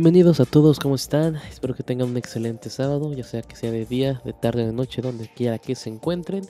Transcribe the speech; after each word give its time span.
Bienvenidos 0.00 0.40
a 0.40 0.46
todos, 0.46 0.80
¿cómo 0.80 0.94
están? 0.94 1.36
Espero 1.36 1.74
que 1.74 1.82
tengan 1.82 2.08
un 2.08 2.16
excelente 2.16 2.70
sábado, 2.70 3.12
ya 3.12 3.22
sea 3.22 3.42
que 3.42 3.54
sea 3.54 3.70
de 3.70 3.84
día, 3.84 4.22
de 4.24 4.32
tarde, 4.32 4.64
de 4.64 4.72
noche, 4.72 5.02
donde 5.02 5.28
quiera 5.28 5.58
que 5.58 5.74
se 5.74 5.90
encuentren. 5.90 6.48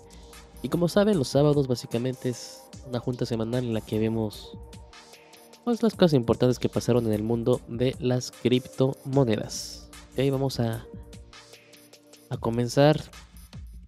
Y 0.62 0.68
como 0.68 0.86
saben, 0.86 1.18
los 1.18 1.26
sábados 1.26 1.66
básicamente 1.66 2.28
es 2.28 2.62
una 2.88 3.00
junta 3.00 3.26
semanal 3.26 3.64
en 3.64 3.74
la 3.74 3.80
que 3.80 3.98
vemos 3.98 4.56
pues, 5.64 5.83
las 5.83 5.94
cosas 5.96 6.12
importantes 6.12 6.60
que 6.60 6.68
pasaron 6.68 7.06
en 7.06 7.12
el 7.12 7.24
mundo 7.24 7.60
de 7.66 7.96
las 7.98 8.30
criptomonedas. 8.30 9.90
Y 10.16 10.20
ahí 10.20 10.30
vamos 10.30 10.60
a, 10.60 10.86
a 12.28 12.36
comenzar 12.36 13.02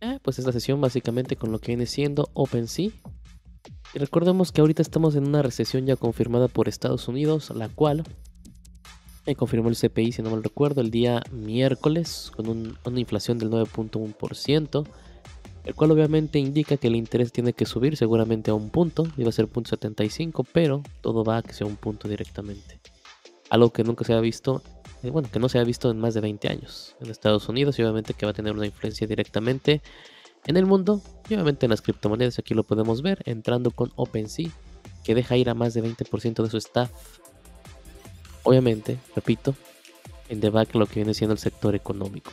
eh, 0.01 0.19
pues 0.23 0.41
esta 0.41 0.51
sesión 0.51 0.81
básicamente 0.81 1.37
con 1.37 1.53
lo 1.53 1.61
que 1.61 1.69
viene 1.69 1.87
siendo 1.87 2.31
OpenSea. 2.35 2.91
Y 3.95 3.99
recordemos 4.01 4.51
que 4.51 4.61
ahorita 4.61 4.83
estamos 4.83 5.15
en 5.15 5.29
una 5.29 5.41
recesión 5.41 5.87
ya 5.87 5.95
confirmada 5.95 6.49
por 6.49 6.67
Estados 6.67 7.07
Unidos, 7.07 7.51
la 7.51 7.69
cual 7.69 8.03
me 9.27 9.37
confirmó 9.37 9.69
el 9.69 9.77
CPI, 9.77 10.13
si 10.13 10.23
no 10.23 10.31
mal 10.31 10.43
recuerdo, 10.43 10.81
el 10.81 10.91
día 10.91 11.23
miércoles 11.31 12.33
con 12.35 12.49
una 12.49 13.01
inflación 13.01 13.39
del 13.39 13.51
9.1%, 13.51 14.87
el 15.65 15.75
cual 15.75 15.93
obviamente 15.93 16.39
indica 16.39 16.77
que 16.77 16.89
el 16.89 16.97
interés 16.97 17.31
tiene 17.31 17.53
que 17.53 17.67
subir 17.67 17.97
seguramente 17.97 18.51
a 18.51 18.55
un 18.55 18.71
punto, 18.71 19.07
iba 19.17 19.29
a 19.29 19.33
ser 19.33 19.49
0.75, 19.49 20.45
pero 20.53 20.83
todo 21.01 21.23
va 21.25 21.39
a 21.39 21.43
que 21.43 21.53
sea 21.53 21.67
un 21.67 21.77
punto 21.77 22.09
directamente. 22.09 22.81
Algo 23.49 23.71
que 23.73 23.85
nunca 23.85 24.05
se 24.05 24.13
ha 24.13 24.21
visto, 24.21 24.63
eh, 25.03 25.11
bueno, 25.11 25.29
que 25.31 25.39
no 25.39 25.49
se 25.49 25.59
ha 25.59 25.65
visto 25.65 25.91
en 25.91 25.99
más 25.99 26.15
de 26.15 26.21
20 26.21 26.49
años 26.49 26.97
en 27.01 27.11
Estados 27.11 27.49
Unidos 27.49 27.79
y 27.79 27.83
obviamente 27.83 28.15
que 28.15 28.27
va 28.27 28.31
a 28.31 28.35
tener 28.35 28.55
una 28.55 28.67
influencia 28.67 29.07
directamente 29.07 29.83
en 30.47 30.57
el 30.57 30.67
mundo 30.67 31.01
y 31.29 31.35
obviamente 31.35 31.67
en 31.67 31.71
las 31.71 31.83
criptomonedas, 31.83 32.41
aquí 32.41 32.55
lo 32.55 32.65
podemos 32.65 33.03
ver, 33.03 33.23
entrando 33.27 33.71
con 33.71 33.93
OpenSea, 33.95 34.51
que 35.05 35.15
deja 35.15 35.37
ir 35.37 35.49
a 35.49 35.55
más 35.55 35.75
de 35.75 35.83
20% 35.85 36.43
de 36.43 36.51
su 36.51 36.57
staff 36.57 36.91
Obviamente, 38.45 38.99
repito, 39.15 39.55
en 40.29 40.41
debacle 40.41 40.79
lo 40.79 40.87
que 40.87 40.97
viene 40.97 41.15
siendo 41.15 41.33
el 41.33 41.39
sector 41.39 41.75
económico. 41.75 42.33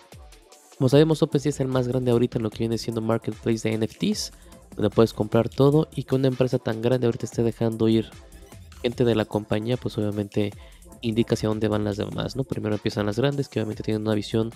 Como 0.78 0.90
sabemos, 0.90 1.22
OpenSea 1.22 1.50
es 1.50 1.60
el 1.60 1.68
más 1.68 1.88
grande 1.88 2.12
ahorita 2.12 2.40
en 2.40 2.44
lo 2.44 2.50
que 2.50 2.60
viene 2.60 2.78
siendo 2.78 3.02
marketplace 3.02 3.70
de 3.70 3.78
NFTs, 3.78 4.32
donde 4.76 4.90
puedes 4.90 5.14
comprar 5.14 5.50
todo 5.50 5.90
y 5.94 6.04
que 6.04 6.16
una 6.16 6.28
empresa 6.28 6.58
tan 6.58 6.82
grande 6.82 7.06
ahorita 7.06 7.26
esté 7.26 7.44
dejando 7.44 7.90
ir 7.90 8.10
gente 8.82 9.04
de 9.04 9.16
la 9.16 9.26
compañía, 9.26 9.76
pues 9.76 9.98
obviamente 9.98 10.54
indica 11.02 11.34
hacia 11.34 11.50
dónde 11.50 11.68
van 11.68 11.84
las 11.84 11.98
demás, 11.98 12.36
¿no? 12.36 12.44
Primero 12.44 12.76
empiezan 12.76 13.06
las 13.06 13.18
grandes, 13.18 13.50
que 13.50 13.60
obviamente 13.60 13.84
tienen 13.84 14.04
una 14.04 14.16
visión 14.16 14.52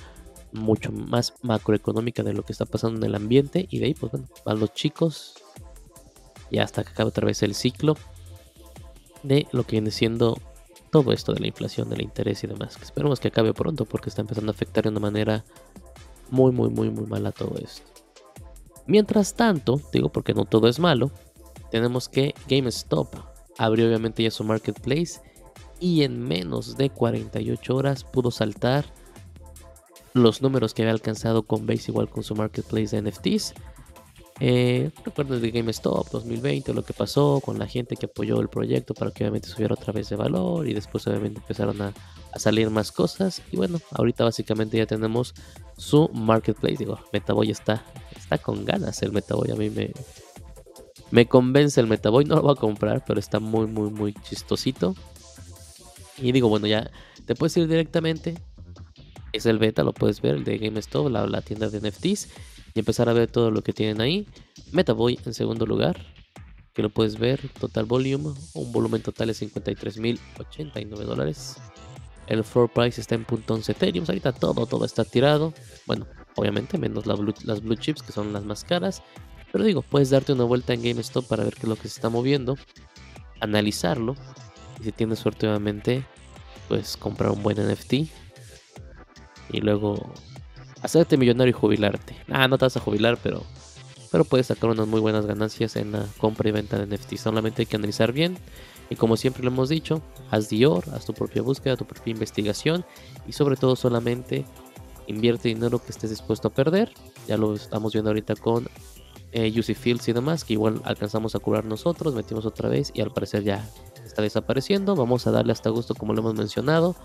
mucho 0.54 0.92
más 0.92 1.34
macroeconómica 1.42 2.24
de 2.24 2.34
lo 2.34 2.44
que 2.44 2.54
está 2.54 2.66
pasando 2.66 3.00
en 3.00 3.04
el 3.04 3.16
ambiente 3.16 3.68
y 3.70 3.80
de 3.80 3.88
ahí 3.88 3.94
pues 3.94 4.12
bueno, 4.12 4.28
van 4.46 4.60
los 4.60 4.74
chicos 4.74 5.34
y 6.52 6.60
hasta 6.60 6.84
que 6.84 6.92
acabe 6.92 7.10
otra 7.10 7.26
vez 7.26 7.42
el 7.42 7.56
ciclo 7.56 7.98
de 9.24 9.48
lo 9.52 9.66
que 9.66 9.72
viene 9.72 9.90
siendo 9.90 10.38
todo 10.94 11.12
esto 11.12 11.34
de 11.34 11.40
la 11.40 11.48
inflación, 11.48 11.90
del 11.90 12.04
interés 12.04 12.44
y 12.44 12.48
demás. 12.48 12.78
Esperemos 12.80 13.20
que 13.20 13.30
acabe 13.30 13.52
pronto 13.52 13.84
porque 13.84 14.10
está 14.10 14.22
empezando 14.22 14.52
a 14.52 14.54
afectar 14.54 14.84
de 14.84 14.92
una 14.92 15.00
manera 15.00 15.44
muy, 16.30 16.52
muy, 16.52 16.70
muy, 16.70 16.92
muy 16.92 17.08
mala 17.08 17.32
todo 17.32 17.56
esto. 17.58 17.82
Mientras 18.86 19.34
tanto, 19.34 19.82
digo 19.92 20.10
porque 20.10 20.36
no 20.36 20.46
todo 20.46 20.68
es 20.68 20.78
malo, 20.78 21.10
tenemos 21.72 22.08
que 22.08 22.36
GameStop 22.48 23.16
abrió 23.58 23.88
obviamente 23.88 24.22
ya 24.22 24.30
su 24.30 24.44
marketplace 24.44 25.20
y 25.80 26.04
en 26.04 26.20
menos 26.20 26.78
de 26.78 26.92
48 26.92 27.76
horas 27.76 28.04
pudo 28.04 28.30
saltar 28.30 28.86
los 30.14 30.44
números 30.44 30.76
que 30.76 30.84
había 30.84 30.94
alcanzado 30.94 31.42
con 31.42 31.66
Base 31.66 31.90
igual 31.90 32.08
con 32.08 32.22
su 32.22 32.36
marketplace 32.36 32.96
de 32.96 33.10
NFTs 33.10 33.56
eh, 34.40 34.90
recuerden 35.06 35.42
de 35.42 35.52
GameStop 35.52 36.10
2020, 36.10 36.74
lo 36.74 36.84
que 36.84 36.94
pasó 36.94 37.40
con 37.40 37.60
la 37.60 37.68
gente 37.68 37.96
que 37.96 38.08
apoyó 38.08 38.42
el 38.42 38.50
proyecto 38.50 38.94
para 38.94 39.12
que 39.12 39.24
obviamente 39.24 39.48
subiera 39.48 39.76
otra 39.76 39.94
vez 39.94 40.10
de 40.10 40.16
valor 40.16 40.68
y 40.68 40.74
después 40.74 41.06
obviamente 41.08 41.40
empezaron 41.40 41.82
a, 41.82 41.94
salir 42.36 42.72
más 42.72 42.92
cosas. 42.92 43.44
Y 43.52 43.58
bueno, 43.58 43.80
ahorita 43.92 44.24
básicamente 44.24 44.78
ya 44.78 44.88
tenemos 44.88 45.36
su 45.78 46.10
marketplace. 46.14 46.78
Digo, 46.78 47.00
Metaboy 47.14 47.52
está, 47.52 47.86
está 48.18 48.40
con 48.40 48.66
ganas 48.66 49.04
el 49.04 49.12
Metaboy. 49.12 49.52
A 49.52 49.56
mí 49.56 49.70
me, 49.70 49.92
me 51.12 51.28
convence 51.28 51.80
el 51.80 51.86
Metaboy. 51.86 52.26
No 52.26 52.38
lo 52.38 52.42
voy 52.42 52.54
a 52.54 52.60
comprar, 52.60 53.04
pero 53.06 53.20
está 53.20 53.40
muy, 53.40 53.68
muy, 53.68 53.92
muy 53.92 54.14
chistosito. 54.14 54.96
Y 56.18 56.32
digo, 56.32 56.50
bueno, 56.50 56.66
ya 56.66 56.90
te 57.28 57.36
puedes 57.36 57.56
ir 57.58 57.68
directamente. 57.68 58.34
Es 59.32 59.46
el 59.46 59.60
beta, 59.60 59.84
lo 59.84 59.94
puedes 59.94 60.20
ver, 60.20 60.36
el 60.36 60.44
de 60.44 60.58
GameStop, 60.58 61.10
la 61.10 61.42
tienda 61.42 61.70
de 61.70 61.88
NFTs 61.88 62.30
y 62.74 62.80
empezar 62.80 63.10
a 63.10 63.14
ver 63.14 63.30
todo 63.30 63.52
lo 63.52 63.62
que 63.62 63.74
tienen 63.74 64.02
ahí. 64.02 64.28
Metaboy 64.72 65.20
en 65.26 65.34
segundo 65.34 65.66
lugar, 65.66 65.98
que 66.74 66.82
lo 66.82 66.90
puedes 66.90 67.20
ver, 67.20 67.50
total 67.60 67.86
volume, 67.86 68.34
un 68.54 68.72
volumen 68.72 69.02
total 69.02 69.28
de 69.28 69.34
53.089 69.34 70.88
dólares. 71.04 71.58
El 72.28 72.44
floor 72.44 72.70
price 72.70 73.02
está 73.02 73.16
en 73.16 73.26
.11 73.26 73.70
Ethereum, 73.70 74.06
ahorita 74.08 74.32
todo, 74.32 74.66
todo 74.66 74.86
está 74.86 75.04
tirado. 75.04 75.54
Bueno, 75.86 76.08
obviamente 76.36 76.78
menos 76.78 77.06
las 77.06 77.20
blue 77.62 77.76
chips 77.76 78.02
que 78.02 78.12
son 78.12 78.34
las 78.34 78.44
más 78.44 78.64
caras. 78.64 79.04
Pero 79.52 79.66
digo, 79.66 79.84
puedes 79.84 80.10
darte 80.10 80.34
una 80.34 80.46
vuelta 80.46 80.74
en 80.74 80.82
GameStop 80.82 81.28
para 81.28 81.44
ver 81.44 81.54
qué 81.54 81.64
es 81.64 81.70
lo 81.70 81.76
que 81.76 81.84
se 81.84 81.96
está 81.96 82.10
moviendo, 82.10 82.58
analizarlo. 83.40 84.16
Y 84.80 84.86
si 84.86 84.92
tienes 84.92 85.20
suerte, 85.20 85.48
obviamente, 85.48 86.04
pues 86.68 86.98
comprar 86.98 87.32
un 87.32 87.44
buen 87.44 87.58
NFT. 87.58 87.94
Y 89.52 89.62
luego 89.62 90.12
hacerte 90.84 91.18
millonario 91.18 91.50
y 91.50 91.54
jubilarte. 91.54 92.16
Ah, 92.30 92.48
no 92.48 92.58
te 92.58 92.66
vas 92.66 92.78
a 92.78 92.80
jubilar, 92.80 93.18
pero, 93.24 93.44
pero 94.12 94.26
puedes 94.26 94.48
sacar 94.48 94.70
unas 94.70 94.88
muy 94.88 95.00
buenas 95.00 95.26
ganancias 95.26 95.76
en 95.76 95.94
la 95.94 96.06
compra 96.18 96.50
y 96.50 96.52
venta 96.52 96.78
de 96.78 96.86
NFT. 96.86 97.16
Solamente 97.16 97.64
hay 97.64 97.66
que 97.66 97.78
analizar 97.78 98.12
bien. 98.12 98.38
Y 98.90 98.96
como 98.96 99.18
siempre 99.18 99.44
lo 99.44 99.50
hemos 99.50 99.70
dicho, 99.70 100.02
haz 100.30 100.50
Dior, 100.50 100.84
haz 100.94 101.06
tu 101.06 101.14
propia 101.14 101.42
búsqueda, 101.42 101.78
tu 101.78 101.86
propia 101.86 102.12
investigación. 102.12 102.86
Y 103.26 103.32
sobre 103.32 103.56
todo 103.56 103.76
solamente 103.76 104.46
invierte 105.08 105.50
dinero 105.50 105.84
que 105.84 105.92
estés 105.92 106.10
dispuesto 106.10 106.50
a 106.50 106.52
perder. 106.52 106.94
Ya 107.28 107.38
lo 107.38 107.56
estamos 107.56 107.94
viendo 107.94 108.10
ahorita 108.10 108.36
con 108.36 108.68
eh, 109.32 109.52
Fields 109.62 110.08
y 110.10 110.14
demás, 110.14 110.44
que 110.44 110.54
igual 110.54 110.82
alcanzamos 110.84 111.34
a 111.36 111.40
curar 111.40 111.66
nosotros, 111.66 112.14
metimos 112.14 112.46
otra 112.46 112.70
vez 112.70 112.92
y 112.94 113.02
al 113.02 113.12
parecer 113.12 113.44
ya 113.44 113.68
está 114.06 114.22
desapareciendo. 114.22 114.96
Vamos 114.96 115.26
a 115.28 115.32
darle 115.32 115.54
hasta 115.54 115.70
gusto 115.70 115.96
como 115.96 116.14
lo 116.14 116.20
hemos 116.20 116.36
mencionado. 116.36 116.96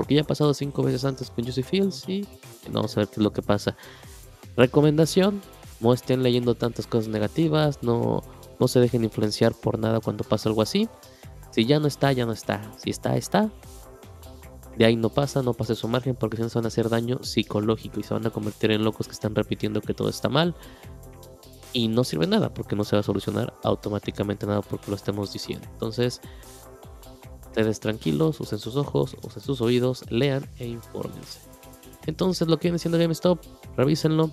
Porque 0.00 0.14
ya 0.14 0.22
ha 0.22 0.24
pasado 0.24 0.54
cinco 0.54 0.82
veces 0.82 1.04
antes 1.04 1.30
con 1.30 1.44
Juicy 1.44 1.62
Fields 1.62 2.08
y 2.08 2.26
vamos 2.72 2.96
a 2.96 3.00
ver 3.00 3.08
qué 3.08 3.16
es 3.16 3.22
lo 3.22 3.34
que 3.34 3.42
pasa. 3.42 3.76
Recomendación, 4.56 5.42
no 5.78 5.92
estén 5.92 6.22
leyendo 6.22 6.54
tantas 6.54 6.86
cosas 6.86 7.08
negativas, 7.08 7.82
no, 7.82 8.22
no 8.58 8.66
se 8.66 8.80
dejen 8.80 9.04
influenciar 9.04 9.52
por 9.52 9.78
nada 9.78 10.00
cuando 10.00 10.24
pasa 10.24 10.48
algo 10.48 10.62
así. 10.62 10.88
Si 11.50 11.66
ya 11.66 11.78
no 11.80 11.86
está, 11.86 12.12
ya 12.12 12.24
no 12.24 12.32
está. 12.32 12.62
Si 12.78 12.88
está, 12.88 13.14
está. 13.18 13.50
De 14.78 14.86
ahí 14.86 14.96
no 14.96 15.10
pasa, 15.10 15.42
no 15.42 15.52
pase 15.52 15.74
su 15.74 15.86
margen 15.86 16.16
porque 16.16 16.38
si 16.38 16.44
no 16.44 16.48
se 16.48 16.56
van 16.56 16.64
a 16.64 16.68
hacer 16.68 16.88
daño 16.88 17.22
psicológico 17.22 18.00
y 18.00 18.02
se 18.02 18.14
van 18.14 18.26
a 18.26 18.30
convertir 18.30 18.70
en 18.70 18.82
locos 18.82 19.06
que 19.06 19.12
están 19.12 19.34
repitiendo 19.34 19.82
que 19.82 19.92
todo 19.92 20.08
está 20.08 20.30
mal. 20.30 20.54
Y 21.74 21.88
no 21.88 22.04
sirve 22.04 22.26
nada 22.26 22.54
porque 22.54 22.74
no 22.74 22.84
se 22.84 22.96
va 22.96 23.00
a 23.00 23.02
solucionar 23.02 23.52
automáticamente 23.64 24.46
nada 24.46 24.62
porque 24.62 24.90
lo 24.90 24.96
estemos 24.96 25.30
diciendo. 25.30 25.68
Entonces, 25.70 26.22
Ustedes 27.50 27.80
tranquilos, 27.80 28.38
usen 28.40 28.60
sus 28.60 28.76
ojos, 28.76 29.16
usen 29.22 29.42
sus 29.42 29.60
oídos, 29.60 30.08
lean 30.08 30.48
e 30.58 30.68
infórmense. 30.68 31.40
Entonces 32.06 32.46
lo 32.46 32.58
que 32.58 32.68
viene 32.68 32.78
siendo 32.78 32.96
GameStop, 32.98 33.40
revísenlo. 33.76 34.30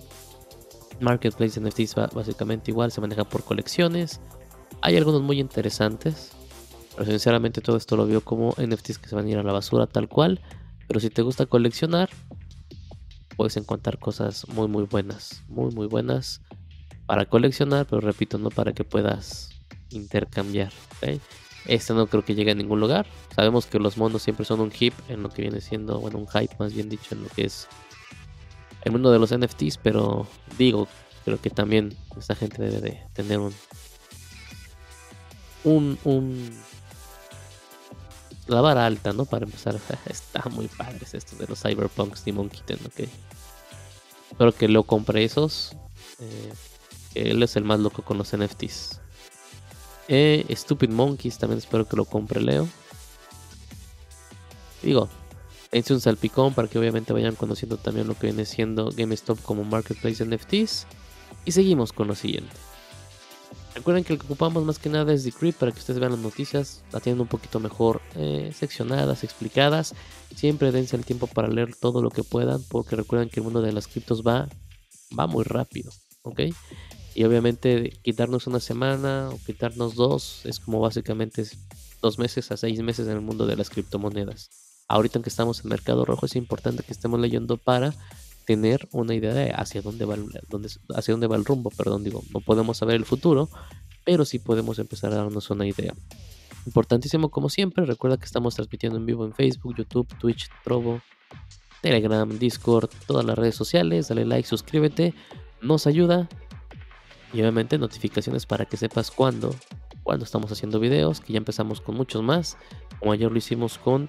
Marketplace 1.00 1.60
NFTs 1.60 1.96
va 1.98 2.06
básicamente 2.14 2.70
igual, 2.70 2.92
se 2.92 3.00
maneja 3.00 3.24
por 3.24 3.42
colecciones. 3.42 4.20
Hay 4.80 4.96
algunos 4.96 5.22
muy 5.22 5.40
interesantes. 5.40 6.30
Pero 6.96 7.10
sinceramente 7.10 7.60
todo 7.60 7.76
esto 7.76 7.96
lo 7.96 8.06
veo 8.06 8.20
como 8.20 8.54
NFTs 8.56 8.98
que 8.98 9.08
se 9.08 9.14
van 9.14 9.26
a 9.26 9.30
ir 9.30 9.38
a 9.38 9.42
la 9.42 9.52
basura 9.52 9.86
tal 9.86 10.08
cual. 10.08 10.40
Pero 10.86 11.00
si 11.00 11.10
te 11.10 11.22
gusta 11.22 11.46
coleccionar, 11.46 12.10
puedes 13.36 13.56
encontrar 13.56 13.98
cosas 13.98 14.48
muy 14.48 14.68
muy 14.68 14.84
buenas. 14.84 15.42
Muy 15.48 15.72
muy 15.74 15.86
buenas 15.86 16.40
para 17.06 17.24
coleccionar, 17.24 17.86
pero 17.86 18.00
repito, 18.00 18.38
no 18.38 18.50
para 18.50 18.72
que 18.74 18.84
puedas 18.84 19.50
intercambiar. 19.90 20.72
Este 21.68 21.92
no 21.94 22.06
creo 22.06 22.24
que 22.24 22.34
llegue 22.34 22.50
a 22.50 22.54
ningún 22.54 22.80
lugar. 22.80 23.06
Sabemos 23.34 23.66
que 23.66 23.78
los 23.78 23.96
monos 23.96 24.22
siempre 24.22 24.44
son 24.44 24.60
un 24.60 24.72
hip 24.78 24.94
en 25.08 25.22
lo 25.22 25.28
que 25.28 25.42
viene 25.42 25.60
siendo, 25.60 26.00
bueno, 26.00 26.18
un 26.18 26.26
hype 26.26 26.56
más 26.58 26.72
bien 26.72 26.88
dicho 26.88 27.14
en 27.14 27.22
lo 27.22 27.28
que 27.28 27.44
es 27.44 27.68
el 28.82 28.92
mundo 28.92 29.12
de 29.12 29.18
los 29.18 29.36
NFTs, 29.36 29.78
pero 29.78 30.26
digo, 30.56 30.88
creo 31.24 31.40
que 31.40 31.50
también 31.50 31.96
esta 32.16 32.34
gente 32.34 32.62
debe 32.62 32.80
de 32.80 33.02
tener 33.12 33.38
un 33.38 33.52
un, 35.64 36.50
la 38.46 38.60
vara 38.60 38.86
alta, 38.86 39.12
¿no? 39.12 39.24
Para 39.24 39.44
empezar, 39.44 39.78
está 40.06 40.48
muy 40.50 40.68
padres 40.68 41.14
estos 41.14 41.38
de 41.38 41.46
los 41.46 41.62
Cyberpunks 41.62 42.24
de 42.24 42.32
Monkey 42.32 42.62
ok. 42.86 43.08
Espero 44.30 44.52
que 44.52 44.68
lo 44.68 44.84
compre 44.84 45.24
esos. 45.24 45.76
Eh, 46.20 46.52
él 47.14 47.42
es 47.42 47.56
el 47.56 47.64
más 47.64 47.80
loco 47.80 48.02
con 48.02 48.18
los 48.18 48.36
NFTs. 48.36 49.00
Eh, 50.08 50.46
Stupid 50.50 50.88
Monkeys, 50.88 51.38
también 51.38 51.58
espero 51.58 51.86
que 51.86 51.96
lo 51.96 52.04
compre 52.06 52.40
Leo. 52.40 52.66
Digo, 54.82 55.08
dense 55.70 55.92
un 55.92 56.00
salpicón 56.00 56.54
para 56.54 56.68
que 56.68 56.78
obviamente 56.78 57.12
vayan 57.12 57.34
conociendo 57.34 57.76
también 57.76 58.08
lo 58.08 58.14
que 58.14 58.28
viene 58.28 58.44
siendo 58.46 58.90
GameStop 58.90 59.40
como 59.42 59.64
Marketplace 59.64 60.24
de 60.24 60.36
NFTs. 60.36 60.86
Y 61.44 61.52
seguimos 61.52 61.92
con 61.92 62.08
lo 62.08 62.14
siguiente. 62.14 62.54
Recuerden 63.74 64.02
que 64.02 64.14
lo 64.14 64.18
que 64.18 64.26
ocupamos 64.26 64.64
más 64.64 64.78
que 64.78 64.88
nada 64.88 65.12
es 65.12 65.24
Decrypt 65.24 65.58
para 65.58 65.70
que 65.70 65.78
ustedes 65.78 66.00
vean 66.00 66.12
las 66.12 66.20
noticias, 66.20 66.82
la 66.90 67.00
tienen 67.00 67.20
un 67.20 67.28
poquito 67.28 67.60
mejor 67.60 68.00
eh, 68.16 68.52
seccionadas, 68.52 69.22
explicadas. 69.22 69.94
Siempre 70.34 70.72
dense 70.72 70.96
el 70.96 71.04
tiempo 71.04 71.26
para 71.28 71.48
leer 71.48 71.76
todo 71.76 72.02
lo 72.02 72.10
que 72.10 72.24
puedan, 72.24 72.60
porque 72.70 72.96
recuerden 72.96 73.28
que 73.28 73.40
el 73.40 73.44
mundo 73.44 73.62
de 73.62 73.72
las 73.72 73.86
criptos 73.86 74.22
va, 74.26 74.48
va 75.16 75.26
muy 75.28 75.44
rápido, 75.44 75.92
¿ok? 76.22 76.40
Y 77.18 77.24
obviamente 77.24 77.98
quitarnos 78.04 78.46
una 78.46 78.60
semana 78.60 79.30
o 79.30 79.40
quitarnos 79.44 79.96
dos 79.96 80.46
es 80.46 80.60
como 80.60 80.78
básicamente 80.78 81.44
dos 82.00 82.16
meses 82.16 82.52
a 82.52 82.56
seis 82.56 82.80
meses 82.80 83.08
en 83.08 83.14
el 83.14 83.20
mundo 83.20 83.44
de 83.44 83.56
las 83.56 83.70
criptomonedas. 83.70 84.84
Ahorita 84.86 85.20
que 85.20 85.28
estamos 85.28 85.64
en 85.64 85.70
mercado 85.70 86.04
rojo 86.04 86.26
es 86.26 86.36
importante 86.36 86.84
que 86.84 86.92
estemos 86.92 87.18
leyendo 87.18 87.56
para 87.56 87.92
tener 88.46 88.88
una 88.92 89.16
idea 89.16 89.34
de 89.34 89.50
hacia 89.50 89.82
dónde 89.82 90.04
va 90.04 90.14
el, 90.14 90.26
hacia 90.94 91.12
dónde 91.12 91.26
va 91.26 91.34
el 91.34 91.44
rumbo, 91.44 91.70
perdón, 91.70 92.04
digo, 92.04 92.22
no 92.32 92.40
podemos 92.40 92.76
saber 92.76 92.94
el 92.94 93.04
futuro, 93.04 93.48
pero 94.04 94.24
sí 94.24 94.38
podemos 94.38 94.78
empezar 94.78 95.10
a 95.10 95.16
darnos 95.16 95.50
una 95.50 95.66
idea. 95.66 95.94
Importantísimo 96.66 97.32
como 97.32 97.48
siempre, 97.48 97.84
recuerda 97.84 98.18
que 98.18 98.26
estamos 98.26 98.54
transmitiendo 98.54 98.96
en 98.96 99.06
vivo 99.06 99.24
en 99.24 99.34
Facebook, 99.34 99.74
YouTube, 99.76 100.06
Twitch, 100.20 100.48
Trovo, 100.62 101.00
Telegram, 101.82 102.38
Discord, 102.38 102.90
todas 103.08 103.24
las 103.24 103.36
redes 103.36 103.56
sociales, 103.56 104.06
dale 104.06 104.24
like, 104.24 104.48
suscríbete, 104.48 105.14
nos 105.60 105.88
ayuda 105.88 106.28
y 107.32 107.40
obviamente 107.40 107.78
notificaciones 107.78 108.46
para 108.46 108.64
que 108.64 108.76
sepas 108.76 109.10
cuándo, 109.10 109.54
cuando 110.02 110.24
estamos 110.24 110.50
haciendo 110.50 110.80
videos, 110.80 111.20
que 111.20 111.34
ya 111.34 111.38
empezamos 111.38 111.80
con 111.80 111.94
muchos 111.96 112.22
más, 112.22 112.56
como 112.98 113.12
ayer 113.12 113.30
lo 113.30 113.38
hicimos 113.38 113.78
con 113.78 114.08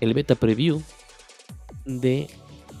el 0.00 0.14
beta 0.14 0.34
preview 0.34 0.82
de 1.84 2.28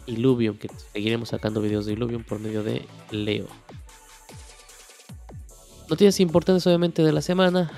Illuvium, 0.06 0.56
que 0.56 0.68
seguiremos 0.92 1.30
sacando 1.30 1.60
videos 1.60 1.86
de 1.86 1.92
Illuvium 1.92 2.24
por 2.24 2.40
medio 2.40 2.62
de 2.62 2.86
Leo. 3.10 3.46
Noticias 5.88 6.18
importantes 6.20 6.66
obviamente 6.66 7.02
de 7.02 7.12
la 7.12 7.22
semana. 7.22 7.70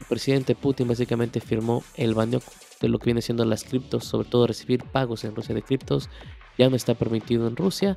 El 0.00 0.06
presidente 0.06 0.54
Putin 0.54 0.86
básicamente 0.86 1.40
firmó 1.40 1.82
el 1.96 2.14
baneo 2.14 2.40
de 2.80 2.88
lo 2.88 2.98
que 2.98 3.06
viene 3.06 3.22
siendo 3.22 3.44
las 3.44 3.64
criptos, 3.64 4.04
sobre 4.04 4.28
todo 4.28 4.46
recibir 4.46 4.84
pagos 4.84 5.24
en 5.24 5.34
Rusia 5.34 5.54
de 5.54 5.62
criptos. 5.62 6.08
Ya 6.58 6.68
no 6.68 6.76
está 6.76 6.94
permitido 6.94 7.46
en 7.46 7.56
Rusia. 7.56 7.96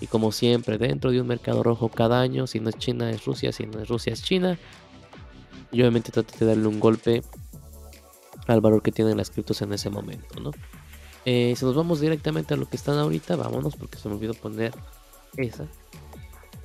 Y 0.00 0.06
como 0.06 0.32
siempre, 0.32 0.78
dentro 0.78 1.10
de 1.10 1.20
un 1.20 1.26
mercado 1.26 1.62
rojo 1.62 1.88
cada 1.88 2.20
año, 2.20 2.46
si 2.46 2.60
no 2.60 2.68
es 2.68 2.76
China 2.76 3.10
es 3.10 3.24
Rusia, 3.24 3.52
si 3.52 3.66
no 3.66 3.80
es 3.80 3.88
Rusia 3.88 4.12
es 4.12 4.22
China. 4.22 4.58
Y 5.72 5.80
obviamente 5.80 6.12
trata 6.12 6.36
de 6.38 6.46
darle 6.46 6.66
un 6.66 6.80
golpe 6.80 7.22
al 8.46 8.60
valor 8.60 8.82
que 8.82 8.92
tienen 8.92 9.16
las 9.16 9.30
criptos 9.30 9.62
en 9.62 9.72
ese 9.72 9.90
momento, 9.90 10.40
¿no? 10.40 10.50
Eh, 11.24 11.54
si 11.56 11.64
nos 11.64 11.74
vamos 11.74 12.00
directamente 12.00 12.54
a 12.54 12.56
lo 12.56 12.68
que 12.68 12.76
están 12.76 12.98
ahorita, 12.98 13.36
vámonos 13.36 13.76
porque 13.76 13.98
se 13.98 14.08
me 14.08 14.14
olvidó 14.14 14.34
poner 14.34 14.72
esa. 15.36 15.66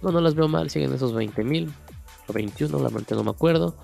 No, 0.01 0.11
no 0.11 0.21
las 0.21 0.35
veo 0.35 0.47
mal, 0.47 0.69
siguen 0.69 0.93
esos 0.93 1.13
20.000 1.13 1.71
o 2.27 2.33
21, 2.33 2.79
la 2.79 2.89
no 2.89 3.23
me 3.23 3.31
acuerdo. 3.31 3.75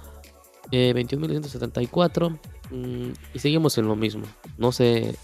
Eh, 0.71 0.93
21.174 0.95 2.39
mm, 2.71 3.11
y 3.33 3.39
seguimos 3.39 3.77
en 3.77 3.87
lo 3.87 3.95
mismo. 3.95 4.23
No 4.57 4.71
sé, 4.71 5.15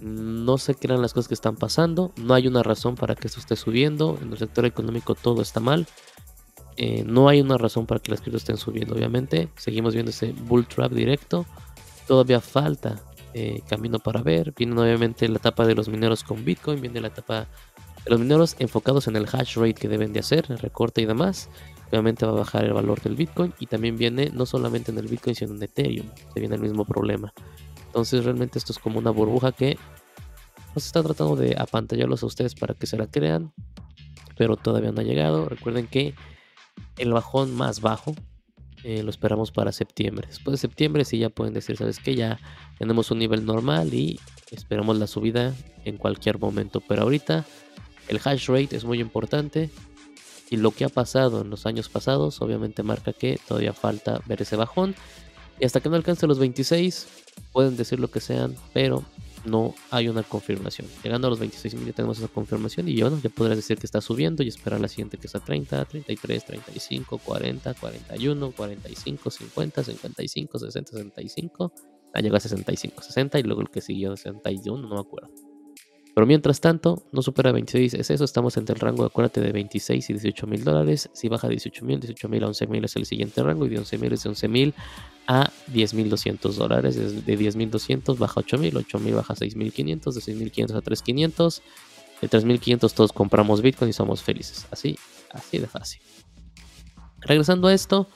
no 0.00 0.58
sé 0.58 0.74
qué 0.74 0.86
eran 0.88 1.02
las 1.02 1.12
cosas 1.12 1.28
que 1.28 1.34
están 1.34 1.56
pasando. 1.56 2.12
No 2.16 2.34
hay 2.34 2.46
una 2.46 2.62
razón 2.62 2.96
para 2.96 3.14
que 3.14 3.28
esto 3.28 3.40
esté 3.40 3.56
subiendo. 3.56 4.18
En 4.20 4.32
el 4.32 4.38
sector 4.38 4.64
económico 4.64 5.14
todo 5.14 5.42
está 5.42 5.60
mal. 5.60 5.86
Eh, 6.76 7.04
no 7.06 7.28
hay 7.28 7.40
una 7.40 7.56
razón 7.56 7.86
para 7.86 8.00
que 8.00 8.10
las 8.10 8.20
criptos 8.20 8.42
estén 8.42 8.56
subiendo, 8.56 8.94
obviamente. 8.94 9.48
Seguimos 9.56 9.94
viendo 9.94 10.10
ese 10.10 10.32
bull 10.32 10.66
trap 10.66 10.92
directo. 10.92 11.46
Todavía 12.06 12.40
falta 12.40 13.00
eh, 13.32 13.62
camino 13.68 13.98
para 13.98 14.22
ver. 14.22 14.52
Viene 14.56 14.80
obviamente 14.80 15.28
la 15.28 15.38
etapa 15.38 15.66
de 15.66 15.74
los 15.74 15.88
mineros 15.88 16.22
con 16.24 16.44
Bitcoin, 16.44 16.80
viene 16.80 17.00
la 17.00 17.08
etapa 17.08 17.46
de 18.04 18.10
los 18.10 18.20
mineros 18.20 18.56
enfocados 18.58 19.06
en 19.08 19.16
el 19.16 19.26
hash 19.26 19.56
rate 19.56 19.74
que 19.74 19.88
deben 19.88 20.12
de 20.12 20.20
hacer, 20.20 20.46
el 20.48 20.58
recorte 20.58 21.00
y 21.02 21.06
demás. 21.06 21.48
Obviamente 21.90 22.26
va 22.26 22.32
a 22.32 22.36
bajar 22.36 22.64
el 22.64 22.72
valor 22.72 23.00
del 23.00 23.14
Bitcoin 23.16 23.54
y 23.58 23.66
también 23.66 23.96
viene 23.96 24.30
no 24.32 24.46
solamente 24.46 24.90
en 24.90 24.98
el 24.98 25.06
Bitcoin 25.06 25.34
sino 25.34 25.54
en 25.54 25.62
Ethereum, 25.62 26.06
se 26.32 26.40
viene 26.40 26.56
el 26.56 26.60
mismo 26.60 26.84
problema. 26.84 27.32
Entonces 27.94 28.24
realmente 28.24 28.58
esto 28.58 28.72
es 28.72 28.80
como 28.80 28.98
una 28.98 29.10
burbuja 29.10 29.52
que 29.52 29.78
nos 30.74 30.84
está 30.84 31.00
tratando 31.00 31.36
de 31.36 31.54
apantallarlos 31.56 32.24
a 32.24 32.26
ustedes 32.26 32.56
para 32.56 32.74
que 32.74 32.88
se 32.88 32.96
la 32.96 33.06
crean, 33.06 33.52
pero 34.36 34.56
todavía 34.56 34.90
no 34.90 35.00
ha 35.00 35.04
llegado. 35.04 35.48
Recuerden 35.48 35.86
que 35.86 36.12
el 36.98 37.12
bajón 37.12 37.54
más 37.54 37.80
bajo 37.80 38.16
eh, 38.82 39.04
lo 39.04 39.10
esperamos 39.10 39.52
para 39.52 39.70
septiembre. 39.70 40.26
Después 40.26 40.54
de 40.54 40.58
septiembre 40.58 41.04
sí 41.04 41.18
ya 41.18 41.28
pueden 41.28 41.54
decir, 41.54 41.76
¿sabes 41.76 42.00
qué? 42.00 42.16
Ya 42.16 42.40
tenemos 42.80 43.12
un 43.12 43.20
nivel 43.20 43.46
normal 43.46 43.94
y 43.94 44.18
esperamos 44.50 44.98
la 44.98 45.06
subida 45.06 45.54
en 45.84 45.96
cualquier 45.96 46.40
momento. 46.40 46.80
Pero 46.80 47.02
ahorita 47.02 47.44
el 48.08 48.20
hash 48.24 48.48
rate 48.48 48.74
es 48.74 48.84
muy 48.84 49.00
importante 49.00 49.70
y 50.50 50.56
lo 50.56 50.72
que 50.72 50.84
ha 50.84 50.88
pasado 50.88 51.42
en 51.42 51.50
los 51.50 51.64
años 51.64 51.88
pasados 51.88 52.42
obviamente 52.42 52.82
marca 52.82 53.12
que 53.12 53.38
todavía 53.46 53.72
falta 53.72 54.20
ver 54.26 54.42
ese 54.42 54.56
bajón. 54.56 54.96
Y 55.60 55.64
hasta 55.64 55.80
que 55.80 55.88
no 55.88 55.96
alcance 55.96 56.26
los 56.26 56.38
26 56.38 57.06
pueden 57.52 57.76
decir 57.76 58.00
lo 58.00 58.10
que 58.10 58.20
sean, 58.20 58.54
pero 58.72 59.04
no 59.44 59.74
hay 59.90 60.08
una 60.08 60.22
confirmación. 60.22 60.88
Llegando 61.02 61.28
a 61.28 61.30
los 61.30 61.40
26.000 61.40 61.86
ya 61.86 61.92
tenemos 61.92 62.18
esa 62.18 62.28
confirmación 62.28 62.88
y 62.88 62.94
yo 62.96 63.10
¿no? 63.10 63.20
ya 63.20 63.30
podrás 63.30 63.56
decir 63.56 63.78
que 63.78 63.86
está 63.86 64.00
subiendo 64.00 64.42
y 64.42 64.48
esperar 64.48 64.80
la 64.80 64.88
siguiente 64.88 65.18
que 65.18 65.26
está 65.26 65.40
30, 65.40 65.84
33, 65.84 66.44
35, 66.44 67.18
40, 67.18 67.74
41, 67.74 68.52
45, 68.52 69.30
50, 69.30 69.84
55, 69.84 70.58
60, 70.58 70.90
65. 70.90 71.72
Ah, 72.14 72.20
llegó 72.20 72.36
a 72.36 72.40
65, 72.40 73.02
60 73.02 73.38
y 73.38 73.42
luego 73.42 73.60
el 73.60 73.70
que 73.70 73.80
siguió 73.80 74.16
61, 74.16 74.88
no 74.88 74.94
me 74.94 75.00
acuerdo. 75.00 75.53
Pero 76.14 76.28
mientras 76.28 76.60
tanto, 76.60 77.02
no 77.10 77.22
supera 77.22 77.50
26, 77.50 77.94
es 77.94 78.10
eso, 78.10 78.24
estamos 78.24 78.56
entre 78.56 78.74
el 78.74 78.80
rango, 78.80 79.04
acuérdate, 79.04 79.40
de 79.40 79.50
26 79.50 80.10
y 80.10 80.12
18 80.12 80.46
mil 80.46 80.62
dólares. 80.62 81.10
Si 81.12 81.28
baja 81.28 81.48
18 81.48 81.84
mil, 81.84 81.98
18 81.98 82.28
mil 82.28 82.44
a 82.44 82.46
11 82.46 82.66
mil 82.68 82.84
es 82.84 82.94
el 82.94 83.04
siguiente 83.04 83.42
rango 83.42 83.66
y 83.66 83.70
de 83.70 83.78
11 83.78 83.98
mil 83.98 84.12
es 84.12 84.22
de 84.22 84.28
11 84.28 84.48
mil 84.48 84.74
a 85.26 85.50
10.200 85.72 86.52
dólares. 86.52 86.94
De 86.96 87.38
10.200 87.38 88.16
baja 88.16 88.40
8.000, 88.42 88.72
8.000 88.86 89.14
baja 89.14 89.34
6.500, 89.34 90.12
de 90.12 90.20
6.500 90.20 90.76
a 90.76 90.82
3.500. 90.82 91.62
De 92.20 92.30
3.500 92.30 92.92
todos 92.92 93.12
compramos 93.12 93.60
Bitcoin 93.60 93.90
y 93.90 93.92
somos 93.92 94.22
felices. 94.22 94.68
Así, 94.70 94.96
así 95.32 95.58
de 95.58 95.66
fácil. 95.66 96.00
Regresando 97.22 97.66
a 97.66 97.74
esto, 97.74 98.06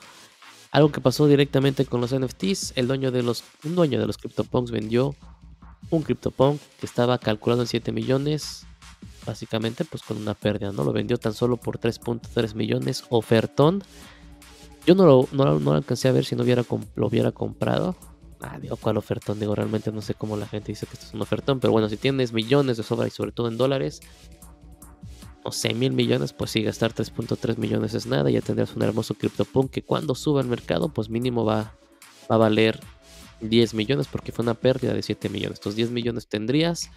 algo 0.71 0.91
que 0.93 1.01
pasó 1.01 1.27
directamente 1.27 1.85
con 1.85 1.99
los 1.99 2.17
NFTs, 2.17 2.73
el 2.77 2.87
dueño 2.87 3.11
de 3.11 3.23
los, 3.23 3.43
un 3.65 3.75
dueño 3.75 3.99
de 3.99 4.07
los 4.07 4.17
CryptoPunks 4.17 4.71
vendió 4.71 5.15
un 5.89 6.03
CryptoPunk 6.03 6.59
que 6.79 6.85
estaba 6.85 7.17
calculado 7.17 7.61
en 7.61 7.67
7 7.67 7.91
millones, 7.91 8.65
básicamente 9.25 9.85
pues 9.85 10.03
con 10.03 10.17
una 10.17 10.33
pérdida, 10.33 10.71
¿no? 10.71 10.83
Lo 10.83 10.93
vendió 10.93 11.17
tan 11.17 11.33
solo 11.33 11.57
por 11.57 11.79
3.3 11.79 12.53
millones, 12.55 13.03
ofertón. 13.09 13.83
Yo 14.85 14.95
no 14.95 15.05
lo, 15.05 15.27
no, 15.31 15.59
no 15.59 15.73
alcancé 15.73 16.07
a 16.07 16.11
ver 16.11 16.25
si 16.25 16.35
no 16.35 16.43
hubiera 16.43 16.63
lo 16.95 17.07
hubiera 17.07 17.31
comprado. 17.31 17.95
Ah, 18.41 18.57
digo, 18.59 18.77
¿cuál 18.77 18.97
ofertón? 18.97 19.39
Digo, 19.39 19.53
realmente 19.53 19.91
no 19.91 20.01
sé 20.01 20.13
cómo 20.13 20.37
la 20.37 20.47
gente 20.47 20.71
dice 20.71 20.85
que 20.85 20.93
esto 20.93 21.07
es 21.07 21.13
un 21.13 21.21
ofertón, 21.21 21.59
pero 21.59 21.73
bueno, 21.73 21.89
si 21.89 21.97
tienes 21.97 22.31
millones 22.31 22.77
de 22.77 22.83
sobra 22.83 23.07
y 23.07 23.11
sobre 23.11 23.33
todo 23.33 23.49
en 23.49 23.57
dólares, 23.57 23.99
no 25.43 25.51
sé, 25.51 25.73
mil 25.73 25.91
millones, 25.91 26.31
pues 26.31 26.51
sí, 26.51 26.63
gastar 26.63 26.93
3.3 26.93 27.57
millones 27.57 27.93
es 27.93 28.05
nada, 28.05 28.29
ya 28.29 28.41
tendrás 28.41 28.75
un 28.75 28.81
hermoso 28.83 29.13
CryptoPunk 29.13 29.71
que 29.71 29.83
cuando 29.83 30.15
suba 30.15 30.39
al 30.39 30.47
mercado, 30.47 30.89
pues 30.89 31.09
mínimo 31.09 31.43
va, 31.43 31.73
va 32.31 32.35
a 32.35 32.37
valer 32.37 32.79
10 33.41 33.73
millones 33.73 34.07
porque 34.07 34.31
fue 34.31 34.43
una 34.43 34.53
pérdida 34.53 34.93
de 34.93 35.01
7 35.01 35.29
millones. 35.29 35.55
Estos 35.55 35.75
10 35.75 35.91
millones 35.91 36.27
tendrías 36.27 36.89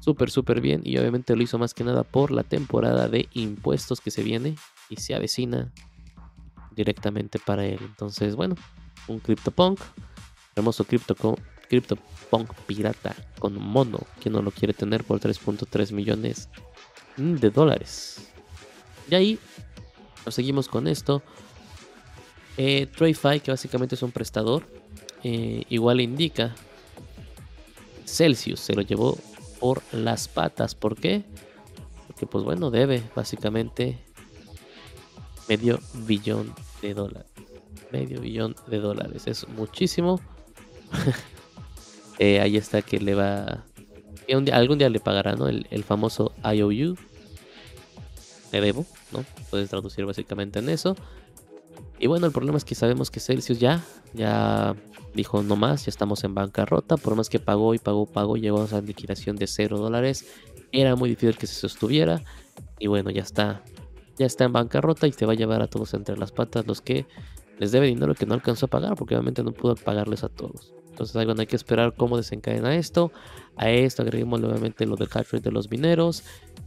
súper, 0.00 0.30
súper 0.30 0.60
bien 0.60 0.82
y 0.84 0.98
obviamente 0.98 1.34
lo 1.34 1.42
hizo 1.42 1.58
más 1.58 1.74
que 1.74 1.84
nada 1.84 2.02
por 2.02 2.30
la 2.30 2.42
temporada 2.42 3.08
de 3.08 3.28
impuestos 3.32 4.00
que 4.00 4.10
se 4.10 4.22
viene 4.22 4.56
y 4.90 4.96
se 4.96 5.14
avecina 5.14 5.72
directamente 6.74 7.38
para 7.38 7.64
él. 7.64 7.78
Entonces, 7.80 8.36
bueno, 8.36 8.56
un 9.08 9.20
CryptoPunk, 9.20 9.80
hermoso 10.56 10.84
Crypto, 10.84 11.14
CryptoPunk 11.68 12.52
pirata 12.66 13.14
con 13.38 13.60
mono, 13.60 14.00
que 14.20 14.30
no 14.30 14.42
lo 14.42 14.50
quiere 14.50 14.74
tener 14.74 15.04
por 15.04 15.20
3.3 15.20 15.92
millones 15.92 16.48
de 17.16 17.50
dólares. 17.50 18.28
Y 19.10 19.14
ahí 19.14 19.38
nos 20.24 20.34
seguimos 20.34 20.68
con 20.68 20.88
esto. 20.88 21.22
Eh, 22.56 22.86
TradeFi, 22.86 23.40
que 23.40 23.50
básicamente 23.50 23.94
es 23.94 24.02
un 24.02 24.12
prestador, 24.12 24.64
eh, 25.24 25.64
igual 25.70 26.00
indica 26.02 26.54
Celsius 28.04 28.60
se 28.60 28.74
lo 28.74 28.82
llevó 28.82 29.18
por 29.58 29.82
las 29.92 30.28
patas. 30.28 30.74
¿Por 30.74 30.96
qué? 30.96 31.24
Porque 32.06 32.26
pues 32.26 32.44
bueno, 32.44 32.70
debe 32.70 33.02
básicamente 33.16 33.98
medio 35.48 35.80
billón 36.06 36.54
de 36.82 36.94
dólares. 36.94 37.30
Medio 37.90 38.20
billón 38.20 38.54
de 38.66 38.78
dólares. 38.78 39.26
Es 39.26 39.48
muchísimo. 39.48 40.20
Eh, 42.20 42.40
ahí 42.40 42.56
está 42.56 42.80
que 42.80 43.00
le 43.00 43.16
va... 43.16 43.64
algún 44.52 44.78
día 44.78 44.88
le 44.88 45.00
pagará, 45.00 45.34
¿no? 45.34 45.48
El, 45.48 45.82
famoso 45.82 46.32
IOU. 46.44 46.96
Le 48.52 48.60
debo, 48.60 48.86
¿no? 49.10 49.24
Puedes 49.50 49.68
traducir 49.68 50.04
básicamente 50.04 50.60
en 50.60 50.68
eso. 50.68 50.94
Y 51.98 52.06
bueno, 52.06 52.26
el 52.26 52.32
problema 52.32 52.58
es 52.58 52.64
que 52.64 52.74
sabemos 52.74 53.10
que 53.10 53.20
Celsius 53.20 53.58
ya, 53.58 53.84
ya 54.12 54.74
dijo 55.14 55.42
no 55.42 55.56
más, 55.56 55.86
ya 55.86 55.90
estamos 55.90 56.24
en 56.24 56.34
bancarrota. 56.34 56.96
Por 56.96 57.14
más 57.14 57.28
que 57.28 57.38
pagó 57.38 57.74
y 57.74 57.78
pagó, 57.78 58.06
pagó, 58.06 58.36
llegó 58.36 58.62
a 58.62 58.64
esa 58.66 58.80
liquidación 58.80 59.36
de 59.36 59.46
0 59.46 59.78
dólares. 59.78 60.26
Era 60.72 60.96
muy 60.96 61.10
difícil 61.10 61.36
que 61.36 61.46
se 61.46 61.54
sostuviera. 61.54 62.22
Y 62.78 62.88
bueno, 62.88 63.10
ya 63.10 63.22
está 63.22 63.62
ya 64.16 64.26
está 64.26 64.44
en 64.44 64.52
bancarrota 64.52 65.06
y 65.06 65.12
te 65.12 65.26
va 65.26 65.32
a 65.32 65.36
llevar 65.36 65.62
a 65.62 65.66
todos 65.66 65.94
entre 65.94 66.16
las 66.16 66.32
patas 66.32 66.66
los 66.66 66.80
que 66.80 67.06
les 67.58 67.72
debe 67.72 67.86
dinero 67.86 68.14
que 68.14 68.26
no 68.26 68.34
alcanzó 68.34 68.66
a 68.66 68.68
pagar 68.68 68.94
porque 68.96 69.14
obviamente 69.14 69.42
no 69.42 69.52
pudo 69.52 69.74
pagarles 69.76 70.24
a 70.24 70.28
todos. 70.28 70.72
Entonces 70.90 71.16
hay, 71.16 71.26
hay 71.36 71.46
que 71.46 71.56
esperar 71.56 71.94
cómo 71.96 72.16
desencadena 72.16 72.76
esto. 72.76 73.10
A 73.56 73.70
esto 73.70 74.02
agreguemos 74.02 74.40
nuevamente 74.40 74.86
lo 74.86 74.96
del 74.96 75.10
rate 75.10 75.40
de 75.40 75.50
los 75.50 75.70
mineros. 75.70 76.22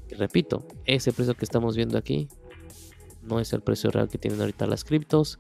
Y 0.10 0.16
repito, 0.16 0.66
ese 0.86 1.14
precio 1.14 1.36
que 1.36 1.46
estamos 1.46 1.76
viendo 1.76 1.98
aquí 1.98 2.28
no 3.28 3.40
es 3.40 3.54
el 3.54 3.62
precio 3.62 3.92
real 3.92 4.10
que 4.10 4.18
tienen 4.18 4.40
ahorita 4.40 4.68
las 4.68 4.84
criptos. 4.84 5.40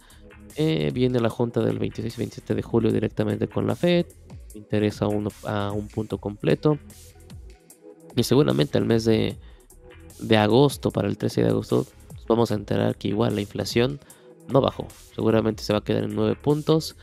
Eh, 0.55 0.91
viene 0.93 1.19
la 1.19 1.29
junta 1.29 1.61
del 1.61 1.79
26 1.79 2.15
y 2.15 2.17
27 2.17 2.55
de 2.55 2.61
julio 2.61 2.91
directamente 2.91 3.47
con 3.47 3.67
la 3.67 3.75
Fed. 3.75 4.05
interesa 4.53 5.07
uno, 5.07 5.29
a 5.45 5.71
un 5.71 5.87
punto 5.87 6.17
completo. 6.19 6.79
Y 8.15 8.23
seguramente 8.23 8.77
el 8.77 8.85
mes 8.85 9.05
de, 9.05 9.37
de 10.19 10.37
agosto, 10.37 10.91
para 10.91 11.07
el 11.07 11.17
13 11.17 11.43
de 11.43 11.49
agosto, 11.49 11.85
vamos 12.27 12.51
a 12.51 12.55
enterar 12.55 12.95
que 12.95 13.09
igual 13.09 13.35
la 13.35 13.41
inflación 13.41 13.99
no 14.47 14.61
bajó. 14.61 14.87
Seguramente 15.15 15.63
se 15.63 15.73
va 15.73 15.79
a 15.79 15.83
quedar 15.83 16.03
en 16.03 16.15
9 16.15 16.35
puntos. 16.41 16.95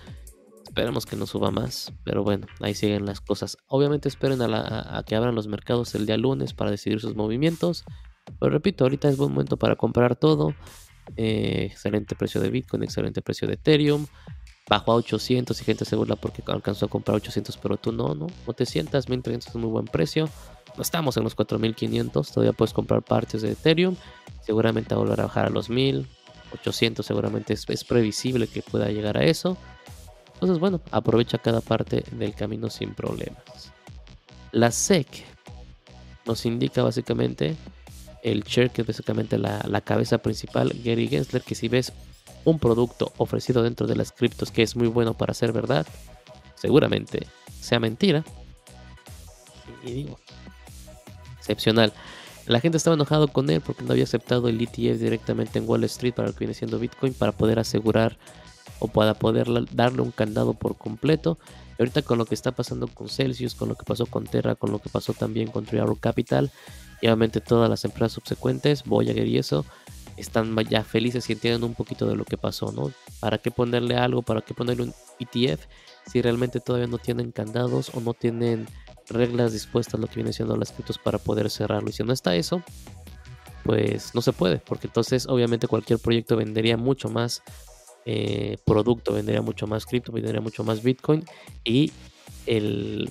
Esperemos 0.64 1.06
que 1.06 1.16
no 1.16 1.26
suba 1.26 1.50
más. 1.50 1.92
Pero 2.04 2.24
bueno, 2.24 2.46
ahí 2.60 2.74
siguen 2.74 3.06
las 3.06 3.20
cosas. 3.20 3.56
Obviamente 3.68 4.08
esperen 4.08 4.42
a, 4.42 5.02
que 5.06 5.14
abran 5.14 5.34
los 5.34 5.46
mercados 5.46 5.94
el 5.94 6.06
día 6.06 6.16
lunes 6.16 6.52
para 6.52 6.70
decidir 6.70 7.00
sus 7.00 7.14
movimientos. 7.14 7.84
Pero 8.38 8.50
repito, 8.50 8.84
ahorita 8.84 9.08
es 9.08 9.16
buen 9.16 9.32
momento 9.32 9.56
para 9.56 9.76
comprar 9.76 10.16
todo. 10.16 10.54
Eh, 11.16 11.68
excelente 11.70 12.14
precio 12.14 12.40
de 12.40 12.50
Bitcoin, 12.50 12.82
excelente 12.82 13.22
precio 13.22 13.46
de 13.46 13.54
Ethereum. 13.54 14.06
Bajó 14.68 14.92
a 14.92 14.94
800 14.96 15.60
y 15.60 15.64
gente 15.64 15.84
se 15.84 15.94
burla 15.94 16.16
porque 16.16 16.42
alcanzó 16.46 16.86
a 16.86 16.88
comprar 16.88 17.16
800, 17.16 17.56
pero 17.58 17.76
tú 17.76 17.92
no, 17.92 18.14
no, 18.14 18.26
no 18.46 18.52
te 18.54 18.64
sientas. 18.64 19.08
1300 19.08 19.48
es 19.48 19.54
muy 19.56 19.70
buen 19.70 19.84
precio. 19.84 20.28
No 20.76 20.82
estamos 20.82 21.16
en 21.16 21.24
los 21.24 21.34
4500, 21.34 22.32
todavía 22.32 22.52
puedes 22.52 22.72
comprar 22.72 23.02
partes 23.02 23.42
de 23.42 23.52
Ethereum. 23.52 23.96
Seguramente 24.40 24.94
va 24.94 25.02
a 25.02 25.12
a 25.12 25.16
bajar 25.16 25.46
a 25.46 25.50
los 25.50 25.70
1000, 25.70 26.08
800 26.54 27.04
seguramente 27.04 27.54
es, 27.54 27.84
previsible 27.84 28.46
que 28.46 28.62
pueda 28.62 28.88
llegar 28.88 29.18
a 29.18 29.24
eso. 29.24 29.56
Entonces, 30.34 30.58
bueno, 30.58 30.80
aprovecha 30.90 31.38
cada 31.38 31.60
parte 31.60 32.04
del 32.12 32.34
camino 32.34 32.70
sin 32.70 32.94
problemas. 32.94 33.72
La 34.52 34.70
SEC 34.70 35.24
nos 36.26 36.44
indica 36.46 36.82
básicamente 36.82 37.56
el 38.24 38.42
chair, 38.42 38.70
que 38.70 38.82
es 38.82 38.88
básicamente 38.88 39.38
la, 39.38 39.64
la, 39.68 39.80
cabeza 39.82 40.18
principal, 40.18 40.72
Gary 40.82 41.06
Gensler, 41.06 41.42
que 41.42 41.54
si 41.54 41.68
ves 41.68 41.92
un 42.44 42.58
producto 42.58 43.12
ofrecido 43.18 43.62
dentro 43.62 43.86
de 43.86 43.94
las 43.96 44.10
criptos 44.10 44.50
que 44.50 44.62
es 44.62 44.74
muy 44.74 44.88
bueno 44.88 45.14
para 45.14 45.34
ser 45.34 45.52
verdad, 45.52 45.86
seguramente 46.56 47.26
sea 47.60 47.78
mentira. 47.78 48.24
Y 49.84 49.92
digo, 49.92 50.18
excepcional. 51.38 51.92
La 52.46 52.60
gente 52.60 52.76
estaba 52.76 52.94
enojado 52.94 53.28
con 53.28 53.48
él 53.48 53.60
porque 53.60 53.82
no 53.82 53.92
había 53.92 54.04
aceptado 54.04 54.48
el 54.48 54.60
ETF 54.60 54.98
directamente 54.98 55.58
en 55.58 55.68
Wall 55.68 55.84
Street 55.84 56.14
para 56.14 56.28
lo 56.28 56.34
que 56.34 56.40
viene 56.40 56.54
siendo 56.54 56.78
Bitcoin 56.78 57.14
para 57.14 57.32
poder 57.32 57.58
asegurar 57.58 58.18
o 58.80 58.88
para 58.88 59.14
poder 59.14 59.48
darle 59.72 60.02
un 60.02 60.10
candado 60.10 60.52
por 60.52 60.76
completo. 60.76 61.38
Y 61.78 61.82
ahorita 61.82 62.02
con 62.02 62.18
lo 62.18 62.26
que 62.26 62.34
está 62.34 62.52
pasando 62.52 62.86
con 62.86 63.08
Celsius, 63.08 63.54
con 63.54 63.70
lo 63.70 63.76
que 63.76 63.84
pasó 63.84 64.06
con 64.06 64.26
Terra, 64.26 64.54
con 64.54 64.72
lo 64.72 64.78
que 64.78 64.90
pasó 64.90 65.14
también 65.14 65.48
con 65.48 65.64
Triaro 65.64 65.96
Capital, 65.96 66.50
y 67.04 67.06
obviamente 67.06 67.42
todas 67.42 67.68
las 67.68 67.84
empresas 67.84 68.12
subsecuentes, 68.12 68.84
Voyager 68.84 69.26
y 69.26 69.36
eso, 69.36 69.66
están 70.16 70.56
ya 70.70 70.82
felices 70.84 71.28
y 71.28 71.34
entienden 71.34 71.62
un 71.62 71.74
poquito 71.74 72.06
de 72.06 72.16
lo 72.16 72.24
que 72.24 72.38
pasó, 72.38 72.72
¿no? 72.72 72.92
¿Para 73.20 73.36
qué 73.36 73.50
ponerle 73.50 73.98
algo? 73.98 74.22
¿Para 74.22 74.40
qué 74.40 74.54
ponerle 74.54 74.84
un 74.84 74.94
ETF 75.18 75.66
si 76.06 76.22
realmente 76.22 76.60
todavía 76.60 76.86
no 76.86 76.96
tienen 76.96 77.30
candados 77.30 77.90
o 77.92 78.00
no 78.00 78.14
tienen 78.14 78.66
reglas 79.10 79.52
dispuestas 79.52 80.00
lo 80.00 80.06
que 80.06 80.14
viene 80.14 80.32
siendo 80.32 80.56
las 80.56 80.72
criptos 80.72 80.96
para 80.96 81.18
poder 81.18 81.50
cerrarlo. 81.50 81.90
Y 81.90 81.92
si 81.92 82.02
no 82.04 82.14
está 82.14 82.36
eso, 82.36 82.62
pues 83.64 84.14
no 84.14 84.22
se 84.22 84.32
puede, 84.32 84.56
porque 84.56 84.86
entonces 84.86 85.26
obviamente 85.26 85.68
cualquier 85.68 85.98
proyecto 85.98 86.38
vendería 86.38 86.78
mucho 86.78 87.10
más 87.10 87.42
eh, 88.06 88.56
producto, 88.64 89.12
vendería 89.12 89.42
mucho 89.42 89.66
más 89.66 89.84
cripto, 89.84 90.10
vendería 90.10 90.40
mucho 90.40 90.64
más 90.64 90.82
Bitcoin 90.82 91.22
y 91.64 91.92
el, 92.46 93.10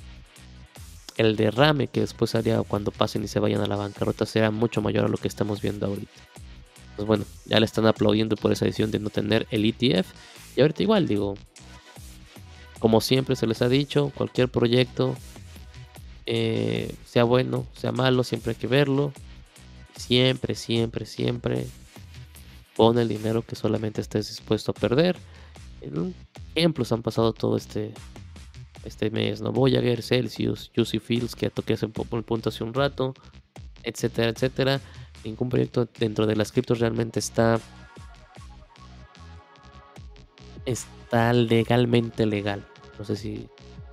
el 1.17 1.35
derrame 1.35 1.87
que 1.87 2.01
después 2.01 2.35
haría 2.35 2.61
cuando 2.63 2.91
pasen 2.91 3.23
y 3.23 3.27
se 3.27 3.39
vayan 3.39 3.61
a 3.61 3.67
la 3.67 3.75
bancarrota 3.75 4.25
será 4.25 4.51
mucho 4.51 4.81
mayor 4.81 5.05
a 5.05 5.07
lo 5.07 5.17
que 5.17 5.27
estamos 5.27 5.61
viendo 5.61 5.85
ahorita. 5.87 6.11
Pues 6.95 7.07
bueno, 7.07 7.25
ya 7.45 7.59
le 7.59 7.65
están 7.65 7.85
aplaudiendo 7.85 8.35
por 8.35 8.51
esa 8.51 8.65
decisión 8.65 8.91
de 8.91 8.99
no 8.99 9.09
tener 9.09 9.47
el 9.51 9.65
ETF. 9.65 10.07
Y 10.55 10.61
ahorita 10.61 10.83
igual 10.83 11.07
digo, 11.07 11.35
como 12.79 13.01
siempre 13.01 13.35
se 13.35 13.47
les 13.47 13.61
ha 13.61 13.69
dicho, 13.69 14.11
cualquier 14.15 14.49
proyecto 14.49 15.15
eh, 16.25 16.93
sea 17.05 17.23
bueno, 17.23 17.65
sea 17.75 17.91
malo, 17.91 18.23
siempre 18.23 18.51
hay 18.51 18.57
que 18.57 18.67
verlo. 18.67 19.13
Siempre, 19.95 20.55
siempre, 20.55 21.05
siempre 21.05 21.67
pon 22.75 22.97
el 22.97 23.07
dinero 23.07 23.43
que 23.43 23.55
solamente 23.55 24.01
estés 24.01 24.27
dispuesto 24.27 24.71
a 24.71 24.73
perder. 24.73 25.17
Ejemplos 26.55 26.91
han 26.91 27.03
pasado 27.03 27.33
todo 27.33 27.57
este, 27.57 27.93
este 28.83 29.09
mes, 29.09 29.41
¿no? 29.41 29.51
Voyager, 29.51 30.01
Celsius, 30.01 30.71
Juicy 30.75 30.99
Fields, 30.99 31.35
que 31.35 31.49
toqué 31.49 31.73
hace 31.73 31.85
un 31.85 31.91
poco 31.91 32.17
el 32.17 32.23
punto 32.23 32.49
hace 32.49 32.63
un 32.63 32.73
rato, 32.73 33.13
etcétera, 33.83 34.29
etcétera. 34.29 34.81
Ningún 35.23 35.49
proyecto 35.49 35.87
dentro 35.99 36.25
de 36.27 36.35
las 36.35 36.51
criptos 36.51 36.79
realmente 36.79 37.19
está 37.19 37.59
está 40.65 41.33
legalmente 41.33 42.25
legal. 42.25 42.65
No 42.97 43.05
sé 43.05 43.15
si 43.15 43.47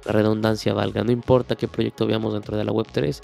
la 0.04 0.12
redundancia 0.12 0.73
valga. 0.75 1.04
No 1.04 1.12
importa 1.12 1.56
qué 1.56 1.68
proyecto 1.68 2.06
veamos 2.06 2.32
dentro 2.32 2.56
de 2.56 2.64
la 2.64 2.73
web 2.73 2.87
3, 2.90 3.20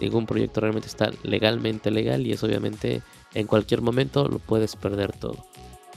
ningún 0.00 0.26
proyecto 0.26 0.60
realmente 0.60 0.88
está 0.88 1.10
legalmente 1.22 1.90
legal 1.90 2.26
y 2.26 2.32
es 2.32 2.42
obviamente 2.42 3.02
en 3.34 3.46
cualquier 3.46 3.82
momento 3.82 4.28
lo 4.28 4.38
puedes 4.38 4.76
perder 4.76 5.12
todo. 5.12 5.36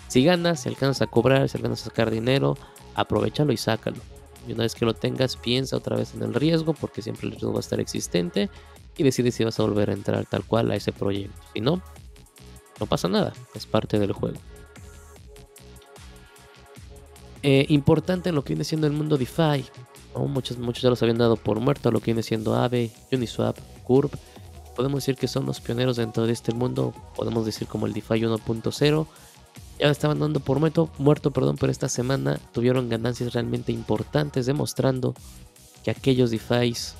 Si 0.08 0.24
ganas, 0.24 0.62
si 0.62 0.70
alcanzas 0.70 1.02
a 1.02 1.08
cobrar, 1.08 1.50
si 1.50 1.58
alcanzas 1.58 1.88
a 1.88 1.90
sacar 1.90 2.12
dinero, 2.12 2.58
aprovechalo 2.96 3.52
y 3.52 3.58
sácalo. 3.58 3.98
Y 4.48 4.54
una 4.54 4.64
vez 4.64 4.76
que 4.76 4.86
lo 4.86 4.94
tengas, 4.94 5.38
piensa 5.38 5.78
otra 5.78 5.96
vez 5.96 6.14
en 6.14 6.24
el 6.24 6.34
riesgo, 6.34 6.74
porque 6.74 7.02
siempre 7.02 7.28
el 7.28 7.32
riesgo 7.32 7.52
va 7.52 7.60
a 7.60 7.62
estar 7.62 7.80
existente, 7.80 8.50
y 8.98 9.04
decide 9.04 9.32
si 9.32 9.44
vas 9.44 9.60
a 9.60 9.64
volver 9.64 9.90
a 9.90 9.94
entrar 9.94 10.26
tal 10.26 10.44
cual 10.44 10.72
a 10.72 10.76
ese 10.76 10.92
proyecto. 10.92 11.36
Si 11.54 11.62
no, 11.62 11.82
no 12.80 12.86
pasa 12.86 13.08
nada, 13.08 13.34
es 13.56 13.66
parte 13.66 14.00
del 14.00 14.12
juego. 14.12 14.38
Eh, 17.42 17.66
importante 17.70 18.30
en 18.30 18.36
lo 18.36 18.44
que 18.44 18.54
viene 18.54 18.64
siendo 18.64 18.88
el 18.88 18.94
mundo 18.94 19.18
DeFi. 19.18 19.66
Muchos, 20.16 20.58
muchos 20.58 20.84
ya 20.84 20.90
los 20.90 21.02
habían 21.02 21.18
dado 21.18 21.36
por 21.36 21.60
muerto, 21.60 21.92
lo 21.92 22.00
que 22.00 22.06
viene 22.06 22.24
siendo 22.24 22.56
Aave, 22.56 22.92
Uniswap, 23.12 23.58
Curve. 23.84 24.18
Podemos 24.76 25.04
decir 25.04 25.16
que 25.16 25.28
son 25.28 25.46
los 25.46 25.60
pioneros 25.60 25.98
dentro 25.98 26.26
de 26.26 26.34
este 26.34 26.54
mundo, 26.54 26.94
podemos 27.16 27.46
decir 27.46 27.68
como 27.68 27.86
el 27.86 27.94
DeFi 27.94 28.22
1.0. 28.22 29.08
Ya 29.80 29.90
estaban 29.90 30.20
dando 30.20 30.40
por 30.40 30.60
muerto, 30.60 31.32
perdón, 31.32 31.58
pero 31.60 31.72
esta 31.72 31.90
semana 31.90 32.40
tuvieron 32.54 32.90
ganancias 32.90 33.34
realmente 33.34 33.72
importantes, 33.72 34.46
demostrando 34.46 35.14
que 35.84 35.92
aquellos 35.92 36.32
DeFis 36.32 36.96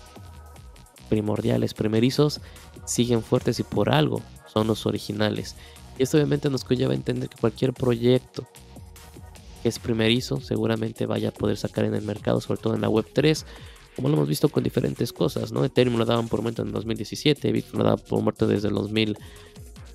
primordiales, 1.10 1.74
primerizos, 1.74 2.42
siguen 2.86 3.22
fuertes 3.22 3.60
y 3.60 3.64
por 3.64 3.94
algo 3.94 4.22
son 4.52 4.68
los 4.68 4.86
originales. 4.86 5.56
Y 5.98 6.04
esto 6.04 6.18
obviamente 6.18 6.50
nos 6.50 6.64
conlleva 6.64 6.94
a 6.94 6.96
entender 6.96 7.30
que 7.30 7.38
cualquier 7.40 7.74
proyecto 7.74 8.48
que 9.62 9.70
es 9.70 9.80
primerizo, 9.80 10.42
seguramente 10.42 11.06
vaya 11.06 11.30
a 11.30 11.32
poder 11.32 11.56
sacar 11.56 11.86
en 11.86 11.96
el 11.96 12.02
mercado, 12.04 12.42
sobre 12.42 12.60
todo 12.60 12.76
en 12.76 12.82
la 12.82 12.90
web 12.90 13.06
3, 13.14 13.46
como 13.96 14.10
lo 14.10 14.16
hemos 14.16 14.28
visto 14.28 14.50
con 14.50 14.62
diferentes 14.62 15.14
cosas, 15.14 15.54
¿no? 15.54 15.64
Ethereum 15.64 15.98
lo 15.98 16.06
daban 16.06 16.28
por 16.28 16.42
muerto 16.42 16.64
en 16.64 16.74
2017, 16.74 17.52
Bitcoin 17.52 17.78
lo 17.78 17.86
daban 17.86 18.04
por 18.10 18.22
muerto 18.22 18.46
desde 18.46 18.68
el 18.68 18.74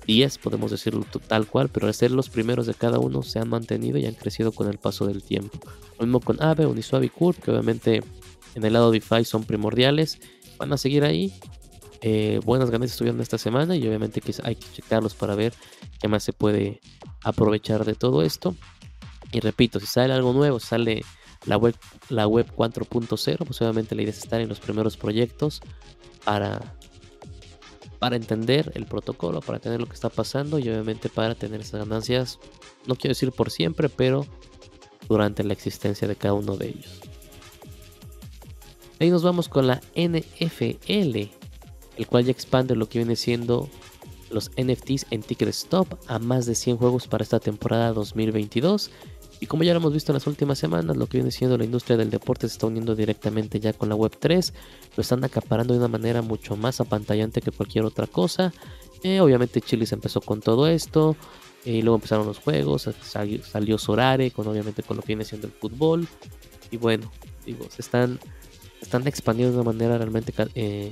2010, 0.09 0.37
podemos 0.39 0.71
decirlo 0.71 1.05
tal 1.27 1.47
cual, 1.47 1.69
pero 1.69 1.87
al 1.87 1.93
ser 1.93 2.11
los 2.11 2.29
primeros 2.29 2.65
de 2.65 2.73
cada 2.73 2.99
uno 2.99 3.21
se 3.21 3.39
han 3.39 3.49
mantenido 3.49 3.97
y 3.99 4.05
han 4.05 4.15
crecido 4.15 4.51
con 4.51 4.67
el 4.67 4.79
paso 4.79 5.05
del 5.05 5.21
tiempo. 5.21 5.59
Lo 5.99 6.05
mismo 6.05 6.19
con 6.19 6.41
Aave, 6.41 6.65
Uniswap 6.65 7.03
y 7.03 7.09
Curve, 7.09 7.39
que 7.41 7.51
obviamente 7.51 8.03
en 8.55 8.65
el 8.65 8.73
lado 8.73 8.91
DeFi 8.91 9.23
son 9.23 9.43
primordiales, 9.43 10.19
van 10.57 10.73
a 10.73 10.77
seguir 10.77 11.03
ahí. 11.03 11.33
Eh, 12.01 12.39
buenas 12.43 12.71
ganancias 12.71 12.97
tuvieron 12.97 13.21
esta 13.21 13.37
semana 13.37 13.75
y 13.75 13.87
obviamente 13.87 14.21
hay 14.43 14.55
que 14.55 14.67
checarlos 14.73 15.13
para 15.13 15.35
ver 15.35 15.53
qué 16.01 16.07
más 16.07 16.23
se 16.23 16.33
puede 16.33 16.79
aprovechar 17.23 17.85
de 17.85 17.93
todo 17.93 18.23
esto. 18.23 18.55
Y 19.31 19.41
repito, 19.41 19.79
si 19.79 19.85
sale 19.85 20.13
algo 20.13 20.33
nuevo, 20.33 20.59
sale 20.59 21.03
la 21.45 21.57
web, 21.57 21.75
la 22.09 22.25
web 22.25 22.47
4.0, 22.55 23.45
pues 23.45 23.61
obviamente 23.61 23.93
la 23.93 24.01
idea 24.01 24.11
es 24.11 24.17
estar 24.17 24.41
en 24.41 24.49
los 24.49 24.59
primeros 24.59 24.97
proyectos 24.97 25.61
para, 26.25 26.78
para 27.99 28.15
entender 28.15 28.71
el 28.75 28.85
protocolo, 28.85 29.41
para 29.41 29.57
entender 29.57 29.79
lo 29.81 29.87
que 29.87 29.93
está 29.93 30.09
pasando 30.09 30.57
y 30.57 30.63
obviamente 30.69 31.09
para 31.09 31.35
tener 31.35 31.61
esas 31.61 31.81
ganancias, 31.81 32.39
no 32.87 32.95
quiero 32.95 33.11
decir 33.11 33.31
por 33.31 33.51
siempre, 33.51 33.89
pero 33.89 34.25
durante 35.07 35.43
la 35.43 35.53
existencia 35.53 36.07
de 36.07 36.15
cada 36.15 36.33
uno 36.33 36.55
de 36.55 36.69
ellos. 36.69 37.01
Ahí 38.99 39.09
nos 39.09 39.23
vamos 39.23 39.47
con 39.47 39.67
la 39.67 39.81
NFL, 39.95 41.29
el 41.97 42.07
cual 42.07 42.25
ya 42.25 42.31
expande 42.31 42.75
lo 42.75 42.87
que 42.87 42.99
viene 42.99 43.15
siendo 43.15 43.69
los 44.29 44.51
NFTs 44.51 45.07
en 45.09 45.21
Ticket 45.21 45.49
Stop 45.49 45.87
a 46.07 46.19
más 46.19 46.45
de 46.45 46.55
100 46.55 46.77
juegos 46.77 47.07
para 47.07 47.23
esta 47.23 47.39
temporada 47.39 47.93
2022 47.93 48.91
Y 49.39 49.45
como 49.45 49.63
ya 49.63 49.73
lo 49.73 49.79
hemos 49.79 49.93
visto 49.93 50.11
en 50.11 50.15
las 50.15 50.27
últimas 50.27 50.59
semanas, 50.59 50.97
lo 50.97 51.07
que 51.07 51.17
viene 51.17 51.31
siendo 51.31 51.57
la 51.57 51.63
industria 51.63 51.95
del 51.95 52.09
deporte 52.09 52.47
se 52.47 52.53
está 52.53 52.67
uniendo 52.67 52.95
directamente 52.95 53.59
ya 53.59 53.71
con 53.71 53.87
la 53.87 53.95
Web3. 53.95 54.53
Lo 54.97 55.01
están 55.01 55.23
acaparando 55.23 55.73
de 55.73 55.79
una 55.79 55.87
manera 55.87 56.21
mucho 56.21 56.57
más 56.57 56.81
apantallante 56.81 57.41
que 57.41 57.51
cualquier 57.51 57.85
otra 57.85 58.05
cosa. 58.05 58.51
Eh, 59.01 59.21
obviamente 59.21 59.61
Chile 59.61 59.85
se 59.85 59.95
empezó 59.95 60.19
con 60.19 60.41
todo 60.41 60.67
esto. 60.67 61.15
Eh, 61.63 61.75
y 61.75 61.81
luego 61.81 61.95
empezaron 61.95 62.27
los 62.27 62.39
juegos. 62.39 62.89
Salió, 63.01 63.77
Sorare, 63.77 64.31
con, 64.31 64.45
obviamente 64.47 64.83
con 64.83 64.97
lo 64.97 65.03
que 65.03 65.07
viene 65.07 65.23
siendo 65.23 65.47
el 65.47 65.53
fútbol. 65.53 66.05
Y 66.69 66.77
bueno, 66.77 67.09
digo, 67.45 67.65
se 67.69 67.81
están, 67.81 68.19
están 68.81 69.07
expandiendo 69.07 69.55
de 69.55 69.61
una 69.61 69.71
manera 69.71 69.97
realmente 69.97 70.33
eh, 70.55 70.91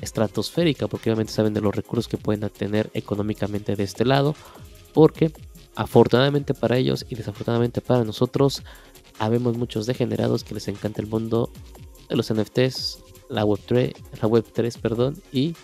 estratosférica. 0.00 0.88
Porque 0.88 1.10
obviamente 1.10 1.34
saben 1.34 1.52
de 1.52 1.60
los 1.60 1.76
recursos 1.76 2.08
que 2.08 2.16
pueden 2.16 2.48
tener 2.48 2.90
económicamente 2.94 3.76
de 3.76 3.84
este 3.84 4.06
lado. 4.06 4.34
Porque 4.94 5.30
Afortunadamente 5.74 6.54
para 6.54 6.76
ellos 6.76 7.06
y 7.08 7.14
desafortunadamente 7.14 7.80
para 7.80 8.04
nosotros, 8.04 8.62
habemos 9.18 9.56
muchos 9.56 9.86
degenerados 9.86 10.44
que 10.44 10.54
les 10.54 10.68
encanta 10.68 11.00
el 11.00 11.08
mundo 11.08 11.50
de 12.08 12.16
los 12.16 12.32
NFTs, 12.32 12.98
la 13.28 13.44
Web3, 13.44 13.94
la 14.20 14.28
Web3 14.28 14.78
perdón, 14.78 15.22
y 15.32 15.54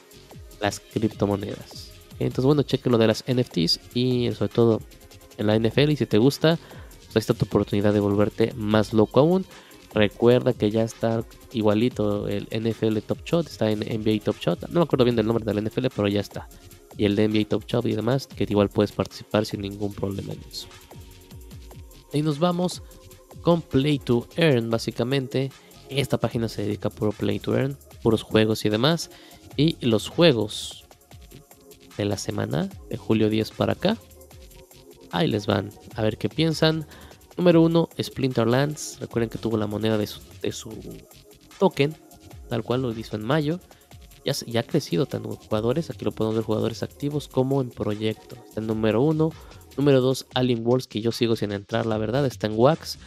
las 0.61 0.80
criptomonedas. 0.80 1.92
Entonces, 2.18 2.44
bueno, 2.44 2.62
cheque 2.62 2.90
lo 2.90 2.98
de 2.98 3.06
las 3.06 3.24
NFTs 3.28 3.80
y 3.94 4.30
sobre 4.33 4.52
todo 4.52 4.80
en 5.37 5.46
la 5.46 5.59
NFL. 5.59 5.90
Y 5.90 5.96
si 5.96 6.06
te 6.06 6.18
gusta, 6.18 6.59
pues 7.12 7.16
ahí 7.16 7.20
está 7.20 7.35
tu 7.35 7.44
oportunidad 7.44 7.92
de 7.92 8.00
volverte 8.00 8.52
más 8.56 8.92
loco 8.92 9.20
aún. 9.20 9.44
Recuerda 9.94 10.52
que 10.52 10.70
ya 10.70 10.83
está 10.83 11.24
igualito 11.52 12.28
el 12.28 12.46
NFL 12.50 12.98
Top 12.98 13.18
Shot, 13.24 13.46
está 13.46 13.70
en 13.70 13.80
NBA 13.80 14.22
Top 14.24 14.37
Shot. 14.38 14.68
No 14.68 14.80
me 14.80 14.85
acuerdo 14.85 15.04
bien 15.04 15.16
del 15.16 15.26
nombre 15.26 15.44
del 15.44 15.64
NFL, 15.64 15.87
pero 15.94 16.09
ya 16.09 16.20
está 16.20 16.48
y 16.98 17.04
el 17.04 17.16
de 17.16 17.28
NBA 17.28 17.48
Top 17.48 17.64
Shop 17.66 17.87
y 17.87 17.94
demás, 17.94 18.26
que 18.26 18.44
igual 18.46 18.68
puedes 18.68 18.92
participar 18.92 19.46
sin 19.46 19.62
ningún 19.62 19.94
problema 19.94 20.34
en 20.34 20.40
eso. 20.50 20.66
Y 22.12 22.22
nos 22.22 22.40
vamos 22.40 22.82
con 23.40 23.62
Play 23.62 24.00
to 24.00 24.26
Earn, 24.37 24.68
básicamente. 24.68 25.52
Esta 25.88 26.18
página 26.18 26.48
se 26.48 26.62
dedica 26.62 26.88
a 26.88 26.90
puro 26.90 27.12
Play 27.12 27.38
to 27.38 27.56
Earn, 27.56 27.78
puros 28.02 28.22
juegos 28.22 28.64
y 28.64 28.68
demás. 28.68 29.11
Y 29.56 29.76
los 29.80 30.08
juegos 30.08 30.87
de 31.96 32.04
la 32.04 32.18
semana, 32.18 32.68
de 32.90 32.96
julio 32.96 33.30
10 33.30 33.52
para 33.52 33.74
acá, 33.74 33.96
ahí 35.12 35.28
les 35.28 35.46
van 35.46 35.70
a 35.94 36.02
ver 36.02 36.18
qué 36.18 36.28
piensan. 36.28 36.84
Número 37.37 37.62
1, 37.62 37.90
Splinterlands. 38.02 38.98
Recuerden 38.98 39.30
que 39.30 39.38
tuvo 39.38 39.56
la 39.56 39.68
moneda 39.68 39.98
de 39.98 40.08
su, 40.08 40.20
de 40.42 40.50
su 40.50 40.72
token, 41.61 41.94
tal 42.48 42.64
cual 42.64 42.82
lo 42.82 42.90
hizo 42.90 43.14
en 43.14 43.24
mayo 43.24 43.61
ya, 44.46 44.60
ha 44.60 44.62
crecido 44.62 45.06
tanto 45.06 45.30
en 45.30 45.36
jugadores, 45.36 45.90
aquí 45.90 46.04
lo 46.04 46.12
podemos 46.12 46.36
ver 46.36 46.44
jugadores 46.44 46.82
activos 46.82 47.28
como 47.28 47.60
en 47.60 47.70
proyectos. 47.70 48.38
Está 48.46 48.60
en 48.60 48.66
número 48.66 49.02
uno. 49.02 49.30
Número 49.76 50.00
dos, 50.00 50.26
Alien 50.34 50.66
Wars, 50.66 50.86
que 50.86 51.00
yo 51.00 51.12
sigo 51.12 51.36
sin 51.36 51.52
entrar, 51.52 51.86
la 51.86 51.98
verdad, 51.98 52.26
está 52.26 52.46
en 52.46 52.54
Wax. 52.56 52.98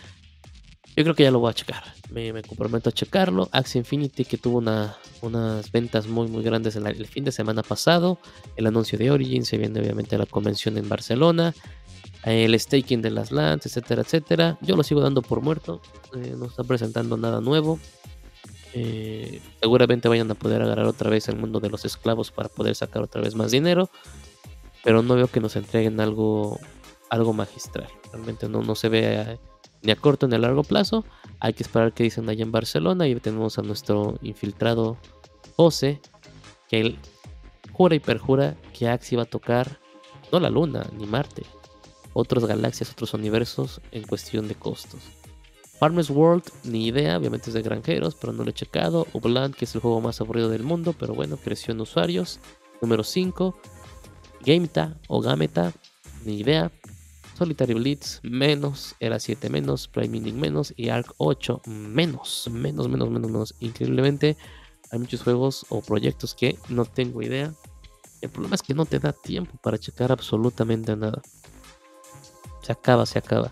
Yo 0.95 1.03
creo 1.03 1.15
que 1.15 1.23
ya 1.23 1.31
lo 1.31 1.39
voy 1.39 1.49
a 1.49 1.53
checar. 1.53 1.83
Me, 2.09 2.33
comprometo 2.43 2.89
a 2.89 2.91
checarlo. 2.91 3.49
Axie 3.53 3.79
Infinity, 3.79 4.25
que 4.25 4.37
tuvo 4.37 4.57
unas 4.57 5.71
ventas 5.71 6.07
muy, 6.07 6.27
muy 6.27 6.43
grandes 6.43 6.75
el 6.75 7.07
fin 7.07 7.23
de 7.23 7.31
semana 7.31 7.63
pasado. 7.63 8.19
El 8.57 8.67
anuncio 8.67 8.97
de 8.97 9.09
Origin, 9.09 9.45
se 9.45 9.57
viene 9.57 9.79
obviamente 9.79 10.17
la 10.17 10.25
convención 10.25 10.77
en 10.77 10.89
Barcelona. 10.89 11.53
El 12.23 12.59
staking 12.59 13.01
de 13.01 13.09
las 13.09 13.31
lands, 13.31 13.65
etcétera, 13.65 14.01
etcétera. 14.01 14.57
Yo 14.61 14.75
lo 14.75 14.83
sigo 14.83 14.99
dando 15.01 15.21
por 15.21 15.41
muerto. 15.41 15.81
Eh, 16.13 16.35
no 16.37 16.45
está 16.45 16.63
presentando 16.63 17.15
nada 17.15 17.39
nuevo. 17.39 17.79
Eh, 18.73 19.41
seguramente 19.59 20.07
vayan 20.07 20.31
a 20.31 20.35
poder 20.35 20.61
agarrar 20.61 20.85
otra 20.85 21.09
vez 21.09 21.27
el 21.27 21.35
mundo 21.35 21.59
de 21.59 21.69
los 21.69 21.85
esclavos 21.85 22.31
para 22.31 22.49
poder 22.49 22.75
sacar 22.75 23.03
otra 23.03 23.21
vez 23.21 23.35
más 23.35 23.51
dinero. 23.51 23.89
Pero 24.83 25.03
no 25.03 25.15
veo 25.15 25.27
que 25.27 25.39
nos 25.39 25.55
entreguen 25.55 25.99
algo, 25.99 26.59
algo 27.09 27.33
magistral. 27.33 27.89
Realmente 28.11 28.49
no, 28.49 28.61
no 28.61 28.75
se 28.75 28.89
ve 28.89 29.39
ni 29.83 29.91
a 29.91 29.95
corto 29.95 30.27
ni 30.27 30.35
a 30.35 30.39
largo 30.39 30.63
plazo. 30.63 31.05
Hay 31.39 31.53
que 31.53 31.63
esperar 31.63 31.93
que 31.93 32.03
dicen 32.03 32.29
allá 32.29 32.43
en 32.43 32.51
Barcelona. 32.51 33.07
Y 33.07 33.15
tenemos 33.15 33.59
a 33.59 33.61
nuestro 33.61 34.17
infiltrado 34.21 34.97
José, 35.55 36.01
que 36.67 36.81
él 36.81 36.99
jura 37.71 37.95
y 37.95 37.99
perjura 37.99 38.55
que 38.73 38.87
Axi 38.87 39.15
va 39.15 39.23
a 39.23 39.25
tocar 39.25 39.79
no 40.31 40.39
la 40.39 40.49
Luna 40.49 40.87
ni 40.97 41.05
Marte, 41.05 41.43
otras 42.13 42.45
galaxias, 42.45 42.91
otros 42.91 43.13
universos 43.13 43.81
en 43.91 44.03
cuestión 44.03 44.47
de 44.47 44.55
costos. 44.55 45.01
Farmers 45.81 46.11
World, 46.11 46.43
ni 46.63 46.85
idea, 46.85 47.17
obviamente 47.17 47.49
es 47.49 47.55
de 47.55 47.63
granjeros, 47.63 48.13
pero 48.13 48.33
no 48.33 48.43
lo 48.43 48.51
he 48.51 48.53
checado. 48.53 49.07
Ubland, 49.13 49.55
que 49.55 49.65
es 49.65 49.73
el 49.73 49.81
juego 49.81 49.99
más 49.99 50.21
aburrido 50.21 50.47
del 50.47 50.61
mundo, 50.61 50.93
pero 50.93 51.15
bueno, 51.15 51.37
creció 51.37 51.71
en 51.71 51.81
usuarios. 51.81 52.39
Número 52.83 53.03
5, 53.03 53.57
Gameta 54.45 54.95
o 55.07 55.21
Gameta, 55.21 55.73
ni 56.23 56.37
idea. 56.37 56.71
Solitary 57.35 57.73
Blitz, 57.73 58.19
menos, 58.21 58.93
era 58.99 59.19
7 59.19 59.49
menos, 59.49 59.87
Prime 59.87 60.09
Meaning 60.09 60.39
menos 60.39 60.71
y 60.77 60.89
Arc 60.89 61.15
8 61.17 61.63
menos, 61.65 62.47
menos, 62.51 62.87
menos, 62.87 63.09
menos, 63.09 63.31
menos. 63.31 63.55
Increíblemente, 63.59 64.37
hay 64.91 64.99
muchos 64.99 65.23
juegos 65.23 65.65
o 65.69 65.81
proyectos 65.81 66.35
que 66.35 66.59
no 66.69 66.85
tengo 66.85 67.23
idea. 67.23 67.55
El 68.21 68.29
problema 68.29 68.53
es 68.53 68.61
que 68.61 68.75
no 68.75 68.85
te 68.85 68.99
da 68.99 69.13
tiempo 69.13 69.57
para 69.63 69.79
checar 69.79 70.11
absolutamente 70.11 70.95
nada. 70.95 71.23
Se 72.61 72.71
acaba, 72.71 73.07
se 73.07 73.17
acaba. 73.17 73.51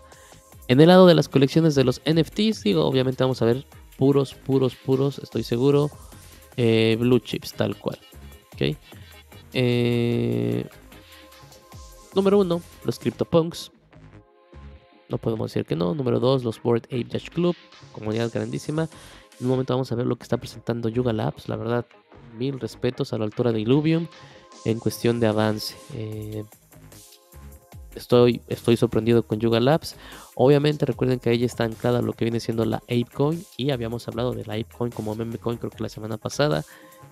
En 0.70 0.80
el 0.80 0.88
lado 0.88 1.08
de 1.08 1.16
las 1.16 1.28
colecciones 1.28 1.74
de 1.74 1.84
los 1.84 2.00
NFTs, 2.06 2.62
digo, 2.62 2.86
obviamente 2.86 3.24
vamos 3.24 3.42
a 3.42 3.46
ver 3.46 3.66
puros, 3.98 4.36
puros, 4.36 4.76
puros, 4.76 5.18
estoy 5.18 5.42
seguro. 5.42 5.90
Eh, 6.58 6.96
blue 7.00 7.18
chips, 7.18 7.54
tal 7.54 7.76
cual. 7.76 7.98
¿Ok? 8.54 8.78
Eh, 9.54 10.68
número 12.14 12.38
uno, 12.38 12.62
los 12.84 13.00
CryptoPunks. 13.00 13.72
No 15.10 15.18
podemos 15.18 15.52
decir 15.52 15.66
que 15.66 15.76
no. 15.76 15.96
Número 15.96 16.20
dos, 16.20 16.44
los 16.44 16.62
Board 16.62 16.84
Ape 16.86 17.06
Dash 17.06 17.30
Club. 17.32 17.56
Comunidad 17.92 18.32
grandísima. 18.32 18.84
En 19.40 19.48
un 19.48 19.50
momento 19.50 19.74
vamos 19.74 19.92
a 19.92 19.96
ver 19.96 20.06
lo 20.06 20.18
que 20.18 20.24
está 20.24 20.38
presentando 20.38 20.88
Yuga 20.88 21.14
Labs. 21.14 21.50
La 21.50 21.56
verdad, 21.56 21.88
mil 22.38 22.60
respetos 22.60 23.12
a 23.12 23.18
la 23.18 23.26
altura 23.26 23.52
de 23.52 23.62
Illuvium 23.62 24.06
en 24.66 24.78
cuestión 24.78 25.20
de 25.20 25.26
avance. 25.26 25.76
Eh, 25.96 26.44
estoy, 27.96 28.42
estoy 28.48 28.78
sorprendido 28.78 29.24
con 29.24 29.40
Yuga 29.40 29.60
Labs. 29.60 29.96
Obviamente 30.36 30.86
recuerden 30.86 31.20
que 31.20 31.30
ahí 31.30 31.44
está 31.44 31.64
anclada 31.64 32.02
lo 32.02 32.14
que 32.14 32.26
viene 32.26 32.40
siendo 32.40 32.66
la 32.66 32.78
ApeCoin 32.78 33.44
y 33.58 33.72
habíamos 33.72 34.08
hablado 34.08 34.34
de 34.34 34.46
la 34.46 34.54
ApeCoin 34.54 34.92
como 34.92 35.16
meme 35.16 35.38
coin 35.38 35.58
creo 35.58 35.72
que 35.72 35.84
la 35.84 35.90
semana 35.90 36.18
pasada. 36.18 36.64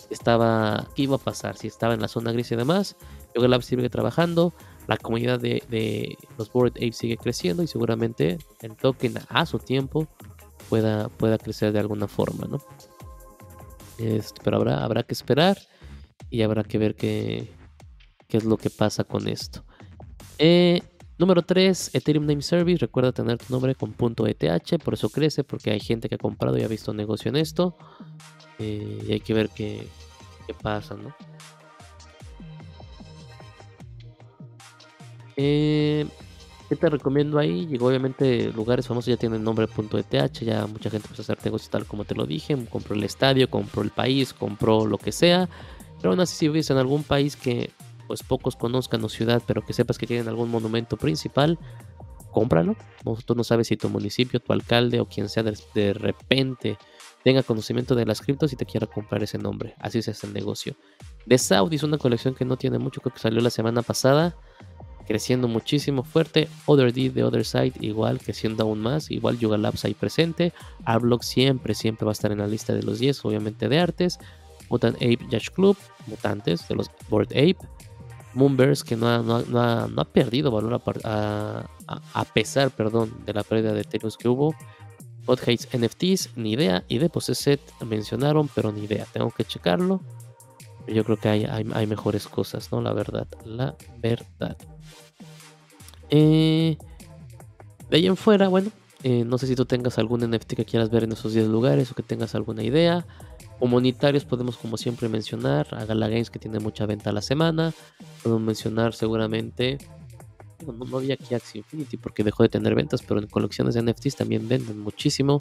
Estaba, 0.09 0.87
¿qué 0.95 1.03
iba 1.03 1.15
a 1.15 1.19
pasar? 1.19 1.57
Si 1.57 1.67
estaba 1.67 1.93
en 1.93 2.01
la 2.01 2.07
zona 2.07 2.31
gris 2.31 2.51
y 2.51 2.55
demás. 2.55 2.95
Yuga 3.35 3.47
Labs 3.47 3.65
sigue 3.65 3.89
trabajando, 3.89 4.53
la 4.87 4.97
comunidad 4.97 5.39
de, 5.39 6.17
los 6.37 6.51
Board 6.51 6.73
Apes 6.77 6.97
sigue 6.97 7.17
creciendo 7.17 7.63
y 7.63 7.67
seguramente 7.67 8.37
el 8.61 8.75
token 8.75 9.15
a 9.29 9.45
su 9.45 9.59
tiempo 9.59 10.07
pueda, 10.69 11.09
pueda 11.09 11.37
crecer 11.37 11.71
de 11.71 11.79
alguna 11.79 12.07
forma, 12.07 12.47
¿no? 12.47 12.61
Pero 14.43 14.57
habrá, 14.57 14.83
habrá 14.83 15.03
que 15.03 15.13
esperar 15.13 15.57
y 16.29 16.43
habrá 16.43 16.63
que 16.63 16.77
ver 16.77 16.95
qué, 16.95 17.51
qué 18.27 18.37
es 18.37 18.43
lo 18.43 18.57
que 18.57 18.69
pasa 18.69 19.03
con 19.03 19.27
esto. 19.27 19.63
Eh, 20.37 20.81
número 21.17 21.41
3, 21.41 21.91
Ethereum 21.93 22.25
Name 22.25 22.41
Service. 22.41 22.79
Recuerda 22.79 23.11
tener 23.11 23.37
tu 23.37 23.45
nombre 23.53 23.75
con 23.75 23.95
.eth, 24.27 24.83
por 24.83 24.93
eso 24.93 25.09
crece, 25.09 25.43
porque 25.43 25.71
hay 25.71 25.79
gente 25.79 26.09
que 26.09 26.15
ha 26.15 26.19
comprado 26.19 26.57
y 26.57 26.63
ha 26.63 26.67
visto 26.67 26.93
negocio 26.93 27.29
en 27.29 27.37
esto. 27.37 27.77
Eh, 28.59 29.05
y 29.07 29.11
hay 29.13 29.19
que 29.19 29.33
ver 29.33 29.49
qué, 29.49 29.87
pasa, 30.61 30.95
¿no? 30.95 31.13
Eh, 35.35 36.07
¿Qué 36.67 36.75
te 36.75 36.89
recomiendo 36.89 37.39
ahí? 37.39 37.65
Llegó 37.67 37.87
obviamente 37.87 38.51
lugares 38.51 38.87
famosos 38.87 39.07
ya 39.07 39.17
tienen 39.17 39.43
nombre 39.43 39.67
.eth, 39.67 40.39
ya 40.43 40.65
mucha 40.67 40.89
gente 40.89 41.07
empezó 41.07 41.21
a 41.21 41.23
hacer 41.23 41.37
negocios 41.45 41.69
tal 41.69 41.85
como 41.85 42.03
te 42.03 42.15
lo 42.15 42.25
dije, 42.25 42.57
compró 42.69 42.95
el 42.95 43.03
estadio, 43.03 43.49
compró 43.49 43.83
el 43.83 43.91
país, 43.91 44.33
compró 44.33 44.85
lo 44.85 44.97
que 44.97 45.11
sea. 45.11 45.47
Pero 45.97 46.09
aún 46.11 46.19
así 46.19 46.35
si 46.35 46.47
vives 46.47 46.69
en 46.69 46.77
algún 46.77 47.03
país 47.03 47.35
que 47.35 47.71
pues 48.07 48.23
pocos 48.23 48.55
conozcan 48.55 49.03
o 49.03 49.09
ciudad, 49.09 49.41
pero 49.45 49.63
que 49.63 49.73
sepas 49.73 49.97
que 49.97 50.07
tienen 50.07 50.27
algún 50.27 50.49
monumento 50.49 50.97
principal, 50.97 51.59
cómpralo. 52.31 52.75
Tú 53.25 53.35
no 53.35 53.43
sabes 53.43 53.67
si 53.67 53.77
tu 53.77 53.89
municipio, 53.89 54.39
tu 54.39 54.53
alcalde 54.53 54.99
o 54.99 55.05
quien 55.05 55.29
sea 55.29 55.43
de, 55.43 55.93
repente 55.93 56.77
tenga 57.23 57.43
conocimiento 57.43 57.95
de 57.95 58.05
las 58.05 58.21
criptos 58.21 58.53
y 58.53 58.55
te 58.55 58.65
quiera 58.65 58.87
comprar 58.87 59.23
ese 59.23 59.37
nombre. 59.37 59.75
Así 59.79 60.01
se 60.01 60.11
hace 60.11 60.27
el 60.27 60.33
negocio. 60.33 60.75
De 61.25 61.37
Saudi 61.37 61.75
es 61.75 61.83
una 61.83 61.97
colección 61.97 62.35
que 62.35 62.45
no 62.45 62.55
tiene 62.55 62.77
mucho, 62.77 63.01
que 63.01 63.09
salió 63.15 63.41
la 63.41 63.49
semana 63.49 63.81
pasada, 63.81 64.35
creciendo 65.07 65.47
muchísimo 65.47 66.03
fuerte. 66.03 66.47
Other 66.65 66.93
D 66.93 67.09
de 67.09 67.23
Other 67.23 67.43
Side, 67.43 67.73
igual 67.81 68.19
creciendo 68.19 68.63
aún 68.63 68.79
más. 68.79 69.09
Igual 69.09 69.39
Yuga 69.39 69.57
Labs 69.57 69.83
ahí 69.85 69.93
presente. 69.93 70.53
Arblock 70.85 71.23
siempre, 71.23 71.73
siempre 71.73 72.05
va 72.05 72.11
a 72.11 72.13
estar 72.13 72.31
en 72.31 72.39
la 72.39 72.47
lista 72.47 72.73
de 72.73 72.83
los 72.83 72.99
10, 72.99 73.25
obviamente 73.25 73.67
de 73.67 73.79
artes. 73.79 74.19
Mutant 74.69 74.95
Ape 74.97 75.19
Yash 75.29 75.49
Club, 75.49 75.77
mutantes 76.07 76.67
de 76.67 76.75
los 76.75 76.91
Board 77.09 77.29
Ape. 77.31 77.57
Moonverse 78.37 78.85
que 78.85 78.95
no 78.95 79.07
ha, 79.07 79.17
no, 79.19 79.41
no, 79.41 80.01
ha, 80.01 80.05
perdido 80.05 80.51
valor 80.51 80.79
a, 81.03 82.25
pesar 82.33 82.69
perdón, 82.71 83.11
de 83.25 83.33
la 83.33 83.43
pérdida 83.43 83.73
de 83.73 83.81
Ethereum 83.81 84.11
que 84.17 84.29
hubo. 84.29 84.55
Bot 85.25 85.41
Hates 85.41 85.67
NFTs, 85.77 86.37
ni 86.37 86.53
idea. 86.53 86.85
Y 86.87 86.99
de 86.99 87.09
Possesset 87.09 87.59
mencionaron, 87.83 88.47
pero 88.53 88.71
ni 88.71 88.83
idea. 88.83 89.05
Tengo 89.11 89.31
que 89.31 89.43
checarlo. 89.43 90.01
Yo 90.87 91.03
creo 91.03 91.17
que 91.17 91.27
hay, 91.27 91.43
hay, 91.45 91.87
mejores 91.87 92.27
cosas, 92.27 92.71
¿no? 92.71 92.79
La 92.79 92.93
verdad. 92.93 93.27
La 93.43 93.75
verdad. 93.97 94.55
Eh, 96.09 96.77
De 97.89 97.97
ahí 97.97 98.07
en 98.07 98.15
fuera, 98.15 98.47
bueno, 98.47 98.71
eh, 99.03 99.25
no 99.25 99.37
sé 99.37 99.47
si 99.47 99.55
tú 99.55 99.65
tengas 99.65 99.97
algún 99.97 100.21
NFT 100.21 100.53
que 100.53 100.65
quieras 100.65 100.89
ver 100.89 101.03
en 101.03 101.11
esos 101.11 101.33
10 101.33 101.47
lugares 101.47 101.91
o 101.91 101.95
que 101.95 102.03
tengas 102.03 102.35
alguna 102.35 102.63
idea. 102.63 103.05
Comunitarios 103.59 104.23
podemos 104.23 104.57
como 104.57 104.77
siempre 104.77 105.09
mencionar 105.09 105.67
a 105.71 105.85
Gala 105.85 106.07
Games 106.07 106.29
que 106.29 106.39
tiene 106.39 106.59
mucha 106.59 106.85
venta 106.85 107.09
a 107.09 107.13
la 107.13 107.21
semana. 107.21 107.73
Podemos 108.23 108.43
mencionar 108.43 108.93
seguramente... 108.93 109.77
No, 110.65 110.73
no 110.73 110.97
había 110.97 111.15
aquí 111.15 111.33
Axie 111.35 111.59
Infinity 111.59 111.97
porque 111.97 112.23
dejó 112.23 112.43
de 112.43 112.49
tener 112.49 112.75
ventas, 112.75 113.01
pero 113.01 113.19
en 113.19 113.27
colecciones 113.27 113.75
de 113.75 113.83
NFTs 113.83 114.15
también 114.15 114.47
venden 114.47 114.79
muchísimo. 114.79 115.39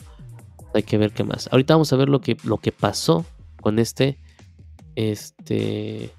Hay 0.74 0.82
que 0.82 0.98
ver 0.98 1.12
qué 1.12 1.24
más. 1.24 1.48
Ahorita 1.52 1.74
vamos 1.74 1.92
a 1.92 1.96
ver 1.96 2.08
lo 2.08 2.20
que, 2.20 2.36
lo 2.44 2.58
que 2.58 2.72
pasó 2.72 3.24
con 3.60 3.78
este, 3.78 4.18
este 4.94 6.10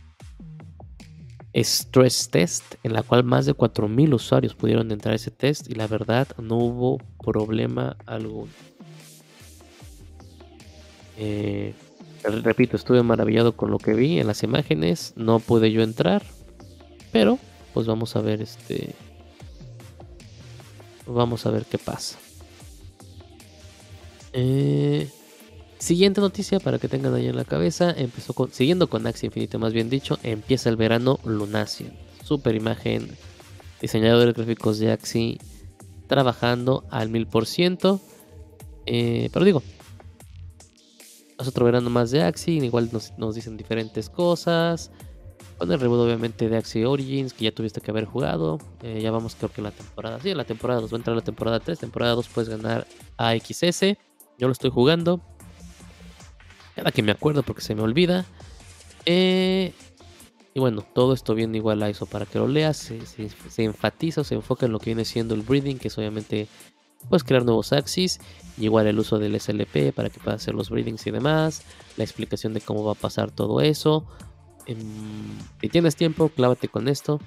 stress 1.53 2.29
test 2.29 2.75
en 2.83 2.93
la 2.93 3.03
cual 3.03 3.23
más 3.23 3.45
de 3.45 3.55
4.000 3.55 4.13
usuarios 4.13 4.53
pudieron 4.55 4.91
entrar 4.91 5.13
a 5.13 5.15
ese 5.15 5.31
test 5.31 5.69
y 5.69 5.75
la 5.75 5.88
verdad 5.88 6.27
no 6.38 6.57
hubo 6.57 6.97
problema 7.23 7.97
alguno. 8.05 8.51
Eh, 11.17 11.73
repito, 12.23 12.75
estuve 12.75 13.03
maravillado 13.03 13.56
con 13.56 13.71
lo 13.71 13.77
que 13.77 13.93
vi 13.93 14.19
en 14.19 14.27
las 14.27 14.43
imágenes, 14.43 15.13
no 15.15 15.39
pude 15.39 15.71
yo 15.71 15.82
entrar, 15.82 16.23
pero 17.12 17.39
pues 17.73 17.88
vamos 17.88 18.15
a 18.15 18.21
ver 18.21 18.41
este... 18.41 18.93
Vamos 21.06 21.45
a 21.45 21.51
ver 21.51 21.63
qué 21.65 21.77
pasa. 21.77 22.17
Eh, 24.34 25.10
Siguiente 25.80 26.21
noticia 26.21 26.60
para 26.60 26.80
que 26.80 26.88
tengan 26.88 27.13
ahí 27.13 27.27
en 27.27 27.36
la 27.36 27.45
cabeza, 27.45 27.93
empezó 27.95 28.34
con, 28.34 28.51
siguiendo 28.51 28.89
con 28.89 29.06
Axie 29.06 29.27
Infinite 29.27 29.60
más 29.60 29.73
bien 29.73 29.91
dicho, 29.91 30.17
empieza 30.23 30.69
el 30.69 30.75
verano 30.75 31.19
Lunación. 31.23 31.93
Super 32.23 32.56
imagen, 32.56 33.10
diseñadores 33.80 34.34
gráficos 34.34 34.80
de 34.80 34.91
Axie 34.91 35.38
trabajando 36.08 36.84
al 36.89 37.10
mil 37.10 37.27
por 37.27 37.45
ciento. 37.45 38.01
Eh, 38.88 39.30
pero 39.32 39.45
digo, 39.45 39.62
es 41.39 41.47
otro 41.47 41.65
verano 41.65 41.89
más 41.89 42.12
de 42.12 42.23
Axie, 42.23 42.63
igual 42.63 42.89
nos, 42.91 43.36
dicen 43.36 43.58
diferentes 43.58 44.10
cosas. 44.10 44.91
Con 45.58 45.71
el 45.71 45.80
reboot 45.80 46.00
obviamente 46.00 46.50
de 46.50 46.58
Axie 46.58 46.86
Origins, 46.86 47.34
que 47.34 47.45
ya 47.45 47.52
tuviste 47.52 47.82
que 47.82 47.89
haber 47.91 48.06
jugado. 48.06 48.60
Eh, 48.84 49.00
ya 49.02 49.10
vamos 49.12 49.36
creo 49.36 49.52
que 49.52 49.62
en 49.62 49.65
la 49.65 49.71
temporada. 49.71 50.19
Sí, 50.21 50.30
en 50.30 50.38
la 50.38 50.45
temporada 50.45 50.82
2 50.82 50.91
va 50.91 50.95
a 50.95 51.00
entrar 51.00 51.15
la 51.15 51.23
temporada 51.23 51.60
3. 51.60 51.80
Temporada 51.80 52.13
2 52.13 52.28
puedes 52.28 52.50
ganar 52.50 52.86
AXS. 53.17 53.82
Yo 54.38 54.47
lo 54.47 54.52
estoy 54.52 54.69
jugando. 54.69 55.19
Cada 56.76 56.91
que 56.91 57.02
me 57.02 57.12
acuerdo 57.12 57.41
porque 57.41 57.62
se 57.62 57.73
me 57.73 57.82
olvida. 57.82 58.26
Eh, 59.06 59.73
y 60.54 60.60
bueno, 60.60 60.82
todo 60.82 61.13
esto 61.13 61.36
viene 61.36 61.58
igual 61.58 61.82
a 61.84 61.89
eso 61.89 62.06
para 62.06 62.26
que 62.26 62.39
lo 62.39 62.47
leas. 62.47 62.78
Se, 62.78 63.63
enfatiza 63.63 64.21
o 64.21 64.23
se 64.23 64.36
enfoca 64.36 64.65
en 64.65 64.71
lo 64.71 64.80
que 64.80 64.91
viene 64.91 65.06
siendo 65.06 65.34
el 65.34 65.41
breeding, 65.41 65.80
que 65.80 65.88
es 65.88 65.97
obviamente 65.97 66.47
pues 67.10 67.23
crear 67.23 67.45
nuevos 67.45 67.73
axis. 67.73 68.19
Igual 68.57 68.88
el 68.88 68.99
uso 68.99 69.19
del 69.19 69.39
SLP 69.39 69.93
para 69.93 70.10
que 70.10 70.19
puedas 70.19 70.41
hacer 70.41 70.55
los 70.55 70.69
breedings 70.69 71.05
y 71.07 71.12
demás. 71.12 71.62
La 71.95 72.03
explicación 72.03 72.53
de 72.53 72.62
cómo 72.62 72.83
va 72.83 72.93
a 72.93 72.95
pasar 72.95 73.31
todo 73.31 73.62
eso. 73.62 74.05
Em, 74.65 75.38
si 75.62 75.69
tienes 75.69 75.95
tiempo, 75.95 76.29
clávate 76.29 76.67
con 76.67 76.88
esto. 76.88 77.19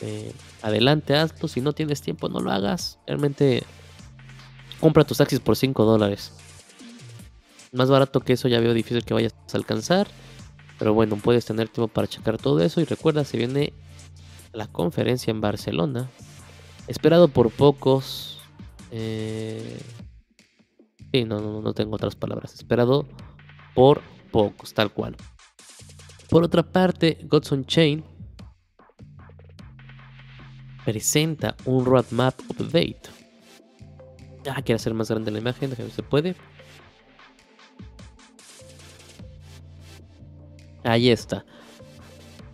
Eh, 0.00 0.32
adelante, 0.62 1.16
hazlo. 1.16 1.48
Si 1.48 1.60
no 1.60 1.72
tienes 1.72 2.02
tiempo, 2.02 2.28
no 2.28 2.40
lo 2.40 2.52
hagas. 2.52 2.98
Realmente 3.06 3.64
compra 4.80 5.04
tus 5.04 5.20
axis 5.20 5.40
por 5.40 5.56
5 5.56 5.84
dólares. 5.84 6.32
Más 7.72 7.90
barato 7.90 8.20
que 8.20 8.34
eso 8.34 8.48
ya 8.48 8.60
veo 8.60 8.74
difícil 8.74 9.04
que 9.04 9.14
vayas 9.14 9.34
a 9.52 9.56
alcanzar. 9.56 10.06
Pero 10.78 10.94
bueno, 10.94 11.16
puedes 11.16 11.46
tener 11.46 11.68
tiempo 11.68 11.88
para 11.88 12.06
checar 12.06 12.38
todo 12.38 12.60
eso. 12.60 12.80
Y 12.80 12.84
recuerda, 12.84 13.24
se 13.24 13.38
viene 13.38 13.72
la 14.52 14.66
conferencia 14.66 15.30
en 15.30 15.40
Barcelona. 15.40 16.10
Esperado 16.86 17.28
por 17.28 17.50
pocos. 17.50 18.35
Eh... 18.90 19.80
Sí, 21.12 21.24
no, 21.24 21.40
no, 21.40 21.60
no 21.60 21.72
tengo 21.72 21.94
otras 21.94 22.16
palabras. 22.16 22.54
Esperado 22.54 23.06
por 23.74 24.02
pocos, 24.30 24.74
tal 24.74 24.92
cual. 24.92 25.16
Por 26.28 26.42
otra 26.42 26.62
parte, 26.62 27.18
Godson 27.24 27.64
Chain 27.64 28.04
presenta 30.84 31.56
un 31.64 31.84
roadmap 31.84 32.38
update. 32.48 33.02
Ah, 34.48 34.62
quiere 34.62 34.76
hacer 34.76 34.94
más 34.94 35.10
grande 35.10 35.30
la 35.30 35.38
imagen, 35.38 35.70
déjame 35.70 35.90
se 35.90 36.02
puede. 36.02 36.36
Ahí 40.84 41.10
está. 41.10 41.44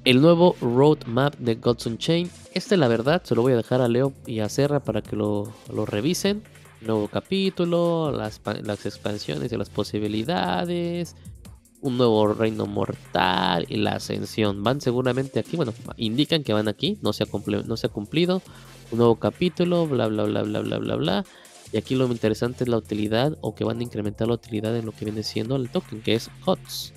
El 0.05 0.23
nuevo 0.23 0.57
roadmap 0.61 1.35
de 1.37 1.55
Godson 1.57 1.99
Chain. 1.99 2.31
Este, 2.55 2.77
la 2.77 2.87
verdad, 2.87 3.23
se 3.25 3.35
lo 3.35 3.43
voy 3.43 3.55
a 3.55 3.57
dejar 3.57 3.81
a 3.81 3.89
Leo 3.89 4.13
y 4.27 4.41
a 4.41 4.49
Serra 4.49 4.81
para 4.81 5.01
que 5.01 5.17
lo, 5.17 5.53
revisen. 5.87 6.43
Nuevo 6.83 7.09
capítulo, 7.09 8.13
las, 8.13 8.41
expansiones 8.85 9.53
y 9.53 9.57
las 9.57 9.71
posibilidades. 9.71 11.17
Un 11.81 11.97
nuevo 11.97 12.27
reino 12.35 12.67
mortal 12.67 13.65
y 13.69 13.77
la 13.77 13.93
ascensión. 13.93 14.63
Van 14.63 14.83
seguramente 14.83 15.41
aquí, 15.41 15.57
bueno, 15.57 15.73
indican 15.97 16.45
que 16.45 16.53
van 16.53 16.69
aquí. 16.69 16.99
No 17.01 17.15
se 17.15 17.25
ha, 17.25 17.27
no 17.67 17.77
se 17.77 17.87
ha 17.87 17.91
cumplido. 17.91 18.43
Un 18.91 18.99
nuevo 18.99 19.17
capítulo, 19.17 19.87
bla, 19.87 20.09
bla, 20.09 20.25
bla, 20.25 20.43
bla, 20.43 20.61
bla, 20.61 20.79
bla, 20.79 20.97
bla. 20.97 21.25
Y 21.73 21.79
aquí 21.79 21.95
lo 21.95 22.07
interesante 22.07 22.65
es 22.65 22.69
la 22.69 22.77
utilidad 22.77 23.39
o 23.41 23.55
que 23.55 23.65
van 23.65 23.81
a 23.81 23.83
incrementar 23.83 24.29
la 24.29 24.35
utilidad 24.35 24.77
en 24.77 24.85
lo 24.85 24.93
que 24.93 25.07
viene 25.07 25.23
siendo 25.23 25.57
el 25.57 25.71
token, 25.71 26.03
que 26.03 26.15
es 26.15 26.31
HOTS. 26.45 26.93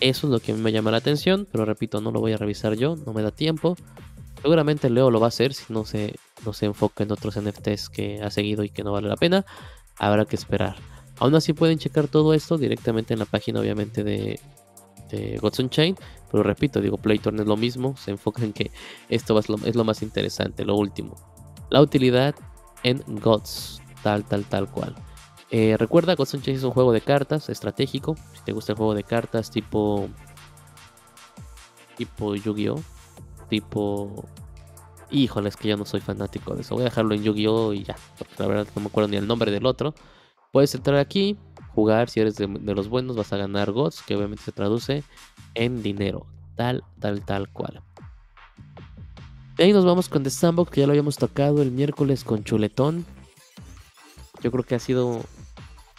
Eso 0.00 0.26
es 0.26 0.32
lo 0.32 0.40
que 0.40 0.52
a 0.52 0.54
mí 0.54 0.62
me 0.62 0.72
llama 0.72 0.90
la 0.90 0.96
atención, 0.96 1.46
pero 1.52 1.66
repito, 1.66 2.00
no 2.00 2.10
lo 2.10 2.20
voy 2.20 2.32
a 2.32 2.38
revisar 2.38 2.74
yo, 2.74 2.96
no 2.96 3.12
me 3.12 3.22
da 3.22 3.30
tiempo. 3.30 3.76
Seguramente 4.44 4.90
Leo 4.90 5.10
lo 5.10 5.20
va 5.20 5.28
a 5.28 5.28
hacer 5.28 5.54
si 5.54 5.72
no 5.72 5.86
se, 5.86 6.16
no 6.44 6.52
se 6.52 6.66
enfoca 6.66 7.02
en 7.02 7.10
otros 7.10 7.40
NFTs 7.40 7.88
que 7.88 8.20
ha 8.20 8.28
seguido 8.28 8.62
y 8.62 8.68
que 8.68 8.84
no 8.84 8.92
vale 8.92 9.08
la 9.08 9.16
pena. 9.16 9.46
Habrá 9.96 10.26
que 10.26 10.36
esperar. 10.36 10.76
Aún 11.18 11.34
así 11.34 11.54
pueden 11.54 11.78
checar 11.78 12.08
todo 12.08 12.34
esto 12.34 12.58
directamente 12.58 13.14
en 13.14 13.20
la 13.20 13.24
página 13.24 13.60
obviamente 13.60 14.04
de, 14.04 14.38
de 15.08 15.38
Gods 15.38 15.70
Chain. 15.70 15.96
Pero 16.30 16.42
repito, 16.42 16.82
digo, 16.82 16.98
Playtorn 16.98 17.40
es 17.40 17.46
lo 17.46 17.56
mismo. 17.56 17.96
Se 17.96 18.10
enfoca 18.10 18.44
en 18.44 18.52
que 18.52 18.70
esto 19.08 19.38
es 19.38 19.48
lo, 19.48 19.84
más 19.84 20.02
interesante, 20.02 20.66
lo 20.66 20.76
último. 20.76 21.16
La 21.70 21.80
utilidad 21.80 22.34
en 22.82 23.02
Gods, 23.06 23.80
tal, 24.02 24.24
tal, 24.24 24.44
tal 24.44 24.70
cual. 24.70 24.94
Eh, 25.50 25.76
recuerda, 25.78 26.16
Ghost 26.16 26.34
Chase 26.34 26.52
es 26.52 26.64
un 26.64 26.72
juego 26.72 26.92
de 26.92 27.00
cartas 27.00 27.48
estratégico. 27.48 28.14
Si 28.34 28.44
te 28.44 28.52
gusta 28.52 28.72
el 28.72 28.76
juego 28.76 28.92
de 28.92 29.04
cartas 29.04 29.50
tipo. 29.50 30.06
Tipo 31.96 32.34
Yu-Gi-Oh! 32.34 32.82
Tipo. 33.48 34.24
Híjole, 35.10 35.48
es 35.48 35.56
que 35.56 35.68
yo 35.68 35.76
no 35.76 35.84
soy 35.84 36.00
fanático 36.00 36.54
de 36.54 36.62
eso. 36.62 36.74
Voy 36.74 36.82
a 36.82 36.86
dejarlo 36.86 37.14
en 37.14 37.22
Yu-Gi-Oh! 37.22 37.72
y 37.72 37.84
ya. 37.84 37.96
Porque 38.18 38.34
la 38.38 38.46
verdad 38.46 38.66
no 38.74 38.82
me 38.82 38.88
acuerdo 38.88 39.08
ni 39.08 39.16
el 39.16 39.26
nombre 39.26 39.52
del 39.52 39.66
otro. 39.66 39.94
Puedes 40.52 40.74
entrar 40.74 40.98
aquí, 40.98 41.36
jugar. 41.74 42.08
Si 42.08 42.20
eres 42.20 42.36
de, 42.36 42.46
los 42.46 42.88
buenos, 42.88 43.16
vas 43.16 43.32
a 43.32 43.36
ganar 43.36 43.72
Gods, 43.72 44.02
que 44.02 44.16
obviamente 44.16 44.44
se 44.44 44.52
traduce 44.52 45.04
en 45.54 45.82
dinero. 45.82 46.26
Tal, 46.56 46.84
tal, 47.00 47.24
tal 47.24 47.48
cual. 47.48 47.82
Y 49.58 49.62
ahí 49.62 49.72
nos 49.72 49.84
vamos 49.84 50.08
con 50.08 50.22
The 50.22 50.30
Sandbox, 50.30 50.70
que 50.70 50.80
ya 50.80 50.86
lo 50.86 50.92
habíamos 50.92 51.16
tocado 51.16 51.62
el 51.62 51.70
miércoles 51.70 52.24
con 52.24 52.42
Chuletón. 52.42 53.04
Yo 54.42 54.50
creo 54.50 54.64
que 54.64 54.74
ha 54.74 54.80
sido 54.80 55.22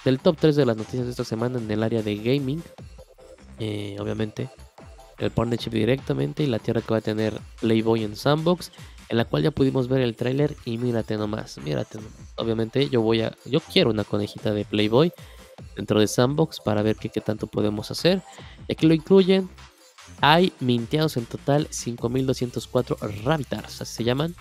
del 0.03 0.19
top 0.19 0.37
3 0.39 0.55
de 0.55 0.65
las 0.65 0.77
noticias 0.77 1.05
de 1.05 1.11
esta 1.11 1.23
semana 1.23 1.57
en 1.57 1.69
el 1.69 1.83
área 1.83 2.01
de 2.01 2.15
gaming. 2.15 2.61
Eh, 3.59 3.97
obviamente, 3.99 4.49
el 5.17 5.31
partnership 5.31 5.71
directamente 5.71 6.43
y 6.43 6.47
la 6.47 6.59
tierra 6.59 6.81
que 6.81 6.91
va 6.91 6.97
a 6.97 7.01
tener 7.01 7.39
Playboy 7.61 8.03
en 8.03 8.15
Sandbox, 8.15 8.71
en 9.09 9.17
la 9.17 9.25
cual 9.25 9.43
ya 9.43 9.51
pudimos 9.51 9.87
ver 9.87 10.01
el 10.01 10.15
tráiler 10.15 10.55
y 10.65 10.77
mírate 10.77 11.17
nomás, 11.17 11.57
mírate 11.59 11.97
nomás. 11.97 12.33
Obviamente 12.35 12.89
yo 12.89 13.01
voy 13.01 13.21
a, 13.21 13.35
yo 13.45 13.59
quiero 13.59 13.91
una 13.91 14.03
conejita 14.03 14.51
de 14.51 14.65
Playboy 14.65 15.11
dentro 15.75 15.99
de 15.99 16.07
Sandbox 16.07 16.59
para 16.59 16.81
ver 16.81 16.95
qué, 16.95 17.09
tanto 17.21 17.47
podemos 17.47 17.91
hacer. 17.91 18.21
Y 18.67 18.73
aquí 18.73 18.87
lo 18.87 18.93
incluyen. 18.93 19.49
Hay 20.21 20.53
minteados 20.59 21.17
en 21.17 21.25
total 21.25 21.67
5204 21.69 22.97
Rabbitars, 23.23 23.81
así 23.81 23.95
se 23.95 24.03
llaman, 24.03 24.35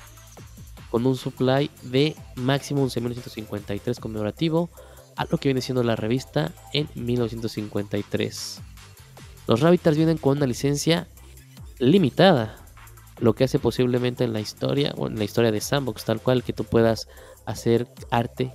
con 0.91 1.07
un 1.07 1.17
supply 1.17 1.71
de 1.83 2.15
máximo 2.37 2.87
11.953 2.87 3.99
conmemorativo 3.99 4.71
a 5.17 5.25
lo 5.25 5.39
que 5.39 5.49
viene 5.49 5.61
siendo 5.61 5.83
la 5.83 5.97
revista 5.97 6.53
en 6.73 6.89
1953. 6.95 8.61
Los 9.47 9.61
Rabbitars 9.61 9.97
vienen 9.97 10.19
con 10.19 10.39
una 10.39 10.47
licencia 10.47 11.07
limitada, 11.79 12.57
lo 13.19 13.35
que 13.35 13.45
hace 13.45 13.59
posiblemente 13.59 14.25
en 14.25 14.33
la 14.33 14.41
historia, 14.41 14.95
o 14.97 15.07
en 15.07 15.19
la 15.19 15.25
historia 15.25 15.53
de 15.53 15.61
Sandbox, 15.61 16.05
tal 16.05 16.21
cual 16.21 16.43
que 16.43 16.53
tú 16.53 16.65
puedas 16.65 17.09
hacer 17.47 17.87
arte 18.11 18.53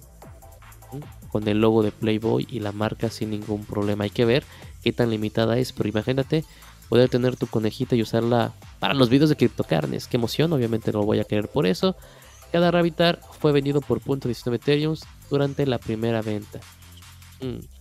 con 1.31 1.47
el 1.47 1.61
logo 1.61 1.83
de 1.83 1.91
Playboy 1.91 2.47
y 2.49 2.59
la 2.59 2.71
marca 2.71 3.09
sin 3.09 3.29
ningún 3.29 3.65
problema. 3.65 4.05
Hay 4.05 4.09
que 4.09 4.25
ver 4.25 4.43
qué 4.83 4.91
tan 4.91 5.11
limitada 5.11 5.57
es, 5.57 5.71
pero 5.71 5.89
imagínate 5.89 6.43
poder 6.89 7.09
tener 7.09 7.35
tu 7.35 7.45
conejita 7.45 7.95
y 7.95 8.01
usarla 8.01 8.53
para 8.79 8.95
los 8.95 9.09
videos 9.09 9.29
de 9.29 9.35
CryptoCarnes. 9.35 10.07
Qué 10.07 10.17
emoción, 10.17 10.51
obviamente 10.51 10.91
no 10.91 10.99
lo 10.99 11.05
voy 11.05 11.19
a 11.19 11.23
querer 11.23 11.47
por 11.47 11.67
eso. 11.67 11.95
Cada 12.51 12.71
Rabbitar 12.71 13.21
fue 13.39 13.51
vendido 13.51 13.79
por 13.79 14.01
.19 14.01 14.55
Ethereum 14.55 14.95
durante 15.29 15.67
la 15.67 15.77
primera 15.77 16.23
venta. 16.23 16.59
Mm. 17.41 17.78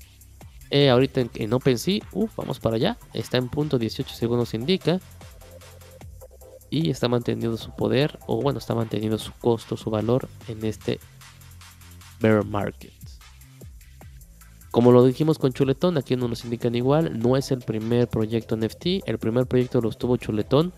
Eh, 0.71 0.91
ahorita 0.91 1.23
en, 1.35 1.53
OpenSea, 1.53 2.01
vamos 2.37 2.61
para 2.61 2.77
allá. 2.77 2.99
Está 3.13 3.39
en 3.39 3.49
punto 3.49 3.79
18 3.79 4.15
segundos 4.15 4.55
indica. 4.55 5.01
Y 6.71 6.91
está 6.91 7.09
manteniendo 7.09 7.57
su 7.57 7.75
poder, 7.75 8.19
o 8.27 8.43
bueno, 8.43 8.59
está 8.59 8.75
manteniendo 8.75 9.17
su 9.17 9.33
costo, 9.33 9.77
su 9.77 9.89
valor 9.89 10.29
en 10.49 10.63
este 10.67 11.01
bear 12.21 12.45
market. 12.45 12.93
Como 14.71 14.93
lo 14.93 15.05
dijimos 15.05 15.39
con 15.39 15.53
Chuletón, 15.53 15.97
aquí 15.97 16.15
no 16.15 16.29
nos 16.29 16.45
indican 16.45 16.75
igual, 16.75 17.19
no 17.19 17.39
es 17.39 17.51
el 17.53 17.61
primer 17.61 18.07
proyecto 18.07 18.55
NFT, 18.55 19.07
el 19.07 19.19
primer 19.19 19.47
proyecto 19.47 19.81
lo 19.81 19.89
estuvo 19.89 20.19
Chuletón. 20.19 20.75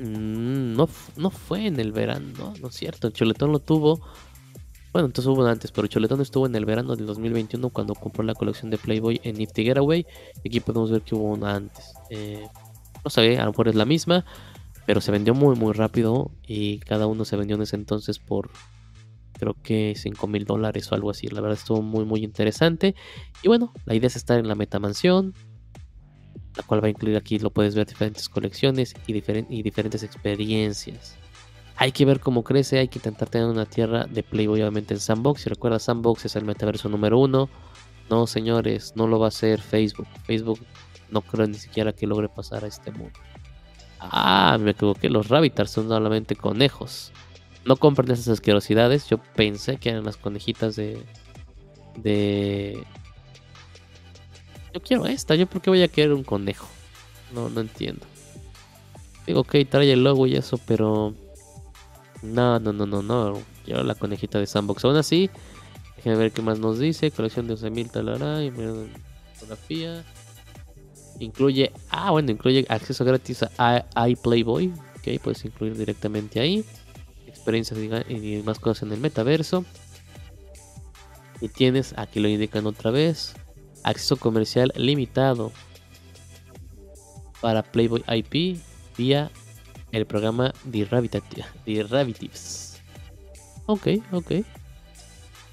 Mm, 0.00 0.74
no, 0.74 0.88
no 1.16 1.30
fue 1.30 1.66
en 1.66 1.78
el 1.78 1.92
verano, 1.92 2.52
no, 2.60 2.68
es 2.68 2.74
cierto, 2.74 3.10
Chuletón 3.10 3.52
lo 3.52 3.60
tuvo. 3.60 4.00
Bueno, 4.92 5.06
entonces 5.06 5.26
hubo 5.26 5.44
antes, 5.46 5.72
pero 5.72 5.86
Chuletón 5.86 6.20
estuvo 6.20 6.46
en 6.46 6.54
el 6.54 6.66
verano 6.66 6.94
del 6.94 7.06
2021 7.06 7.70
cuando 7.70 7.94
compró 7.94 8.22
la 8.24 8.34
colección 8.34 8.70
de 8.70 8.76
Playboy 8.76 9.20
en 9.24 9.36
Nifty 9.36 9.64
Getaway. 9.64 10.06
Y 10.44 10.48
aquí 10.48 10.60
podemos 10.60 10.90
ver 10.90 11.00
que 11.00 11.14
hubo 11.14 11.32
una 11.32 11.54
antes. 11.56 11.94
Eh, 12.10 12.46
no 13.02 13.10
sé, 13.10 13.38
a 13.38 13.44
lo 13.46 13.52
mejor 13.52 13.68
es 13.68 13.74
la 13.74 13.86
misma, 13.86 14.26
pero 14.84 15.00
se 15.00 15.10
vendió 15.10 15.34
muy, 15.34 15.56
muy 15.56 15.72
rápido. 15.72 16.30
Y 16.46 16.78
cada 16.80 17.06
uno 17.06 17.24
se 17.24 17.36
vendió 17.36 17.56
en 17.56 17.62
ese 17.62 17.76
entonces 17.76 18.18
por 18.18 18.50
creo 19.38 19.56
que 19.62 19.94
5 19.96 20.26
mil 20.26 20.44
dólares 20.44 20.92
o 20.92 20.94
algo 20.94 21.10
así. 21.10 21.26
La 21.28 21.40
verdad 21.40 21.58
estuvo 21.58 21.80
muy 21.80 22.04
muy 22.04 22.22
interesante. 22.22 22.94
Y 23.42 23.48
bueno, 23.48 23.72
la 23.86 23.94
idea 23.94 24.08
es 24.08 24.16
estar 24.16 24.38
en 24.38 24.46
la 24.46 24.54
metamansión, 24.54 25.32
la 26.54 26.64
cual 26.64 26.82
va 26.84 26.88
a 26.88 26.90
incluir 26.90 27.16
aquí, 27.16 27.38
lo 27.38 27.50
puedes 27.50 27.74
ver, 27.74 27.86
diferentes 27.86 28.28
colecciones 28.28 28.94
y 29.06 29.62
diferentes 29.62 30.02
experiencias. 30.02 31.16
Hay 31.76 31.92
que 31.92 32.04
ver 32.04 32.20
cómo 32.20 32.44
crece, 32.44 32.78
hay 32.78 32.88
que 32.88 32.98
intentar 32.98 33.28
tener 33.28 33.48
una 33.48 33.66
tierra 33.66 34.04
de 34.04 34.22
Playboy 34.22 34.60
obviamente 34.60 34.94
en 34.94 35.00
Sandbox. 35.00 35.42
Si 35.42 35.48
recuerda, 35.48 35.78
Sandbox 35.78 36.26
es 36.26 36.36
el 36.36 36.44
metaverso 36.44 36.88
número 36.88 37.18
uno. 37.18 37.48
No, 38.10 38.26
señores, 38.26 38.92
no 38.94 39.06
lo 39.06 39.18
va 39.18 39.26
a 39.26 39.28
hacer 39.28 39.60
Facebook. 39.60 40.06
Facebook 40.24 40.60
no 41.10 41.22
creo 41.22 41.46
ni 41.46 41.54
siquiera 41.54 41.92
que 41.92 42.06
logre 42.06 42.28
pasar 42.28 42.64
a 42.64 42.68
este 42.68 42.90
mundo. 42.90 43.18
Ah, 44.00 44.58
me 44.60 44.72
equivoqué, 44.72 45.08
los 45.08 45.28
Rabbitars 45.28 45.70
son 45.70 45.88
solamente 45.88 46.34
conejos. 46.34 47.12
No 47.64 47.76
compren 47.76 48.10
esas 48.10 48.28
asquerosidades. 48.28 49.08
Yo 49.08 49.18
pensé 49.18 49.76
que 49.76 49.90
eran 49.90 50.04
las 50.04 50.16
conejitas 50.16 50.74
de. 50.74 51.02
De. 51.96 52.84
Yo 54.74 54.80
quiero 54.80 55.06
esta. 55.06 55.36
¿Yo 55.36 55.46
por 55.46 55.62
qué 55.62 55.70
voy 55.70 55.82
a 55.82 55.88
querer 55.88 56.12
un 56.12 56.24
conejo? 56.24 56.66
No, 57.32 57.48
no 57.48 57.60
entiendo. 57.60 58.04
Digo, 59.26 59.40
ok, 59.40 59.54
trae 59.70 59.92
el 59.92 60.02
logo 60.02 60.26
y 60.26 60.34
eso, 60.34 60.58
pero. 60.66 61.14
No, 62.22 62.58
no, 62.58 62.72
no, 62.72 62.86
no, 62.86 63.02
no. 63.02 63.42
Quiero 63.64 63.82
la 63.84 63.94
conejita 63.94 64.38
de 64.38 64.46
Sandbox. 64.46 64.84
Aún 64.84 64.96
así, 64.96 65.30
déjenme 65.96 66.18
ver 66.18 66.32
qué 66.32 66.42
más 66.42 66.58
nos 66.58 66.78
dice. 66.78 67.10
Colección 67.10 67.46
de 67.48 67.54
11.000 67.54 67.90
talará. 67.90 68.38
Fotografía. 69.34 70.04
Incluye. 71.18 71.72
Ah, 71.90 72.10
bueno, 72.10 72.30
incluye 72.30 72.64
acceso 72.68 73.04
gratis 73.04 73.44
a 73.58 73.84
iPlayboy. 74.08 74.72
Ok, 74.98 75.20
puedes 75.22 75.44
incluir 75.44 75.76
directamente 75.76 76.40
ahí 76.40 76.64
experiencias 77.42 77.78
y 78.08 78.42
más 78.44 78.60
cosas 78.60 78.84
en 78.84 78.92
el 78.92 79.00
metaverso. 79.00 79.64
Y 81.40 81.48
tienes, 81.48 81.92
aquí 81.96 82.20
lo 82.20 82.28
indican 82.28 82.66
otra 82.66 82.92
vez, 82.92 83.34
acceso 83.82 84.16
comercial 84.16 84.72
limitado 84.76 85.50
para 87.40 87.64
Playboy 87.64 88.04
IP 88.06 88.60
vía 88.96 89.30
el 89.92 90.06
programa 90.06 90.52
The 90.70 90.84
Rabbitives. 91.84 92.80
Ok, 93.66 93.88
ok. 94.10 94.32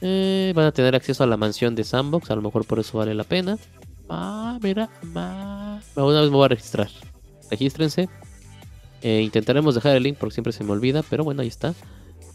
Eh, 0.02 0.54
van 0.56 0.66
a 0.66 0.72
tener 0.72 0.96
acceso 0.96 1.24
a 1.24 1.28
la 1.28 1.38
mansión 1.38 1.76
de 1.76 1.84
Sandbox, 1.84 2.32
a 2.32 2.36
lo 2.36 2.42
mejor 2.42 2.66
por 2.66 2.80
eso 2.80 2.98
vale 2.98 3.14
la 3.14 3.26
pena. 3.26 3.58
Ah, 4.10 4.58
mira, 4.62 4.90
una 5.04 5.82
vez 5.96 6.32
me 6.32 6.36
voy 6.36 6.46
a 6.46 6.48
registrar. 6.48 6.90
Regístrense. 7.52 8.10
Eh, 9.02 9.22
intentaremos 9.22 9.76
dejar 9.76 9.96
el 9.96 10.04
link 10.04 10.18
porque 10.18 10.34
siempre 10.34 10.54
se 10.54 10.64
me 10.64 10.72
olvida, 10.72 11.04
pero 11.04 11.24
bueno, 11.24 11.42
ahí 11.42 11.48
está. 11.48 11.74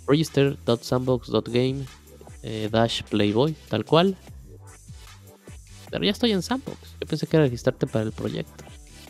Register.sandbox.game 0.07 1.85
eh, 2.43 2.69
dash 2.71 3.03
playboy, 3.05 3.57
tal 3.69 3.85
cual. 3.85 4.17
Pero 5.91 6.05
ya 6.05 6.11
estoy 6.11 6.33
en 6.33 6.43
Sandbox. 6.43 6.79
Yo 7.01 7.07
pensé 7.07 7.27
que 7.27 7.37
era 7.37 7.47
registrarte 7.47 7.87
para 7.87 8.05
el 8.05 8.13
proyecto. 8.13 8.65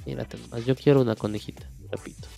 Mírate 0.07 0.39
nomás, 0.39 0.65
yo 0.65 0.77
quiero 0.77 1.01
una 1.01 1.17
conejita, 1.17 1.69
repito. 1.91 2.29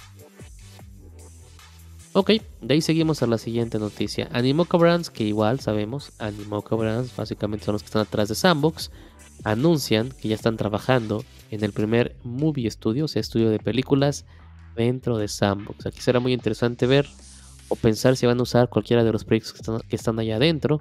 Ok, 2.19 2.31
de 2.63 2.73
ahí 2.73 2.81
seguimos 2.81 3.23
a 3.23 3.27
la 3.27 3.37
siguiente 3.37 3.79
noticia. 3.79 4.31
Animoca 4.33 4.79
Brands, 4.79 5.11
que 5.11 5.23
igual 5.23 5.61
sabemos, 5.61 6.13
Animoca 6.19 6.75
Brands 6.75 7.15
básicamente 7.15 7.67
son 7.67 7.75
los 7.75 7.83
que 7.83 7.89
están 7.89 8.01
atrás 8.01 8.31
de 8.31 8.35
Sandbox, 8.35 8.91
anuncian 9.45 10.09
que 10.09 10.29
ya 10.29 10.35
están 10.35 10.57
trabajando 10.57 11.27
en 11.51 11.63
el 11.63 11.75
primer 11.75 12.17
movie 12.25 12.71
studio, 12.71 13.05
o 13.05 13.09
sea, 13.09 13.21
estudio 13.21 13.51
de 13.51 13.59
películas 13.59 14.25
dentro 14.75 15.19
de 15.19 15.29
Sandbox. 15.29 15.85
Aquí 15.85 16.01
será 16.01 16.19
muy 16.19 16.33
interesante 16.33 16.87
ver 16.87 17.07
o 17.69 17.77
pensar 17.77 18.17
si 18.17 18.25
van 18.25 18.41
a 18.41 18.45
usar 18.45 18.71
cualquiera 18.71 19.05
de 19.05 19.13
los 19.13 19.25
proyectos 19.27 19.53
que 19.87 19.97
están, 19.97 20.19
allá 20.19 20.37
adentro. 20.37 20.81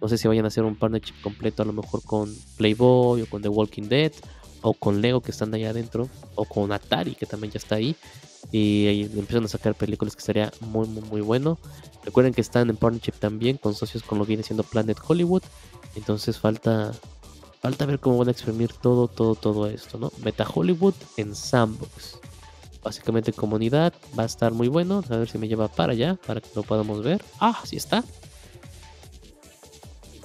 No 0.00 0.08
sé 0.08 0.16
si 0.16 0.28
vayan 0.28 0.46
a 0.46 0.48
hacer 0.48 0.64
un 0.64 0.76
partnership 0.76 1.20
completo 1.22 1.62
a 1.62 1.66
lo 1.66 1.74
mejor 1.74 2.02
con 2.04 2.34
Playboy 2.56 3.20
o 3.20 3.26
con 3.26 3.42
The 3.42 3.50
Walking 3.50 3.90
Dead 3.90 4.12
o 4.62 4.72
con 4.72 5.02
Lego 5.02 5.20
que 5.20 5.30
están 5.30 5.52
allá 5.52 5.68
adentro 5.68 6.08
o 6.36 6.46
con 6.46 6.72
Atari 6.72 7.16
que 7.16 7.26
también 7.26 7.52
ya 7.52 7.58
está 7.58 7.74
ahí 7.74 7.94
y, 8.52 8.86
ahí 8.86 9.02
empiezan 9.02 9.44
a 9.44 9.48
sacar 9.48 9.74
películas 9.74 10.16
que 10.16 10.22
sería 10.22 10.52
muy 10.60 10.88
muy 10.88 11.02
muy 11.02 11.20
bueno. 11.20 11.58
Recuerden 12.04 12.34
que 12.34 12.40
están 12.40 12.70
en 12.70 12.76
partnership 12.76 13.18
también 13.18 13.56
con 13.56 13.74
socios 13.74 14.02
con 14.02 14.18
lo 14.18 14.24
que 14.24 14.30
viene 14.30 14.42
siendo 14.42 14.62
Planet 14.62 14.98
Hollywood. 15.06 15.42
Entonces 15.94 16.38
falta 16.38 16.92
falta 17.60 17.86
ver 17.86 18.00
cómo 18.00 18.18
van 18.18 18.28
a 18.28 18.32
exprimir 18.32 18.72
todo 18.72 19.08
todo 19.08 19.34
todo 19.34 19.66
esto, 19.66 19.98
¿no? 19.98 20.12
Meta 20.22 20.46
Hollywood 20.52 20.94
en 21.16 21.34
Sandbox 21.34 22.20
básicamente 22.82 23.32
comunidad. 23.32 23.92
Va 24.18 24.24
a 24.24 24.26
estar 24.26 24.52
muy 24.52 24.68
bueno. 24.68 25.02
A 25.08 25.16
ver 25.16 25.28
si 25.28 25.38
me 25.38 25.48
lleva 25.48 25.68
para 25.68 25.92
allá, 25.92 26.16
para 26.26 26.40
que 26.40 26.48
lo 26.54 26.62
podamos 26.62 27.02
ver. 27.02 27.22
Ah, 27.38 27.60
sí 27.64 27.76
está. 27.76 28.04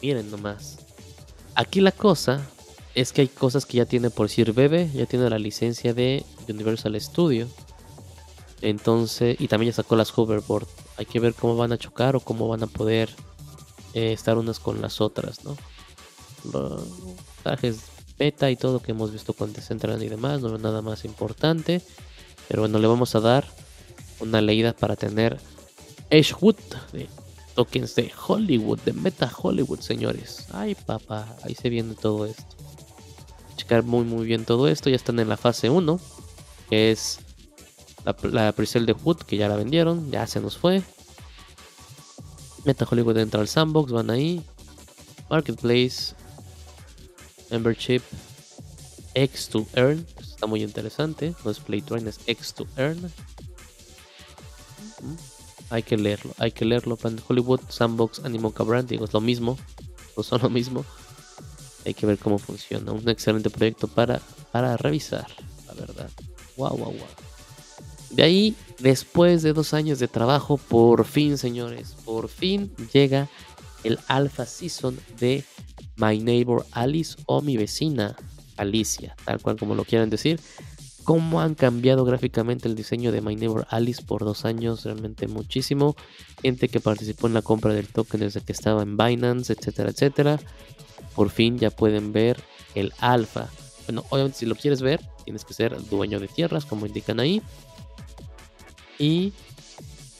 Miren 0.02 0.30
nomás. 0.32 0.78
Aquí 1.56 1.82
la 1.82 1.92
cosa 1.92 2.46
es 2.96 3.12
que 3.12 3.22
hay 3.22 3.28
cosas 3.28 3.66
que 3.66 3.78
ya 3.78 3.86
tiene 3.86 4.10
por 4.10 4.28
decir 4.28 4.54
Bebe, 4.54 4.90
ya 4.94 5.06
tiene 5.06 5.30
la 5.30 5.40
licencia 5.40 5.94
de 5.94 6.26
Universal 6.48 7.00
Studio. 7.00 7.48
Entonces, 8.62 9.36
y 9.40 9.48
también 9.48 9.72
ya 9.72 9.76
sacó 9.76 9.96
las 9.96 10.18
hoverboard. 10.18 10.68
Hay 10.98 11.06
que 11.06 11.20
ver 11.20 11.34
cómo 11.34 11.56
van 11.56 11.72
a 11.72 11.78
chocar 11.78 12.16
o 12.16 12.20
cómo 12.20 12.48
van 12.48 12.64
a 12.64 12.68
poder 12.68 13.10
eh, 13.94 14.14
estar 14.14 14.38
unas 14.38 14.60
con 14.60 14.82
las 14.82 15.02
otras, 15.02 15.44
¿no? 15.44 15.58
Los 16.52 16.82
trajes 17.44 17.80
beta 18.18 18.50
y 18.50 18.56
todo 18.56 18.82
que 18.82 18.92
hemos 18.92 19.12
visto 19.12 19.34
con 19.34 19.52
Decentraland 19.54 20.04
y 20.04 20.10
demás, 20.10 20.42
no 20.42 20.56
es 20.56 20.62
nada 20.62 20.82
más 20.82 21.06
importante. 21.06 21.82
Pero 22.48 22.62
bueno, 22.62 22.80
le 22.80 22.88
vamos 22.88 23.16
a 23.16 23.20
dar 23.20 23.46
una 24.20 24.42
leída 24.42 24.74
para 24.74 24.96
tener 24.96 25.38
Edgewood 26.10 26.56
de 26.94 27.08
tokens 27.56 27.96
de 27.96 28.12
Hollywood, 28.28 28.80
de 28.82 28.94
Meta 28.94 29.32
Hollywood, 29.36 29.80
señores. 29.80 30.46
Ay, 30.52 30.76
papá, 30.76 31.36
ahí 31.44 31.56
se 31.56 31.70
viene 31.70 31.96
todo 31.96 32.26
esto. 32.26 32.44
Checar 33.56 33.84
muy, 33.84 34.06
muy 34.06 34.26
bien 34.26 34.46
todo 34.46 34.68
esto. 34.68 34.90
Ya 34.90 34.96
están 34.96 35.20
en 35.20 35.30
la 35.30 35.38
fase 35.38 35.70
1, 35.70 36.00
que 36.70 36.92
es 36.92 37.20
la, 38.06 38.16
la 38.32 38.52
de 38.52 38.94
Wood, 38.94 39.18
que 39.24 39.38
ya 39.38 39.50
la 39.50 39.56
vendieron, 39.56 40.12
ya 40.12 40.28
se 40.28 40.40
nos 40.40 40.58
fue. 40.58 40.84
Meta 42.64 42.88
Hollywood 42.90 43.18
entra 43.18 43.42
al 43.42 43.48
sandbox, 43.48 43.92
van 43.92 44.10
ahí. 44.10 44.44
Marketplace, 45.30 46.14
Membership, 47.50 48.02
X 49.16 49.50
to 49.50 49.66
Earn, 49.74 50.06
está 50.20 50.46
muy 50.46 50.64
interesante. 50.64 51.34
No 51.44 51.52
es 51.52 51.60
Play 51.60 51.84
es 52.06 52.20
X 52.28 52.54
to 52.54 52.68
Earn. 52.78 53.12
Hay 55.70 55.84
que 55.84 55.98
leerlo, 55.98 56.34
hay 56.38 56.52
que 56.52 56.66
leerlo. 56.66 56.96
Plan 56.96 57.20
Hollywood, 57.28 57.62
Sandbox, 57.70 58.20
Animoca 58.24 58.64
Brand, 58.64 58.88
digo, 58.88 59.06
es 59.06 59.14
lo 59.14 59.22
mismo, 59.22 59.58
no 60.16 60.24
son 60.24 60.42
lo 60.42 60.50
mismo. 60.50 60.86
Hay 61.86 61.94
que 61.94 62.06
ver 62.06 62.18
cómo 62.18 62.38
funciona. 62.38 62.92
Un 62.92 63.08
excelente 63.10 63.50
proyecto 63.50 63.88
para, 63.88 64.22
para 64.52 64.78
revisar, 64.78 65.28
la 65.68 65.74
verdad. 65.74 66.10
Wow, 66.58 66.78
wow, 66.78 66.92
wow. 66.92 67.08
De 68.16 68.24
ahí, 68.24 68.56
después 68.80 69.44
de 69.44 69.52
dos 69.52 69.74
años 69.74 70.00
de 70.00 70.08
trabajo, 70.08 70.58
por 70.58 71.04
fin, 71.06 71.38
señores, 71.38 71.96
por 72.06 72.30
fin 72.30 72.72
llega 72.94 73.28
el 73.84 74.00
Alpha 74.08 74.46
Season 74.46 74.98
de 75.20 75.44
My 75.98 76.20
Neighbor 76.20 76.66
Alice 76.72 77.18
o 77.26 77.42
mi 77.42 77.58
vecina 77.58 78.16
Alicia, 78.56 79.16
tal 79.26 79.42
cual 79.42 79.58
como 79.58 79.76
lo 79.76 79.84
quieran 79.84 80.10
decir. 80.10 80.40
Cómo 81.04 81.40
han 81.42 81.56
cambiado 81.56 82.04
gráficamente 82.04 82.68
el 82.68 82.76
diseño 82.76 83.12
de 83.12 83.22
My 83.22 83.36
Neighbor 83.36 83.68
Alice 83.70 84.02
por 84.02 84.24
dos 84.24 84.46
años, 84.46 84.86
realmente 84.86 85.28
muchísimo. 85.28 85.96
Gente 86.42 86.68
que 86.70 86.80
participó 86.80 87.28
en 87.28 87.34
la 87.34 87.42
compra 87.42 87.74
del 87.74 87.88
token 87.88 88.22
desde 88.22 88.42
que 88.42 88.54
estaba 88.54 88.82
en 88.82 88.98
Binance, 88.98 89.54
etcétera, 89.54 89.92
etcétera. 89.92 90.40
Por 91.16 91.30
fin 91.30 91.60
ya 91.60 91.70
pueden 91.70 92.12
ver 92.12 92.42
el 92.74 92.92
alfa. 93.00 93.50
Bueno, 93.86 94.04
obviamente 94.10 94.40
si 94.40 94.46
lo 94.46 94.56
quieres 94.56 94.82
ver, 94.82 95.02
tienes 95.26 95.46
que 95.46 95.54
ser 95.54 95.78
dueño 95.90 96.20
de 96.20 96.28
tierras, 96.28 96.66
como 96.66 96.88
indican 96.88 97.20
ahí. 97.20 97.42
Y 99.00 99.34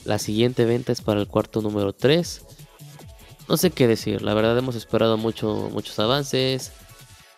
la 0.04 0.18
siguiente 0.18 0.64
venta 0.64 0.92
es 0.92 1.00
para 1.00 1.20
el 1.20 1.28
cuarto 1.28 1.62
número 1.62 1.92
3. 1.92 2.42
No 3.48 3.56
sé 3.56 3.70
qué 3.70 3.86
decir, 3.86 4.22
la 4.22 4.34
verdad 4.34 4.58
hemos 4.58 4.74
esperado 4.74 5.16
mucho, 5.16 5.70
muchos 5.72 5.98
avances 5.98 6.72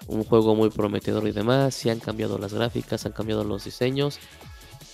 un 0.08 0.24
juego 0.24 0.54
muy 0.54 0.70
prometedor 0.70 1.28
y 1.28 1.32
demás. 1.32 1.74
Si 1.74 1.90
han 1.90 2.00
cambiado 2.00 2.38
las 2.38 2.52
gráficas, 2.52 3.06
han 3.06 3.12
cambiado 3.12 3.44
los 3.44 3.64
diseños. 3.64 4.18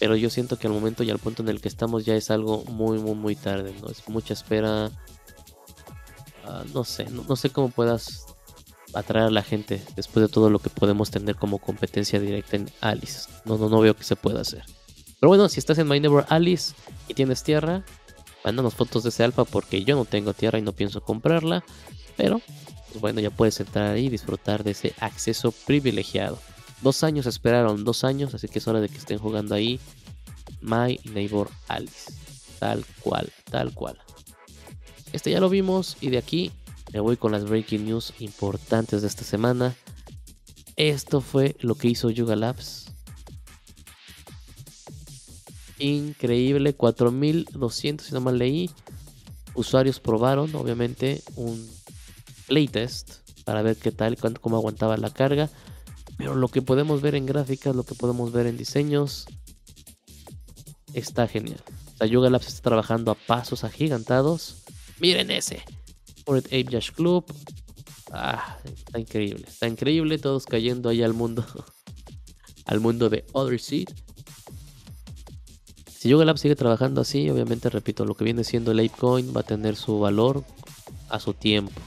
Pero 0.00 0.16
yo 0.16 0.28
siento 0.28 0.58
que 0.58 0.66
al 0.66 0.72
momento 0.72 1.02
y 1.02 1.10
al 1.10 1.18
punto 1.18 1.42
en 1.42 1.48
el 1.48 1.60
que 1.60 1.68
estamos 1.68 2.04
ya 2.04 2.16
es 2.16 2.30
algo 2.30 2.64
muy, 2.64 2.98
muy, 2.98 3.14
muy 3.14 3.36
tarde. 3.36 3.74
¿no? 3.80 3.88
Es 3.88 4.06
mucha 4.08 4.34
espera. 4.34 4.90
ah, 6.44 6.64
no 6.74 6.84
sé, 6.84 7.06
no, 7.10 7.36
sé 7.36 7.50
cómo 7.50 7.70
puedas 7.70 8.26
atraer 8.92 9.26
a 9.26 9.30
la 9.30 9.42
gente 9.42 9.82
después 9.96 10.26
de 10.26 10.32
todo 10.32 10.50
lo 10.50 10.58
que 10.58 10.70
podemos 10.70 11.10
tener 11.10 11.36
como 11.36 11.58
competencia 11.58 12.18
directa 12.20 12.56
en 12.56 12.70
Alice. 12.80 13.28
No, 13.44 13.56
no, 13.56 13.68
no 13.68 13.80
veo 13.80 13.96
que 13.96 14.04
se 14.04 14.16
pueda 14.16 14.40
hacer. 14.40 14.64
Pero 15.20 15.28
bueno, 15.28 15.48
si 15.48 15.58
estás 15.58 15.78
en 15.78 15.88
My 15.88 16.00
Neighbor 16.00 16.26
Alice 16.28 16.74
y 17.08 17.14
tienes 17.14 17.42
tierra, 17.42 17.84
mándanos 18.44 18.74
fotos 18.74 19.02
de 19.02 19.08
ese 19.08 19.24
alfa 19.24 19.44
porque 19.44 19.84
yo 19.84 19.96
no 19.96 20.04
tengo 20.04 20.34
tierra 20.34 20.58
y 20.58 20.62
no 20.62 20.72
pienso 20.72 21.00
comprarla. 21.00 21.64
Pero, 22.16 22.40
pues 22.88 23.00
bueno, 23.00 23.20
ya 23.20 23.30
puedes 23.30 23.58
entrar 23.60 23.96
y 23.98 24.08
disfrutar 24.08 24.64
de 24.64 24.72
ese 24.72 24.94
acceso 25.00 25.52
privilegiado. 25.52 26.38
Dos 26.82 27.02
años 27.02 27.26
esperaron, 27.26 27.84
dos 27.84 28.04
años, 28.04 28.34
así 28.34 28.48
que 28.48 28.58
es 28.58 28.68
hora 28.68 28.80
de 28.80 28.88
que 28.88 28.98
estén 28.98 29.18
jugando 29.18 29.54
ahí 29.54 29.80
My 30.60 31.00
Neighbor 31.04 31.48
Alice. 31.68 32.12
Tal 32.58 32.84
cual, 33.00 33.32
tal 33.50 33.72
cual. 33.74 33.98
Este 35.12 35.30
ya 35.30 35.40
lo 35.40 35.48
vimos 35.48 35.96
y 36.00 36.10
de 36.10 36.18
aquí 36.18 36.50
me 36.92 37.00
voy 37.00 37.16
con 37.16 37.32
las 37.32 37.44
breaking 37.44 37.86
news 37.86 38.12
importantes 38.18 39.02
de 39.02 39.08
esta 39.08 39.24
semana. 39.24 39.74
Esto 40.76 41.20
fue 41.20 41.56
lo 41.60 41.76
que 41.76 41.88
hizo 41.88 42.10
Yuga 42.10 42.36
Labs. 42.36 42.83
Increíble, 45.78 46.74
4200 46.74 48.06
si 48.06 48.12
no 48.14 48.20
mal 48.20 48.38
leí. 48.38 48.70
Usuarios 49.54 50.00
probaron, 50.00 50.54
obviamente, 50.54 51.22
un 51.36 51.68
playtest 52.46 53.16
para 53.44 53.62
ver 53.62 53.76
qué 53.76 53.92
tal, 53.92 54.16
cuánto, 54.18 54.40
cómo 54.40 54.56
aguantaba 54.56 54.96
la 54.96 55.10
carga. 55.10 55.50
Pero 56.16 56.34
lo 56.34 56.48
que 56.48 56.62
podemos 56.62 57.02
ver 57.02 57.14
en 57.14 57.26
gráficas, 57.26 57.74
lo 57.74 57.84
que 57.84 57.94
podemos 57.94 58.32
ver 58.32 58.46
en 58.46 58.56
diseños, 58.56 59.26
está 60.92 61.26
genial. 61.26 61.62
La 61.98 62.06
Yuga 62.06 62.30
Labs 62.30 62.48
está 62.48 62.62
trabajando 62.62 63.10
a 63.10 63.14
pasos 63.14 63.64
agigantados. 63.64 64.64
Miren 65.00 65.30
ese. 65.30 65.62
Bored 66.24 66.46
Ape 66.46 66.64
Yash 66.64 66.90
Club. 66.92 67.24
Ah, 68.10 68.58
está 68.64 68.98
increíble. 68.98 69.44
Está 69.48 69.68
increíble. 69.68 70.18
Todos 70.18 70.46
cayendo 70.46 70.88
ahí 70.88 71.02
al 71.02 71.14
mundo. 71.14 71.44
al 72.66 72.80
mundo 72.80 73.10
de 73.10 73.24
Other 73.32 73.60
Seed. 73.60 73.88
Si 76.04 76.10
Yuga 76.10 76.26
Labs 76.26 76.42
sigue 76.42 76.54
trabajando 76.54 77.00
así, 77.00 77.30
obviamente, 77.30 77.70
repito, 77.70 78.04
lo 78.04 78.14
que 78.14 78.24
viene 78.24 78.44
siendo 78.44 78.72
el 78.72 78.80
Apecoin 78.80 79.34
va 79.34 79.40
a 79.40 79.42
tener 79.42 79.74
su 79.74 80.00
valor 80.00 80.44
a 81.08 81.18
su 81.18 81.32
tiempo. 81.32 81.80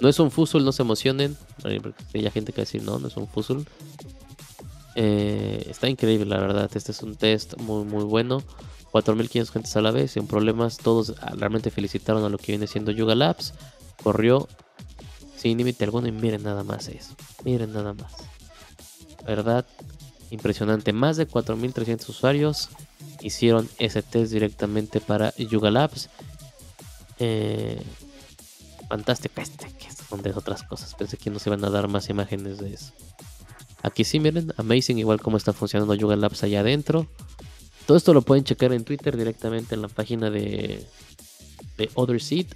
No 0.00 0.08
es 0.08 0.18
un 0.20 0.30
fuzzle, 0.30 0.62
no 0.62 0.72
se 0.72 0.80
emocionen. 0.80 1.36
Hay 1.62 2.30
gente 2.30 2.54
que 2.54 2.56
va 2.56 2.62
a 2.62 2.64
decir, 2.64 2.82
no, 2.82 2.98
no 2.98 3.08
es 3.08 3.16
un 3.18 3.28
fuzzle. 3.28 3.64
Eh, 4.94 5.66
está 5.68 5.86
increíble, 5.86 6.24
la 6.24 6.40
verdad. 6.40 6.70
Este 6.74 6.92
es 6.92 7.02
un 7.02 7.14
test 7.14 7.58
muy, 7.58 7.84
muy 7.84 8.04
bueno. 8.04 8.42
4.500 8.92 9.50
gentes 9.50 9.76
a 9.76 9.82
la 9.82 9.90
vez, 9.90 10.12
sin 10.12 10.26
problemas. 10.26 10.78
Todos 10.78 11.14
realmente 11.34 11.70
felicitaron 11.70 12.24
a 12.24 12.30
lo 12.30 12.38
que 12.38 12.52
viene 12.52 12.66
siendo 12.66 12.90
Yuga 12.90 13.14
Labs. 13.14 13.52
Corrió 14.02 14.48
sin 15.36 15.58
límite 15.58 15.84
alguno 15.84 16.08
y 16.08 16.12
miren 16.12 16.42
nada 16.42 16.64
más 16.64 16.88
eso. 16.88 17.14
Miren 17.44 17.74
nada 17.74 17.92
más. 17.92 18.14
¿Verdad? 19.26 19.66
Impresionante. 20.30 20.92
Más 20.92 21.16
de 21.16 21.28
4.300 21.28 22.08
usuarios 22.08 22.68
hicieron 23.20 23.68
ese 23.78 24.02
test 24.02 24.32
directamente 24.32 25.00
para 25.00 25.34
Yuga 25.36 25.70
Labs. 25.70 26.08
Eh, 27.18 27.82
fantástica 28.88 29.42
este, 29.42 29.66
que 29.72 29.90
son 29.90 30.22
de 30.22 30.30
otras 30.30 30.62
cosas. 30.62 30.94
Pensé 30.94 31.16
que 31.16 31.30
no 31.30 31.38
se 31.38 31.48
iban 31.48 31.64
a 31.64 31.70
dar 31.70 31.88
más 31.88 32.08
imágenes 32.08 32.58
de 32.58 32.74
eso. 32.74 32.92
Aquí 33.82 34.04
sí, 34.04 34.20
miren, 34.20 34.52
amazing, 34.56 34.98
igual 34.98 35.20
como 35.20 35.36
está 35.36 35.52
funcionando 35.52 35.94
Yuga 35.94 36.16
Labs 36.16 36.42
allá 36.42 36.60
adentro. 36.60 37.06
Todo 37.86 37.96
esto 37.96 38.12
lo 38.12 38.22
pueden 38.22 38.44
checar 38.44 38.72
en 38.72 38.84
Twitter 38.84 39.16
directamente 39.16 39.74
en 39.74 39.82
la 39.82 39.88
página 39.88 40.28
de 40.30 40.86
Other 41.94 42.20
Seed. 42.20 42.46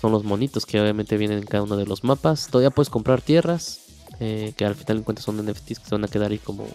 Son 0.00 0.12
los 0.12 0.24
monitos 0.24 0.66
que 0.66 0.78
obviamente 0.80 1.16
vienen 1.16 1.38
en 1.38 1.46
cada 1.46 1.62
uno 1.62 1.76
de 1.76 1.86
los 1.86 2.04
mapas. 2.04 2.48
Todavía 2.48 2.70
puedes 2.70 2.90
comprar 2.90 3.22
tierras, 3.22 3.83
eh, 4.20 4.52
que 4.56 4.64
al 4.64 4.74
final 4.74 4.98
en 4.98 5.02
cuentas 5.02 5.24
son 5.24 5.44
NFTs 5.44 5.80
que 5.80 5.86
se 5.86 5.94
van 5.94 6.04
a 6.04 6.08
quedar 6.08 6.30
ahí 6.30 6.38
como 6.38 6.66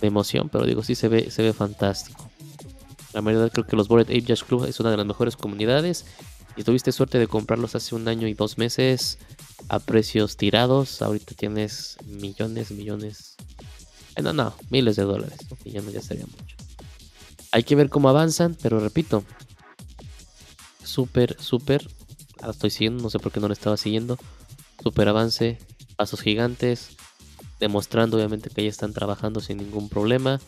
de 0.00 0.06
emoción, 0.06 0.48
pero 0.48 0.66
digo, 0.66 0.82
sí 0.82 0.94
se 0.94 1.08
ve, 1.08 1.30
se 1.30 1.42
ve 1.42 1.52
fantástico. 1.52 2.30
La 3.12 3.20
verdad 3.22 3.50
creo 3.50 3.66
que 3.66 3.76
los 3.76 3.88
Bored 3.88 4.06
Ape 4.08 4.20
Jazz 4.22 4.44
Club 4.44 4.64
es 4.64 4.78
una 4.78 4.90
de 4.90 4.98
las 4.98 5.06
mejores 5.06 5.36
comunidades. 5.36 6.04
Y 6.56 6.64
tuviste 6.64 6.92
suerte 6.92 7.18
de 7.18 7.28
comprarlos 7.28 7.74
hace 7.74 7.94
un 7.94 8.08
año 8.08 8.28
y 8.28 8.34
dos 8.34 8.58
meses 8.58 9.18
a 9.68 9.78
precios 9.78 10.36
tirados. 10.36 11.02
Ahorita 11.02 11.34
tienes 11.34 11.96
millones, 12.06 12.70
millones. 12.70 13.36
No, 14.22 14.32
no, 14.32 14.54
miles 14.70 14.96
de 14.96 15.02
dólares. 15.04 15.38
ya 15.64 15.82
no 15.82 15.90
ya 15.90 16.00
sería 16.00 16.24
mucho. 16.26 16.56
Hay 17.52 17.62
que 17.62 17.74
ver 17.74 17.90
cómo 17.90 18.08
avanzan, 18.08 18.56
pero 18.60 18.80
repito. 18.80 19.24
Súper, 20.82 21.36
súper. 21.40 21.88
Ahora 22.40 22.52
estoy 22.52 22.70
siguiendo, 22.70 23.02
no 23.02 23.10
sé 23.10 23.18
por 23.18 23.32
qué 23.32 23.40
no 23.40 23.48
lo 23.48 23.52
estaba 23.52 23.76
siguiendo. 23.76 24.18
Súper 24.86 25.08
avance, 25.08 25.58
pasos 25.96 26.20
gigantes. 26.20 26.90
Demostrando 27.58 28.18
obviamente 28.18 28.50
que 28.50 28.62
ya 28.62 28.68
están 28.68 28.92
trabajando 28.92 29.40
sin 29.40 29.56
ningún 29.56 29.88
problema. 29.88 30.40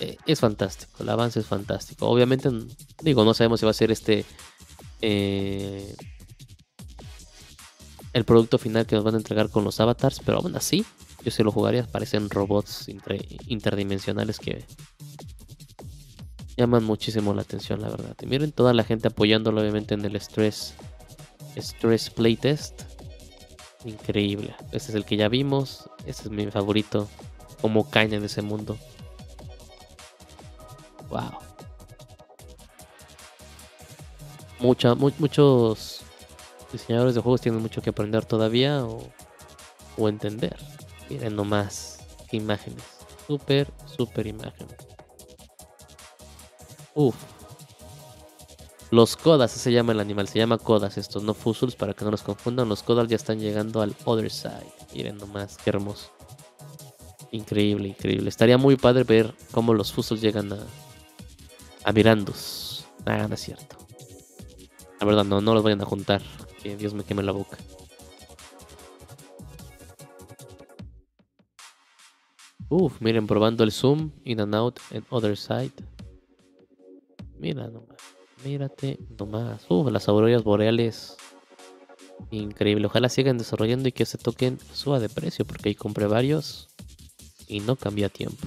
Eh, 0.00 0.16
es 0.26 0.40
fantástico, 0.40 1.04
el 1.04 1.08
avance 1.08 1.38
es 1.38 1.46
fantástico. 1.46 2.08
Obviamente, 2.08 2.50
digo, 3.02 3.24
no 3.24 3.34
sabemos 3.34 3.60
si 3.60 3.66
va 3.66 3.70
a 3.70 3.72
ser 3.72 3.92
este 3.92 4.24
eh, 5.00 5.94
el 8.12 8.24
producto 8.24 8.58
final 8.58 8.84
que 8.84 8.96
nos 8.96 9.04
van 9.04 9.14
a 9.14 9.18
entregar 9.18 9.48
con 9.48 9.62
los 9.62 9.78
avatars, 9.78 10.18
pero 10.24 10.38
aún 10.38 10.56
así, 10.56 10.84
yo 11.24 11.30
se 11.30 11.44
lo 11.44 11.52
jugaría. 11.52 11.86
Parecen 11.86 12.30
robots 12.30 12.88
interdimensionales 13.46 14.40
que 14.40 14.64
llaman 16.56 16.82
muchísimo 16.82 17.32
la 17.32 17.42
atención, 17.42 17.80
la 17.80 17.90
verdad. 17.90 18.16
Miren 18.26 18.50
toda 18.50 18.74
la 18.74 18.82
gente 18.82 19.06
apoyándolo, 19.06 19.60
obviamente, 19.60 19.94
en 19.94 20.04
el 20.04 20.20
Stress, 20.20 20.74
stress 21.56 22.10
Playtest. 22.10 22.82
Increíble. 23.84 24.54
Este 24.72 24.90
es 24.90 24.94
el 24.94 25.04
que 25.04 25.16
ya 25.16 25.28
vimos. 25.28 25.88
Este 26.06 26.24
es 26.24 26.30
mi 26.30 26.46
favorito. 26.50 27.08
Como 27.60 27.88
caen 27.88 28.12
en 28.12 28.24
ese 28.24 28.42
mundo. 28.42 28.78
Wow. 31.08 31.38
Mucha, 34.58 34.94
muchos 34.94 36.00
diseñadores 36.72 37.14
de 37.14 37.20
juegos 37.20 37.40
tienen 37.40 37.60
mucho 37.60 37.82
que 37.82 37.90
aprender 37.90 38.24
todavía 38.24 38.84
o, 38.84 40.08
entender. 40.08 40.56
Miren 41.08 41.36
nomás 41.36 41.98
imágenes. 42.32 42.84
Súper, 43.26 43.72
súper 43.86 44.26
imágenes. 44.26 44.76
Uf. 46.94 47.35
Los 48.96 49.14
Kodas, 49.14 49.50
se 49.52 49.72
llama 49.72 49.92
el 49.92 50.00
animal, 50.00 50.26
se 50.26 50.38
llama 50.38 50.56
Kodas 50.56 50.96
estos, 50.96 51.22
no 51.22 51.34
Fuzzles, 51.34 51.76
para 51.76 51.92
que 51.92 52.02
no 52.02 52.10
los 52.10 52.22
confundan. 52.22 52.66
Los 52.66 52.82
Kodas 52.82 53.08
ya 53.08 53.16
están 53.16 53.38
llegando 53.38 53.82
al 53.82 53.94
other 54.06 54.30
side. 54.30 54.72
Miren 54.94 55.18
nomás, 55.18 55.58
qué 55.58 55.68
hermoso. 55.68 56.10
Increíble, 57.30 57.88
increíble. 57.88 58.30
Estaría 58.30 58.56
muy 58.56 58.76
padre 58.76 59.04
ver 59.04 59.34
cómo 59.50 59.74
los 59.74 59.92
Fuzzles 59.92 60.22
llegan 60.22 60.50
a, 60.50 60.60
a 61.84 61.92
Mirandos. 61.92 62.86
Ah, 63.04 63.28
no 63.28 63.34
es 63.34 63.40
cierto. 63.42 63.76
La 64.98 65.04
verdad, 65.04 65.24
no, 65.24 65.42
no 65.42 65.52
los 65.52 65.62
vayan 65.62 65.82
a 65.82 65.84
juntar. 65.84 66.22
Que 66.62 66.74
Dios 66.74 66.94
me 66.94 67.04
queme 67.04 67.22
la 67.22 67.32
boca. 67.32 67.58
Uf, 72.70 72.98
miren, 73.02 73.26
probando 73.26 73.62
el 73.62 73.72
zoom, 73.72 74.12
in 74.24 74.40
and 74.40 74.54
out, 74.54 74.80
en 74.90 75.04
other 75.10 75.36
side. 75.36 75.74
Mira 77.38 77.68
nomás, 77.68 78.15
mírate 78.44 78.98
nomás. 79.18 79.64
Uf, 79.68 79.90
las 79.90 80.08
auroras 80.08 80.44
boreales. 80.44 81.16
Increíble. 82.30 82.86
Ojalá 82.86 83.08
sigan 83.08 83.38
desarrollando 83.38 83.88
y 83.88 83.92
que 83.92 84.06
se 84.06 84.18
toquen 84.18 84.58
suba 84.72 85.00
de 85.00 85.08
precio, 85.08 85.44
porque 85.44 85.68
ahí 85.68 85.74
compré 85.74 86.06
varios 86.06 86.68
y 87.46 87.60
no 87.60 87.76
cambia 87.76 88.08
tiempo. 88.08 88.46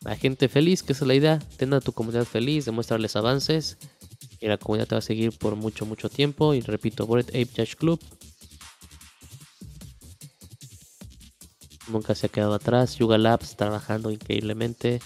La 0.00 0.16
gente 0.16 0.48
feliz, 0.48 0.82
que 0.82 0.92
esa 0.92 1.04
es 1.04 1.08
la 1.08 1.14
idea. 1.14 1.38
Ten 1.56 1.78
tu 1.80 1.92
comunidad 1.92 2.24
feliz, 2.24 2.64
demuéstrales 2.64 3.14
avances. 3.16 3.76
Y 4.40 4.46
la 4.46 4.56
comunidad 4.56 4.86
te 4.86 4.94
va 4.94 5.00
a 5.00 5.02
seguir 5.02 5.36
por 5.36 5.56
mucho, 5.56 5.84
mucho 5.84 6.08
tiempo. 6.08 6.54
Y 6.54 6.60
repito, 6.60 7.06
Bored 7.06 7.28
Ape 7.28 7.48
Judge 7.54 7.76
Club. 7.76 8.00
Nunca 11.88 12.14
se 12.14 12.26
ha 12.26 12.28
quedado 12.28 12.54
atrás. 12.54 12.96
Yuga 12.96 13.18
Labs 13.18 13.56
trabajando 13.56 14.10
increíblemente. 14.10 15.00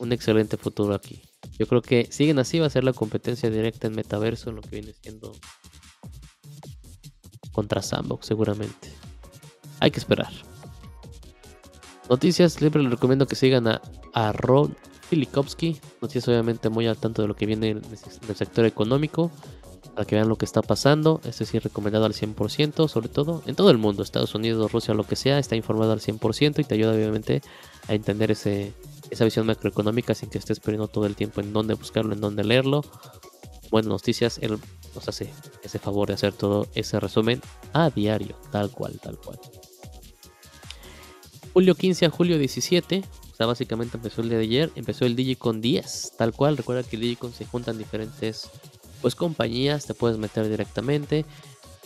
Un 0.00 0.12
excelente 0.12 0.56
futuro 0.56 0.94
aquí. 0.94 1.22
Yo 1.58 1.66
creo 1.66 1.82
que 1.82 2.08
siguen 2.10 2.38
así, 2.38 2.58
va 2.58 2.66
a 2.66 2.70
ser 2.70 2.84
la 2.84 2.94
competencia 2.94 3.50
directa 3.50 3.86
en 3.86 3.94
metaverso, 3.94 4.50
en 4.50 4.56
lo 4.56 4.62
que 4.62 4.70
viene 4.70 4.94
siendo 4.94 5.32
contra 7.52 7.82
Sandbox 7.82 8.26
seguramente. 8.26 8.90
Hay 9.78 9.90
que 9.90 9.98
esperar. 9.98 10.32
Noticias, 12.08 12.54
siempre 12.54 12.82
les 12.82 12.90
recomiendo 12.90 13.26
que 13.26 13.36
sigan 13.36 13.68
a, 13.68 13.82
a 14.14 14.32
Ron 14.32 14.74
Filikowski. 15.08 15.78
Noticias 16.00 16.28
obviamente 16.28 16.70
muy 16.70 16.86
al 16.86 16.96
tanto 16.96 17.20
de 17.20 17.28
lo 17.28 17.36
que 17.36 17.44
viene 17.44 17.70
en 17.70 17.82
el 18.28 18.36
sector 18.36 18.64
económico. 18.64 19.30
Para 19.94 20.06
que 20.06 20.14
vean 20.14 20.28
lo 20.28 20.36
que 20.36 20.44
está 20.44 20.62
pasando. 20.62 21.20
Este 21.24 21.44
sí 21.44 21.58
recomendado 21.58 22.06
al 22.06 22.14
100%, 22.14 22.88
sobre 22.88 23.08
todo 23.08 23.42
en 23.46 23.54
todo 23.54 23.70
el 23.70 23.76
mundo. 23.76 24.02
Estados 24.02 24.34
Unidos, 24.34 24.72
Rusia, 24.72 24.94
lo 24.94 25.04
que 25.04 25.16
sea. 25.16 25.38
Está 25.38 25.56
informado 25.56 25.92
al 25.92 26.00
100% 26.00 26.60
y 26.60 26.64
te 26.64 26.74
ayuda 26.74 26.94
obviamente 26.94 27.42
a 27.88 27.94
entender 27.94 28.30
ese, 28.30 28.72
esa 29.10 29.24
visión 29.24 29.46
macroeconómica 29.46 30.14
sin 30.14 30.30
que 30.30 30.38
estés 30.38 30.60
perdiendo 30.60 30.88
todo 30.88 31.06
el 31.06 31.16
tiempo 31.16 31.40
en 31.40 31.52
dónde 31.52 31.74
buscarlo, 31.74 32.12
en 32.12 32.20
dónde 32.20 32.44
leerlo. 32.44 32.82
Buenas 33.70 33.88
noticias, 33.88 34.38
él 34.42 34.58
nos 34.94 35.08
hace 35.08 35.32
ese 35.62 35.78
favor 35.78 36.08
de 36.08 36.14
hacer 36.14 36.32
todo 36.32 36.66
ese 36.74 36.98
resumen 36.98 37.40
a 37.72 37.90
diario, 37.90 38.36
tal 38.50 38.70
cual, 38.70 38.98
tal 39.00 39.18
cual. 39.18 39.38
Julio 41.52 41.74
15 41.74 42.06
a 42.06 42.10
julio 42.10 42.38
17, 42.38 43.02
o 43.32 43.36
sea, 43.36 43.46
básicamente 43.46 43.96
empezó 43.96 44.22
el 44.22 44.28
día 44.28 44.38
de 44.38 44.44
ayer, 44.44 44.72
empezó 44.74 45.04
el 45.04 45.16
Digicon 45.16 45.60
10, 45.60 46.14
tal 46.16 46.32
cual. 46.32 46.56
Recuerda 46.56 46.82
que 46.82 46.96
el 46.96 47.02
Digicon 47.02 47.32
se 47.32 47.44
juntan 47.44 47.78
diferentes 47.78 48.48
pues 49.00 49.14
compañías, 49.14 49.86
te 49.86 49.94
puedes 49.94 50.18
meter 50.18 50.48
directamente. 50.48 51.24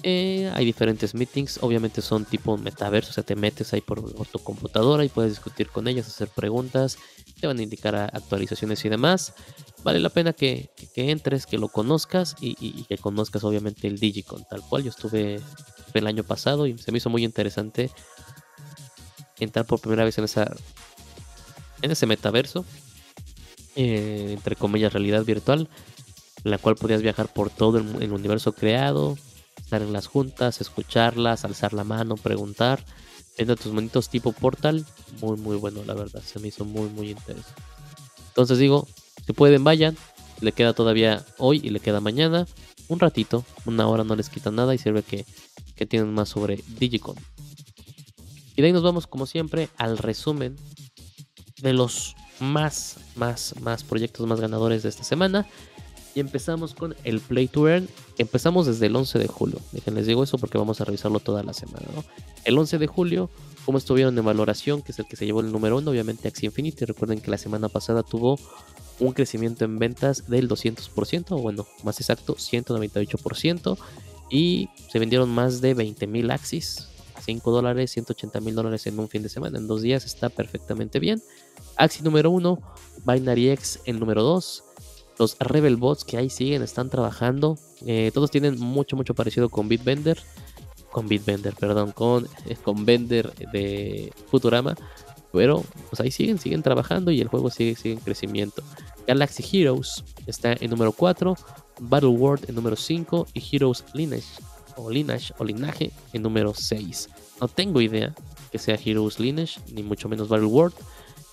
Eh, 0.02 0.50
hay 0.54 0.64
diferentes 0.64 1.14
meetings, 1.14 1.58
obviamente 1.62 2.02
son 2.02 2.24
tipo 2.24 2.56
metaverso, 2.58 3.10
o 3.10 3.12
sea, 3.14 3.24
te 3.24 3.36
metes 3.36 3.72
ahí 3.72 3.80
por, 3.80 4.02
tu 4.26 4.38
computadora 4.40 5.04
y 5.04 5.08
puedes 5.08 5.32
discutir 5.32 5.68
con 5.68 5.86
ellos, 5.86 6.06
hacer 6.06 6.28
preguntas, 6.28 6.98
te 7.40 7.46
van 7.46 7.58
a 7.58 7.62
indicar 7.62 7.94
actualizaciones 7.94 8.84
y 8.84 8.88
demás. 8.88 9.34
Vale 9.82 10.00
la 10.00 10.08
pena 10.08 10.32
que, 10.32 10.70
entres, 10.96 11.46
que 11.46 11.58
lo 11.58 11.68
conozcas 11.68 12.36
y, 12.40 12.84
que 12.84 12.98
conozcas 12.98 13.44
obviamente 13.44 13.86
el 13.86 13.98
Digicon, 13.98 14.44
tal 14.48 14.62
cual. 14.62 14.82
Yo 14.82 14.90
estuve 14.90 15.40
el 15.92 16.06
año 16.06 16.24
pasado 16.24 16.66
y 16.66 16.76
se 16.78 16.90
me 16.90 16.98
hizo 16.98 17.10
muy 17.10 17.22
interesante 17.22 17.90
entrar 19.38 19.66
por 19.66 19.80
primera 19.80 20.04
vez 20.04 20.18
en 20.18 20.24
esa 20.24 20.54
en 21.82 21.90
ese 21.90 22.06
metaverso, 22.06 22.64
eh, 23.76 24.30
entre 24.32 24.56
comillas, 24.56 24.92
realidad 24.94 25.22
virtual, 25.24 25.68
en 26.42 26.50
la 26.50 26.56
cual 26.56 26.76
podías 26.76 27.02
viajar 27.02 27.28
por 27.28 27.50
todo 27.50 27.76
el 27.78 28.12
universo 28.12 28.54
creado, 28.54 29.18
estar 29.56 29.82
en 29.82 29.92
las 29.92 30.06
juntas, 30.06 30.60
escucharlas, 30.60 31.44
alzar 31.44 31.72
la 31.72 31.84
mano, 31.84 32.16
preguntar, 32.16 32.84
viendo 33.36 33.56
tus 33.56 33.72
monitos 33.72 34.08
tipo 34.08 34.32
portal, 34.32 34.84
muy 35.20 35.36
muy 35.36 35.56
bueno 35.56 35.84
la 35.84 35.94
verdad, 35.94 36.22
se 36.22 36.38
me 36.38 36.48
hizo 36.48 36.64
muy 36.64 36.88
muy 36.88 37.10
interesante. 37.10 37.62
Entonces 38.28 38.58
digo, 38.58 38.86
si 39.26 39.32
pueden 39.32 39.64
vayan, 39.64 39.96
le 40.40 40.52
queda 40.52 40.72
todavía 40.72 41.24
hoy 41.38 41.60
y 41.62 41.70
le 41.70 41.80
queda 41.80 42.00
mañana, 42.00 42.46
un 42.88 43.00
ratito, 43.00 43.44
una 43.64 43.86
hora 43.86 44.04
no 44.04 44.16
les 44.16 44.28
quita 44.28 44.50
nada 44.50 44.74
y 44.74 44.78
sirve 44.78 45.02
que, 45.02 45.24
que 45.76 45.86
tienen 45.86 46.12
más 46.12 46.28
sobre 46.28 46.62
Digicon. 46.78 47.16
Y 48.56 48.62
de 48.62 48.68
ahí 48.68 48.72
nos 48.72 48.82
vamos 48.82 49.06
como 49.06 49.26
siempre 49.26 49.68
al 49.76 49.98
resumen 49.98 50.56
de 51.60 51.72
los 51.72 52.14
más, 52.40 52.96
más, 53.16 53.54
más 53.60 53.84
proyectos 53.84 54.26
más 54.26 54.40
ganadores 54.40 54.82
de 54.82 54.88
esta 54.88 55.04
semana. 55.04 55.46
Y 56.14 56.20
empezamos 56.20 56.74
con 56.74 56.94
el 57.04 57.20
Play 57.20 57.48
to 57.48 57.68
Earn. 57.68 57.88
Empezamos 58.18 58.66
desde 58.66 58.86
el 58.86 58.94
11 58.94 59.18
de 59.18 59.26
julio. 59.26 59.58
Déjenles 59.72 60.06
digo 60.06 60.22
eso 60.22 60.38
porque 60.38 60.58
vamos 60.58 60.80
a 60.80 60.84
revisarlo 60.84 61.18
toda 61.18 61.42
la 61.42 61.52
semana. 61.52 61.86
El 62.44 62.56
11 62.56 62.78
de 62.78 62.86
julio, 62.86 63.30
como 63.64 63.78
estuvieron 63.78 64.16
en 64.16 64.24
valoración, 64.24 64.82
que 64.82 64.92
es 64.92 64.98
el 64.98 65.06
que 65.06 65.16
se 65.16 65.26
llevó 65.26 65.40
el 65.40 65.50
número 65.50 65.76
1, 65.78 65.90
obviamente 65.90 66.28
Axie 66.28 66.46
Infinity. 66.46 66.84
Recuerden 66.84 67.20
que 67.20 67.30
la 67.30 67.38
semana 67.38 67.68
pasada 67.68 68.04
tuvo 68.04 68.38
un 69.00 69.12
crecimiento 69.12 69.64
en 69.64 69.78
ventas 69.78 70.28
del 70.28 70.48
200%, 70.48 71.26
o 71.30 71.38
bueno, 71.38 71.66
más 71.82 72.00
exacto, 72.00 72.36
198%. 72.36 73.76
Y 74.30 74.68
se 74.90 74.98
vendieron 74.98 75.30
más 75.30 75.60
de 75.60 75.76
20.000 75.76 76.32
Axis. 76.32 76.88
A 77.16 77.20
5 77.20 77.50
dólares, 77.50 77.92
180 77.92 78.40
mil 78.40 78.54
dólares 78.54 78.86
en 78.86 78.98
un 78.98 79.08
fin 79.08 79.22
de 79.22 79.28
semana. 79.28 79.58
En 79.58 79.66
dos 79.66 79.82
días 79.82 80.04
está 80.04 80.28
perfectamente 80.28 80.98
bien. 80.98 81.22
Axie 81.76 82.02
número 82.02 82.30
1, 82.30 82.58
Binary 83.04 83.50
X 83.50 83.80
el 83.84 84.00
número 84.00 84.22
2. 84.22 84.63
Los 85.18 85.36
Rebel 85.38 85.76
Bots 85.76 86.04
que 86.04 86.16
ahí 86.16 86.30
siguen, 86.30 86.62
están 86.62 86.90
trabajando. 86.90 87.58
Eh, 87.86 88.10
todos 88.12 88.30
tienen 88.30 88.58
mucho, 88.58 88.96
mucho 88.96 89.14
parecido 89.14 89.48
con 89.48 89.68
Bitbender. 89.68 90.18
Con 90.90 91.08
Bitbender, 91.08 91.54
perdón, 91.54 91.92
con, 91.92 92.26
eh, 92.46 92.56
con 92.62 92.84
Bender 92.84 93.32
de 93.52 94.12
Futurama. 94.30 94.76
Pero 95.32 95.64
pues 95.90 96.00
ahí 96.00 96.10
siguen, 96.10 96.38
siguen 96.38 96.62
trabajando 96.62 97.10
y 97.10 97.20
el 97.20 97.28
juego 97.28 97.50
sigue, 97.50 97.74
sigue 97.74 97.94
en 97.94 98.00
crecimiento. 98.00 98.62
Galaxy 99.06 99.44
Heroes 99.60 100.04
está 100.26 100.52
en 100.52 100.70
número 100.70 100.92
4. 100.92 101.36
Battle 101.80 102.10
World 102.10 102.48
en 102.48 102.54
número 102.54 102.76
5. 102.76 103.26
Y 103.34 103.56
Heroes 103.56 103.84
Lineage 103.94 104.40
o 104.76 104.90
Lineage 104.90 105.32
o 105.38 105.44
Linaje 105.44 105.92
en 106.12 106.22
número 106.22 106.54
6. 106.54 107.08
No 107.40 107.48
tengo 107.48 107.80
idea 107.80 108.14
que 108.52 108.58
sea 108.58 108.78
Heroes 108.82 109.18
Lineage, 109.18 109.60
ni 109.72 109.82
mucho 109.82 110.08
menos 110.08 110.28
Battle 110.28 110.46
World. 110.46 110.74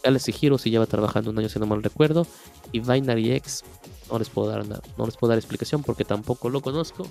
Galaxy 0.03 0.33
Heroes 0.39 0.61
se 0.61 0.69
lleva 0.69 0.85
trabajando 0.85 1.31
un 1.31 1.39
año 1.39 1.49
si 1.49 1.59
no 1.59 1.65
mal 1.65 1.83
recuerdo. 1.83 2.25
Y 2.71 2.79
Binary 2.79 3.31
X 3.33 3.63
no 4.09 4.19
les 4.19 4.29
puedo 4.29 4.49
dar 4.49 4.67
nada, 4.67 4.81
no 4.97 5.05
les 5.05 5.15
puedo 5.17 5.29
dar 5.29 5.37
explicación 5.37 5.83
porque 5.83 6.05
tampoco 6.05 6.49
lo 6.49 6.61
conozco. 6.61 7.07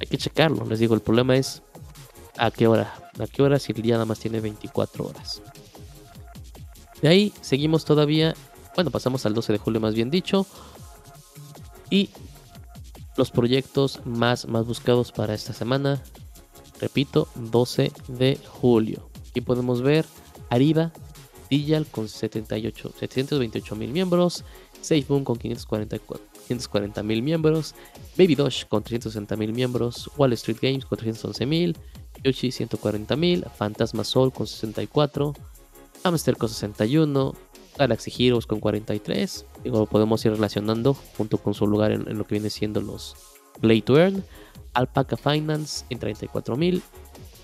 Hay 0.00 0.06
que 0.06 0.18
checarlo, 0.18 0.64
les 0.66 0.78
digo, 0.78 0.94
el 0.94 1.00
problema 1.00 1.36
es 1.36 1.62
a 2.36 2.50
qué 2.50 2.66
hora, 2.66 2.94
a 3.18 3.26
qué 3.26 3.42
hora 3.42 3.58
si 3.58 3.72
el 3.72 3.82
día 3.82 3.94
nada 3.94 4.04
más 4.04 4.18
tiene 4.18 4.40
24 4.40 5.06
horas. 5.06 5.42
De 7.00 7.08
ahí 7.08 7.32
seguimos 7.40 7.84
todavía, 7.84 8.34
bueno, 8.74 8.90
pasamos 8.90 9.26
al 9.26 9.34
12 9.34 9.52
de 9.52 9.58
julio 9.58 9.80
más 9.80 9.94
bien 9.94 10.10
dicho. 10.10 10.46
Y 11.90 12.10
los 13.16 13.30
proyectos 13.30 14.00
más, 14.04 14.46
más 14.46 14.66
buscados 14.66 15.12
para 15.12 15.34
esta 15.34 15.52
semana, 15.52 16.02
repito, 16.80 17.28
12 17.34 17.92
de 18.08 18.38
julio. 18.48 19.08
Aquí 19.28 19.40
podemos 19.40 19.82
ver 19.82 20.06
Arriba, 20.52 20.92
Digital 21.52 21.86
con 21.90 22.08
78, 22.08 22.94
728 22.98 23.76
mil 23.76 23.90
miembros, 23.90 24.42
SafeMoon 24.80 25.22
con 25.22 25.36
540 25.36 27.02
mil 27.02 27.22
miembros, 27.22 27.74
Baby 28.16 28.34
Dosh 28.36 28.64
con 28.64 28.82
360 28.82 29.36
mil 29.36 29.52
miembros, 29.52 30.10
Wall 30.16 30.32
Street 30.32 30.56
Games 30.62 30.86
con 30.86 30.96
311 30.96 31.44
mil, 31.44 31.76
Yoshi 32.24 32.50
140 32.50 33.16
mil, 33.16 33.44
Fantasma 33.54 34.02
Soul 34.02 34.32
con 34.32 34.46
64, 34.46 35.34
Hamster 36.04 36.38
con 36.38 36.48
61, 36.48 37.34
Galaxy 37.76 38.10
Heroes 38.26 38.46
con 38.46 38.58
43. 38.58 39.44
Digo, 39.62 39.84
podemos 39.84 40.24
ir 40.24 40.32
relacionando 40.32 40.94
junto 41.18 41.36
con 41.36 41.52
su 41.52 41.66
lugar 41.66 41.92
en, 41.92 42.16
lo 42.16 42.26
que 42.26 42.36
viene 42.36 42.48
siendo 42.48 42.80
los 42.80 43.14
Play 43.60 43.82
to 43.82 43.98
Earn. 43.98 44.24
Alpaca 44.72 45.18
Finance 45.18 45.84
en 45.90 46.00
34.000. 46.00 46.80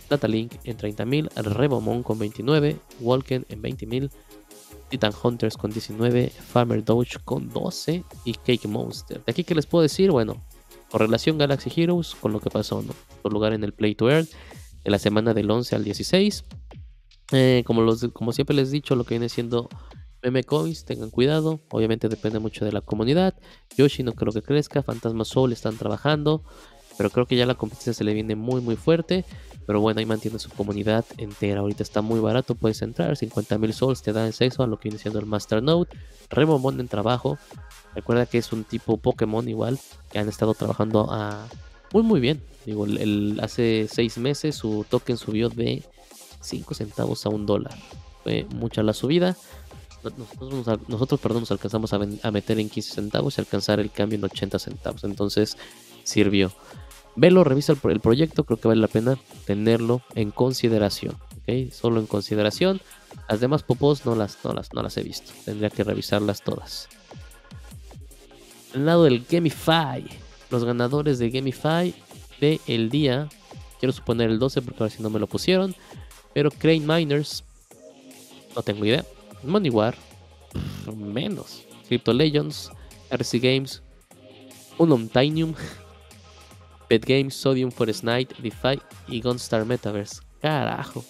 Datalink 0.08 0.54
en 0.64 0.76
30.000. 0.76 1.30
Rebomon 1.42 2.02
con 2.02 2.18
29. 2.18 2.76
Walken 3.00 3.46
en 3.48 3.62
20.000. 3.62 4.10
Titan 4.88 5.12
Hunters 5.22 5.56
con 5.56 5.70
19. 5.70 6.30
Farmer 6.30 6.84
Doge 6.84 7.18
con 7.24 7.48
12. 7.48 8.04
Y 8.24 8.34
Cake 8.34 8.68
Monster. 8.68 9.24
De 9.24 9.32
aquí 9.32 9.44
que 9.44 9.54
les 9.54 9.66
puedo 9.66 9.82
decir, 9.82 10.10
bueno, 10.10 10.42
correlación 10.90 11.38
Galaxy 11.38 11.70
Heroes 11.74 12.14
con 12.14 12.32
lo 12.32 12.40
que 12.40 12.50
pasó, 12.50 12.82
¿no? 12.82 12.94
Lugar 13.30 13.52
en 13.52 13.64
el 13.64 13.72
Play 13.72 13.94
to 13.94 14.10
Earn. 14.10 14.26
En 14.84 14.92
la 14.92 14.98
semana 14.98 15.34
del 15.34 15.50
11 15.50 15.76
al 15.76 15.84
16. 15.84 16.44
Eh, 17.32 17.62
como, 17.66 17.84
como 18.12 18.32
siempre 18.32 18.56
les 18.56 18.68
he 18.68 18.72
dicho, 18.72 18.96
lo 18.96 19.04
que 19.04 19.14
viene 19.14 19.28
siendo 19.28 19.68
Meme 20.22 20.44
Coins, 20.44 20.84
tengan 20.84 21.10
cuidado. 21.10 21.60
Obviamente 21.70 22.08
depende 22.08 22.38
mucho 22.38 22.64
de 22.64 22.72
la 22.72 22.80
comunidad. 22.80 23.34
Yoshi 23.76 24.02
no 24.02 24.12
creo 24.12 24.32
que 24.32 24.42
crezca. 24.42 24.82
Fantasma 24.82 25.24
Soul 25.24 25.52
están 25.52 25.76
trabajando. 25.76 26.42
Pero 26.96 27.10
creo 27.10 27.26
que 27.26 27.36
ya 27.36 27.46
la 27.46 27.54
competencia 27.54 27.92
se 27.92 28.04
le 28.04 28.12
viene 28.14 28.34
muy 28.34 28.60
muy 28.60 28.76
fuerte. 28.76 29.24
Pero 29.68 29.82
bueno, 29.82 30.00
ahí 30.00 30.06
mantiene 30.06 30.38
su 30.38 30.48
comunidad 30.48 31.04
entera. 31.18 31.60
Ahorita 31.60 31.82
está 31.82 32.00
muy 32.00 32.20
barato, 32.20 32.54
puedes 32.54 32.80
entrar. 32.80 33.14
50.000 33.14 33.72
souls 33.72 34.00
te 34.00 34.14
da 34.14 34.24
acceso 34.24 34.62
a 34.62 34.66
lo 34.66 34.80
que 34.80 34.88
viene 34.88 34.98
siendo 34.98 35.20
el 35.20 35.26
Master 35.26 35.62
Node. 35.62 35.90
Remomon 36.30 36.80
en 36.80 36.88
trabajo. 36.88 37.38
Recuerda 37.94 38.24
que 38.24 38.38
es 38.38 38.50
un 38.54 38.64
tipo 38.64 38.96
Pokémon 38.96 39.46
igual. 39.46 39.78
Que 40.10 40.20
han 40.20 40.28
estado 40.30 40.54
trabajando 40.54 41.12
a 41.12 41.46
muy 41.92 42.02
muy 42.02 42.18
bien. 42.18 42.40
Digo, 42.64 42.86
hace 43.42 43.88
6 43.92 44.16
meses 44.16 44.54
su 44.56 44.86
token 44.88 45.18
subió 45.18 45.50
de 45.50 45.82
5 46.40 46.74
centavos 46.74 47.26
a 47.26 47.28
un 47.28 47.44
dólar. 47.44 47.76
Fue 48.24 48.46
mucha 48.54 48.82
la 48.82 48.94
subida 48.94 49.36
nosotros, 50.88 51.20
perdón, 51.20 51.40
nos 51.40 51.50
alcanzamos 51.50 51.92
a, 51.92 52.30
meter 52.30 52.58
en 52.58 52.68
15 52.68 52.94
centavos 52.94 53.36
y 53.36 53.40
alcanzar 53.40 53.80
el 53.80 53.90
cambio 53.90 54.16
en 54.18 54.24
80 54.24 54.58
centavos. 54.58 55.04
Entonces 55.04 55.56
sirvió. 56.04 56.52
Velo, 57.18 57.42
revisa 57.42 57.72
el, 57.72 58.00
proyecto, 58.00 58.44
creo 58.44 58.60
que 58.60 58.68
vale 58.68 58.80
la 58.80 58.86
pena 58.86 59.18
tenerlo 59.44 60.02
en 60.14 60.30
consideración. 60.30 61.16
Solo 61.72 61.98
en 61.98 62.06
consideración. 62.06 62.80
Las 63.28 63.40
demás 63.40 63.64
popos 63.64 64.06
no 64.06 64.14
las, 64.14 64.38
no, 64.44 64.52
las, 64.52 64.72
no 64.72 64.82
las 64.82 64.96
he 64.98 65.02
visto. 65.02 65.32
Tendría 65.44 65.68
que 65.68 65.82
revisarlas 65.82 66.42
todas. 66.42 66.88
Al 68.72 68.86
lado 68.86 69.02
del 69.02 69.24
Gamify. 69.28 70.06
Los 70.50 70.64
ganadores 70.64 71.18
de 71.18 71.30
Gamify 71.30 71.92
de 72.40 72.60
el 72.68 72.88
día. 72.88 73.28
Quiero 73.80 73.92
suponer 73.92 74.30
el 74.30 74.38
12 74.38 74.62
porque 74.62 74.84
ahora 74.84 74.94
si 74.94 75.02
no 75.02 75.10
me 75.10 75.18
lo 75.18 75.26
pusieron. 75.26 75.74
Pero 76.34 76.52
Crane 76.52 76.86
Miners. 76.86 77.42
No 78.54 78.62
tengo 78.62 78.84
idea. 78.84 79.04
Moneywar, 79.42 79.96
menos. 80.94 81.64
Crypto 81.88 82.12
Legends, 82.12 82.70
RC 83.10 83.40
Games, 83.40 83.82
Unumtinium, 84.76 85.54
Pet 86.88 87.04
Games, 87.04 87.34
Sodium, 87.34 87.70
Forest 87.70 88.04
Night, 88.04 88.32
DeFi 88.38 88.80
y 89.08 89.20
Gunstar 89.20 89.64
Metaverse. 89.64 90.20
Carajo. 90.40 91.04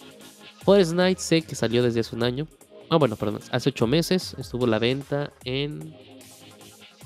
Forest 0.64 0.92
Night 0.92 1.18
sé 1.18 1.42
que 1.42 1.54
salió 1.54 1.82
desde 1.82 2.00
hace 2.00 2.16
un 2.16 2.22
año. 2.22 2.46
Ah, 2.90 2.96
bueno, 2.96 3.16
perdón, 3.16 3.40
hace 3.50 3.70
8 3.70 3.86
meses 3.86 4.34
estuvo 4.38 4.66
la 4.66 4.78
venta 4.78 5.32
en. 5.44 5.94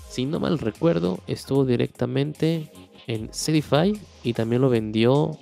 Si 0.09 0.27
no 0.27 0.41
mal 0.41 0.59
recuerdo, 0.59 1.21
estuvo 1.27 1.65
directamente 1.65 2.71
en 3.07 3.33
Cedify 3.33 3.99
y 4.23 4.35
también 4.35 4.63
lo 4.63 4.69
vendió 4.69 5.39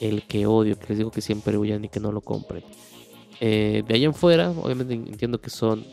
el 0.00 0.26
que 0.26 0.46
odio, 0.46 0.78
que 0.78 0.88
les 0.88 0.98
digo 0.98 1.10
que 1.10 1.20
siempre 1.20 1.56
huyan 1.56 1.84
y 1.84 1.88
que 1.88 2.00
no 2.00 2.10
lo 2.12 2.20
compren. 2.20 2.64
Eh, 3.40 3.82
de 3.86 3.94
ahí 3.94 4.04
en 4.04 4.14
fuera, 4.14 4.50
obviamente 4.50 4.94
entiendo 4.94 5.40
que 5.40 5.50
son 5.50 5.86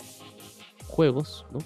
juegos, 0.87 1.45
¿no? 1.51 1.59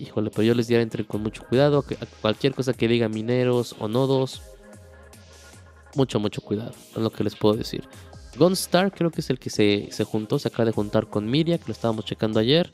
Híjole, 0.00 0.30
pero 0.30 0.42
yo 0.44 0.54
les 0.54 0.66
diría 0.66 0.82
entre 0.82 1.04
con 1.04 1.22
mucho 1.22 1.44
cuidado, 1.46 1.84
cualquier 2.22 2.54
cosa 2.54 2.72
que 2.72 2.88
diga 2.88 3.10
mineros 3.10 3.76
o 3.78 3.86
nodos, 3.86 4.40
mucho, 5.94 6.18
mucho 6.18 6.40
cuidado, 6.40 6.72
es 6.92 6.96
lo 6.96 7.10
que 7.10 7.22
les 7.22 7.36
puedo 7.36 7.54
decir. 7.54 7.86
Gunstar 8.38 8.92
creo 8.92 9.10
que 9.10 9.20
es 9.20 9.28
el 9.28 9.38
que 9.38 9.50
se, 9.50 9.88
se 9.90 10.04
juntó, 10.04 10.38
se 10.38 10.48
acaba 10.48 10.64
de 10.64 10.72
juntar 10.72 11.08
con 11.08 11.28
Miria, 11.30 11.58
que 11.58 11.66
lo 11.66 11.72
estábamos 11.72 12.06
checando 12.06 12.40
ayer. 12.40 12.70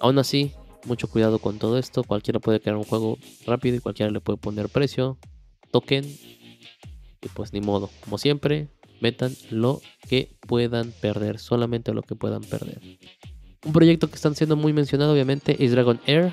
Aún 0.00 0.18
así, 0.18 0.52
mucho 0.86 1.06
cuidado 1.08 1.38
con 1.38 1.60
todo 1.60 1.78
esto, 1.78 2.02
cualquiera 2.02 2.40
puede 2.40 2.60
crear 2.60 2.76
un 2.76 2.84
juego 2.84 3.16
rápido 3.46 3.76
y 3.76 3.80
cualquiera 3.80 4.10
le 4.10 4.20
puede 4.20 4.38
poner 4.38 4.68
precio, 4.68 5.18
token, 5.70 6.04
y 6.04 7.28
pues 7.32 7.52
ni 7.52 7.60
modo, 7.60 7.90
como 8.02 8.18
siempre, 8.18 8.68
metan 9.00 9.36
lo 9.50 9.80
que 10.08 10.36
puedan 10.48 10.90
perder, 11.00 11.38
solamente 11.38 11.94
lo 11.94 12.02
que 12.02 12.16
puedan 12.16 12.42
perder. 12.42 12.80
Un 13.64 13.72
proyecto 13.72 14.08
que 14.08 14.14
están 14.14 14.34
siendo 14.34 14.56
muy 14.56 14.72
mencionado 14.72 15.12
obviamente 15.12 15.62
es 15.62 15.72
Dragon 15.72 16.00
Air, 16.06 16.32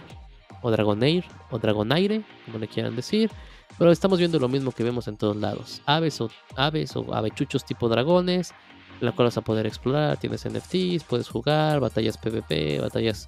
o 0.61 0.71
Dragon 0.71 1.03
Air, 1.03 1.25
o 1.51 1.59
Dragon 1.59 1.91
Aire, 1.91 2.23
como 2.45 2.57
le 2.57 2.67
quieran 2.67 2.95
decir. 2.95 3.29
Pero 3.77 3.91
estamos 3.91 4.17
viendo 4.17 4.39
lo 4.39 4.47
mismo 4.47 4.71
que 4.71 4.83
vemos 4.83 5.07
en 5.07 5.17
todos 5.17 5.35
lados. 5.35 5.81
Aves 5.85 6.21
o 6.21 6.29
aves 6.55 6.95
o 6.95 7.13
avechuchos 7.13 7.65
tipo 7.65 7.89
dragones, 7.89 8.53
la 9.01 9.11
cual 9.11 9.27
vas 9.27 9.37
a 9.37 9.41
poder 9.41 9.67
explorar. 9.67 10.17
Tienes 10.17 10.47
NFTs, 10.47 11.03
puedes 11.03 11.27
jugar, 11.27 11.79
batallas 11.79 12.17
PvP, 12.17 12.79
batallas 12.79 13.27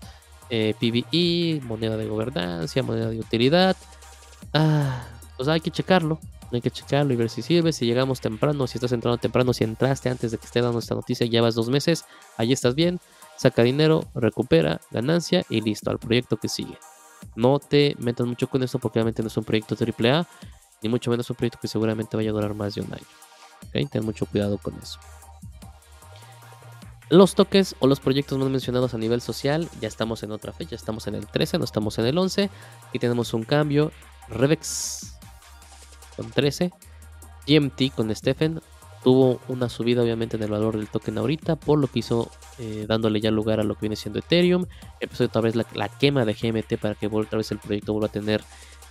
eh, 0.50 0.74
PvE, 0.80 1.62
moneda 1.66 1.97
de 1.97 2.08
gobernancia, 2.08 2.82
moneda 2.82 3.10
de 3.10 3.20
utilidad. 3.20 3.76
Ah, 4.54 5.06
pues 5.36 5.50
hay 5.50 5.60
que 5.60 5.72
checarlo. 5.72 6.20
Hay 6.52 6.62
que 6.62 6.72
checarlo 6.72 7.14
y 7.14 7.16
ver 7.16 7.30
si 7.30 7.41
sirve. 7.43 7.74
Si 7.74 7.86
llegamos 7.86 8.22
temprano, 8.22 8.66
si 8.66 8.78
estás 8.78 8.91
entrando 8.91 9.18
temprano, 9.18 9.54
si 9.54 9.66
entraste 9.66 10.10
antes 10.10 10.32
de 10.32 10.38
que 10.38 10.45
esté 10.45 10.62
dando 10.62 10.80
esta 10.80 10.95
noticia, 10.95 11.28
ya 11.28 11.41
vas 11.41 11.54
dos 11.54 11.70
meses, 11.70 12.06
ahí 12.38 12.54
estás 12.54 12.74
bien. 12.74 13.00
Saca 13.40 13.64
dinero, 13.64 14.04
recupera 14.14 14.82
ganancia 14.92 15.46
y 15.50 15.62
listo, 15.62 15.90
al 15.90 15.98
proyecto 15.98 16.36
que 16.36 16.50
sigue. 16.50 16.78
No 17.38 17.58
te 17.60 17.96
metas 17.98 18.28
mucho 18.28 18.50
con 18.50 18.64
esto 18.64 18.80
porque 18.80 19.00
obviamente 19.00 19.22
no 19.22 19.30
es 19.30 19.38
un 19.38 19.46
proyecto 19.46 19.78
AAA, 19.80 20.28
ni 20.82 20.90
mucho 20.90 21.10
menos 21.10 21.30
un 21.30 21.38
proyecto 21.38 21.58
que 21.62 21.70
seguramente 21.70 22.18
vaya 22.18 22.32
a 22.32 22.34
durar 22.34 22.54
más 22.54 22.76
de 22.76 22.82
un 22.82 22.94
año. 22.94 23.88
Ten 23.90 24.04
mucho 24.04 24.26
cuidado 24.26 24.58
con 24.58 24.78
eso. 24.78 25.00
Los 27.10 27.34
toques 27.34 27.78
o 27.80 27.88
los 27.88 28.02
proyectos 28.02 28.38
más 28.38 28.50
mencionados 28.50 28.94
a 28.94 28.98
nivel 28.98 29.22
social, 29.22 29.70
ya 29.80 29.88
estamos 29.88 30.22
en 30.24 30.32
otra 30.32 30.52
fecha, 30.52 30.76
estamos 30.76 31.08
en 31.08 31.16
el 31.16 31.26
13, 31.26 31.60
no 31.60 31.64
estamos 31.64 31.98
en 31.98 32.08
el 32.08 32.18
11. 32.18 32.50
Y 32.92 33.00
tenemos 33.00 33.34
un 33.34 33.44
cambio. 33.44 33.94
Revex 34.28 35.18
con 36.18 36.30
13. 36.30 36.72
GMT 37.48 37.96
con 37.96 38.14
Stephen. 38.14 38.62
Tuvo 39.04 39.39
una 39.47 39.70
subida 39.70 40.02
obviamente 40.02 40.36
en 40.36 40.43
el 40.43 40.52
valor 40.52 40.76
del 40.76 40.88
token 40.88 41.18
ahorita, 41.18 41.56
por 41.56 41.80
lo 41.80 41.88
que 41.88 42.00
hizo 42.00 42.30
eh, 42.58 42.86
dándole 42.88 43.22
ya 43.22 43.32
lugar 43.32 43.60
a 43.60 43.64
lo 43.64 43.76
que 43.76 43.82
viene 43.82 43.95
siendo 43.95 44.20
Ethereum. 44.20 44.66
Empezó 45.00 45.24
otra 45.26 45.41
vez 45.41 45.56
la, 45.56 45.89
quema 45.89 46.26
de 46.26 46.34
GMT 46.34 46.78
para 46.80 46.95
que 46.95 47.08
otra 47.08 47.38
vez 47.38 47.52
el 47.52 47.60
proyecto 47.60 47.93
vuelva 47.93 48.08
a 48.08 48.12
tener 48.12 48.43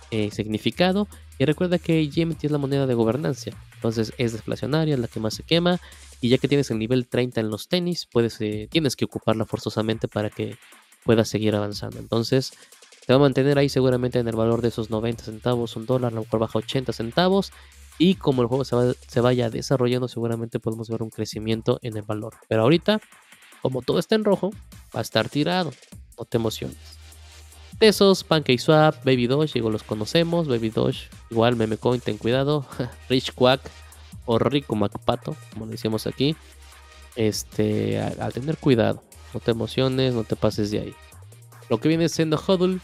eh, 0.09 0.31
significado. 0.31 1.07
Y 1.37 1.45
recuerda 1.45 1.77
que 1.77 2.07
GMT 2.07 2.45
es 2.45 2.51
la 2.51 2.57
moneda 2.57 2.87
de 2.87 2.95
gobernancia, 2.95 3.55
entonces 3.75 4.11
es 4.17 4.33
deflacionaria, 4.33 4.95
es 4.95 4.99
la 4.99 5.07
que 5.07 5.19
más 5.19 5.35
se 5.35 5.43
quema. 5.43 5.79
Y 6.21 6.29
ya 6.29 6.37
que 6.37 6.47
tienes 6.47 6.71
el 6.71 6.79
nivel 6.79 7.07
30 7.07 7.39
en 7.39 7.49
los 7.49 7.67
tenis, 7.67 8.07
puedes, 8.11 8.41
eh, 8.41 8.67
tienes 8.71 8.95
que 8.95 9.05
ocuparla 9.05 9.45
forzosamente 9.45 10.07
para 10.07 10.29
que 10.29 10.57
puedas 11.05 11.29
seguir 11.29 11.55
avanzando. 11.55 11.99
Entonces, 11.99 12.51
te 13.05 13.13
va 13.13 13.17
a 13.17 13.21
mantener 13.21 13.57
ahí 13.57 13.69
seguramente 13.69 14.19
en 14.19 14.27
el 14.27 14.35
valor 14.35 14.61
de 14.61 14.67
esos 14.67 14.89
90 14.89 15.23
centavos, 15.23 15.75
un 15.75 15.85
dólar, 15.85 16.11
a 16.11 16.15
lo 16.15 16.21
mejor 16.21 16.39
baja 16.39 16.59
80 16.59 16.93
centavos. 16.93 17.51
Y 17.99 18.15
como 18.15 18.41
el 18.41 18.47
juego 18.47 18.65
se, 18.65 18.75
se 19.07 19.21
vaya 19.21 19.51
desarrollando, 19.51 20.07
seguramente 20.07 20.59
podemos 20.59 20.89
ver 20.89 21.03
un 21.03 21.11
crecimiento 21.11 21.79
en 21.83 21.97
el 21.97 22.03
valor. 22.03 22.33
Pero 22.47 22.63
ahorita 22.63 22.99
como 23.61 23.81
todo 23.81 23.99
está 23.99 24.15
en 24.15 24.23
rojo, 24.23 24.51
va 24.95 24.99
a 24.99 25.01
estar 25.01 25.29
tirado. 25.29 25.71
No 26.17 26.25
te 26.25 26.37
emociones. 26.37 26.77
Tesos, 27.77 28.23
PancakeSwap, 28.23 29.05
Baby 29.05 29.27
Doge, 29.27 29.53
digo, 29.53 29.69
los 29.69 29.83
conocemos. 29.83 30.47
Baby 30.47 30.69
Doge, 30.69 31.09
igual 31.29 31.55
Memecoin, 31.55 32.01
ten 32.01 32.17
cuidado. 32.17 32.65
Rich 33.09 33.33
Quack 33.33 33.61
o 34.25 34.37
Rico 34.37 34.75
MacPato, 34.75 35.35
como 35.53 35.65
le 35.65 35.73
decimos 35.73 36.07
aquí. 36.07 36.35
Este, 37.15 37.99
a, 37.99 38.31
tener 38.31 38.57
cuidado. 38.57 39.03
No 39.33 39.39
te 39.39 39.51
emociones, 39.51 40.13
no 40.13 40.23
te 40.23 40.35
pases 40.35 40.71
de 40.71 40.79
ahí. 40.79 40.95
Lo 41.69 41.79
que 41.79 41.87
viene 41.87 42.09
siendo 42.09 42.37
Huddle, 42.37 42.79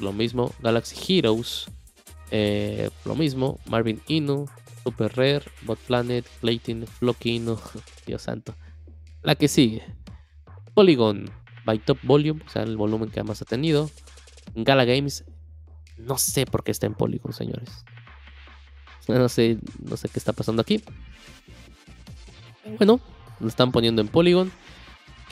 lo 0.00 0.12
mismo. 0.12 0.52
Galaxy 0.60 1.18
Heroes, 1.18 1.66
eh, 2.36 2.90
lo 3.04 3.14
mismo. 3.14 3.60
Marvin 3.66 4.02
Inu, 4.08 4.46
Super 4.82 5.16
Rare, 5.16 5.44
Bot 5.62 5.78
Planet, 5.78 6.26
Platin, 6.40 6.84
Flocky 6.84 7.40
Dios 8.06 8.22
santo. 8.22 8.56
La 9.22 9.36
que 9.36 9.46
sigue. 9.46 9.84
Polygon 10.74 11.30
by 11.64 11.78
Top 11.78 11.98
Volume, 12.02 12.42
o 12.44 12.48
sea, 12.48 12.64
el 12.64 12.76
volumen 12.76 13.10
que 13.10 13.22
más 13.22 13.40
ha 13.40 13.44
tenido. 13.44 13.88
Gala 14.56 14.84
Games, 14.84 15.24
no 15.96 16.18
sé 16.18 16.44
por 16.44 16.64
qué 16.64 16.72
está 16.72 16.86
en 16.86 16.94
Polygon, 16.94 17.32
señores. 17.32 17.70
No 19.06 19.28
sé, 19.28 19.58
no 19.82 19.98
sé 19.98 20.08
qué 20.08 20.18
está 20.18 20.32
pasando 20.32 20.62
aquí. 20.62 20.82
Bueno, 22.78 23.00
lo 23.38 23.48
están 23.48 23.70
poniendo 23.70 24.00
en 24.00 24.08
Polygon. 24.08 24.50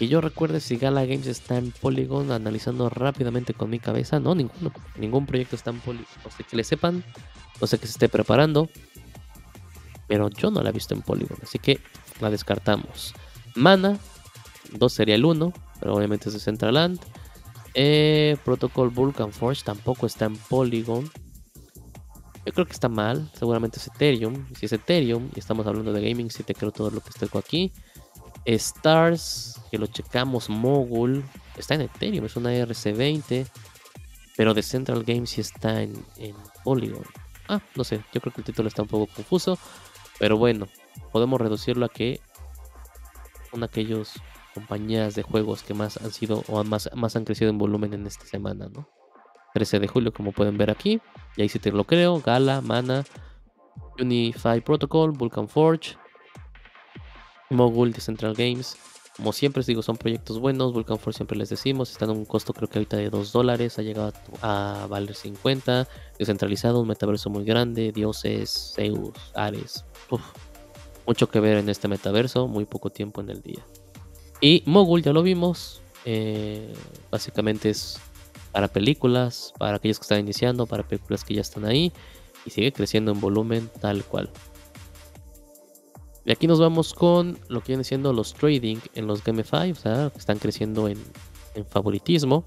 Que 0.02 0.08
yo 0.08 0.20
recuerde 0.20 0.58
si 0.58 0.78
Gala 0.78 1.04
Games 1.04 1.28
está 1.28 1.56
en 1.56 1.70
Polygon, 1.70 2.32
analizando 2.32 2.88
rápidamente 2.88 3.54
con 3.54 3.70
mi 3.70 3.78
cabeza. 3.78 4.18
No, 4.18 4.34
ninguno. 4.34 4.72
Ningún 4.96 5.26
proyecto 5.26 5.54
está 5.54 5.70
en 5.70 5.78
Polygon. 5.78 6.08
No 6.24 6.30
sé 6.32 6.42
que 6.42 6.56
le 6.56 6.64
sepan. 6.64 7.04
No 7.60 7.68
sé 7.68 7.78
que 7.78 7.86
se 7.86 7.92
esté 7.92 8.08
preparando. 8.08 8.68
Pero 10.08 10.28
yo 10.28 10.50
no 10.50 10.60
la 10.60 10.70
he 10.70 10.72
visto 10.72 10.92
en 10.92 11.02
Polygon. 11.02 11.38
Así 11.40 11.60
que 11.60 11.78
la 12.20 12.30
descartamos. 12.30 13.14
Mana, 13.54 13.96
2 14.72 14.92
sería 14.92 15.14
el 15.14 15.24
1, 15.24 15.52
pero 15.78 15.94
obviamente 15.94 16.30
es 16.30 16.32
de 16.34 16.40
Centraland. 16.40 16.98
Eh, 17.74 18.36
Protocol 18.44 18.88
Vulcan 18.88 19.32
Forge 19.32 19.62
tampoco 19.62 20.06
está 20.06 20.24
en 20.24 20.36
Polygon. 20.36 21.08
Yo 22.44 22.52
creo 22.52 22.66
que 22.66 22.72
está 22.72 22.88
mal, 22.88 23.30
seguramente 23.38 23.78
es 23.78 23.86
Ethereum. 23.86 24.48
Si 24.58 24.66
es 24.66 24.72
Ethereum 24.72 25.30
y 25.36 25.38
estamos 25.38 25.64
hablando 25.64 25.92
de 25.92 26.10
gaming, 26.10 26.28
si 26.28 26.42
te 26.42 26.56
creo 26.56 26.72
todo 26.72 26.90
lo 26.90 27.00
que 27.00 27.10
está 27.10 27.38
aquí. 27.38 27.72
Stars, 28.44 29.60
que 29.70 29.78
lo 29.78 29.86
checamos, 29.86 30.48
Mogul, 30.48 31.24
está 31.56 31.74
en 31.74 31.82
Ethereum, 31.82 32.24
es 32.24 32.36
una 32.36 32.52
RC20. 32.52 33.46
Pero 34.36 34.54
de 34.54 34.62
Central 34.62 35.04
Games 35.04 35.30
sí 35.30 35.40
está 35.40 35.82
en, 35.82 35.92
en 36.16 36.34
Polygon. 36.64 37.04
Ah, 37.48 37.60
no 37.76 37.84
sé, 37.84 38.02
yo 38.12 38.20
creo 38.20 38.32
que 38.32 38.40
el 38.40 38.46
título 38.46 38.68
está 38.68 38.82
un 38.82 38.88
poco 38.88 39.12
confuso. 39.12 39.58
Pero 40.18 40.38
bueno, 40.38 40.68
podemos 41.12 41.40
reducirlo 41.40 41.84
a 41.84 41.88
que 41.88 42.20
son 43.50 43.62
aquellos 43.62 44.14
compañías 44.54 45.14
de 45.14 45.22
juegos 45.22 45.62
que 45.62 45.74
más 45.74 45.98
han 45.98 46.12
sido 46.12 46.44
o 46.48 46.64
más, 46.64 46.90
más 46.94 47.16
han 47.16 47.24
crecido 47.24 47.50
en 47.50 47.58
volumen 47.58 47.92
en 47.94 48.06
esta 48.06 48.24
semana, 48.24 48.68
¿no? 48.72 48.88
13 49.54 49.80
de 49.80 49.88
julio, 49.88 50.12
como 50.12 50.32
pueden 50.32 50.56
ver 50.56 50.70
aquí. 50.70 51.00
Y 51.36 51.42
ahí 51.42 51.48
sí 51.48 51.58
te 51.58 51.70
lo 51.70 51.84
creo. 51.84 52.20
Gala, 52.20 52.60
Mana, 52.62 53.04
Unify 53.98 54.60
Protocol, 54.60 55.12
Vulcan 55.12 55.48
Forge, 55.48 55.96
Mogul 57.52 57.92
de 57.92 58.00
Central 58.00 58.34
Games. 58.34 58.76
Como 59.16 59.32
siempre 59.32 59.60
os 59.60 59.66
digo, 59.66 59.82
son 59.82 59.98
proyectos 59.98 60.40
buenos. 60.40 60.72
Vulcan 60.72 60.98
Forge 60.98 61.18
siempre 61.18 61.36
les 61.36 61.50
decimos. 61.50 61.90
Están 61.90 62.10
en 62.10 62.16
un 62.16 62.24
costo 62.24 62.54
creo 62.54 62.68
que 62.68 62.78
ahorita 62.78 62.96
de 62.96 63.10
2 63.10 63.32
dólares. 63.32 63.78
Ha 63.78 63.82
llegado 63.82 64.12
a, 64.40 64.86
valer 64.88 65.14
50. 65.14 65.86
Descentralizado, 66.18 66.80
un 66.80 66.88
metaverso 66.88 67.28
muy 67.28 67.44
grande. 67.44 67.92
Dioses, 67.92 68.72
Zeus, 68.74 69.12
Ares. 69.34 69.84
mucho 71.06 71.28
que 71.28 71.40
ver 71.40 71.58
en 71.58 71.68
este 71.68 71.88
metaverso. 71.88 72.48
Muy 72.48 72.64
poco 72.64 72.90
tiempo 72.90 73.20
en 73.20 73.30
el 73.30 73.42
día. 73.42 73.64
Y 74.40 74.62
Mogul 74.64 75.02
ya 75.02 75.12
lo 75.12 75.22
vimos. 75.22 75.82
Eh, 76.04 76.72
básicamente 77.10 77.68
es 77.70 78.00
para 78.50 78.68
películas, 78.68 79.52
para 79.58 79.76
aquellos 79.76 79.98
que 79.98 80.04
están 80.04 80.20
iniciando, 80.20 80.66
para 80.66 80.82
películas 80.82 81.22
que 81.22 81.34
ya 81.34 81.42
están 81.42 81.66
ahí. 81.66 81.92
Y 82.46 82.50
sigue 82.50 82.72
creciendo 82.72 83.12
en 83.12 83.20
volumen 83.20 83.70
tal 83.80 84.04
cual. 84.04 84.30
Y 86.24 86.30
aquí 86.30 86.46
nos 86.46 86.60
vamos 86.60 86.94
con 86.94 87.38
lo 87.48 87.60
que 87.62 87.72
viene 87.72 87.84
siendo 87.84 88.12
los 88.12 88.34
trading 88.34 88.78
en 88.94 89.06
los 89.06 89.24
GameFi, 89.24 89.72
o 89.72 89.74
sea, 89.74 90.10
que 90.10 90.18
están 90.18 90.38
creciendo 90.38 90.88
en, 90.88 90.98
favoritismo. 91.68 92.44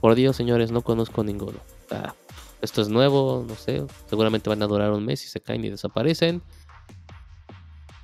Por 0.00 0.14
Dios, 0.14 0.36
señores, 0.36 0.72
no 0.72 0.82
conozco 0.82 1.22
ninguno. 1.22 1.58
esto 2.60 2.82
es 2.82 2.88
nuevo, 2.88 3.44
no 3.46 3.54
sé, 3.54 3.84
seguramente 4.08 4.48
van 4.48 4.62
a 4.62 4.66
durar 4.66 4.90
un 4.92 5.04
mes 5.04 5.24
y 5.24 5.28
se 5.28 5.40
caen 5.40 5.64
y 5.64 5.70
desaparecen. 5.70 6.42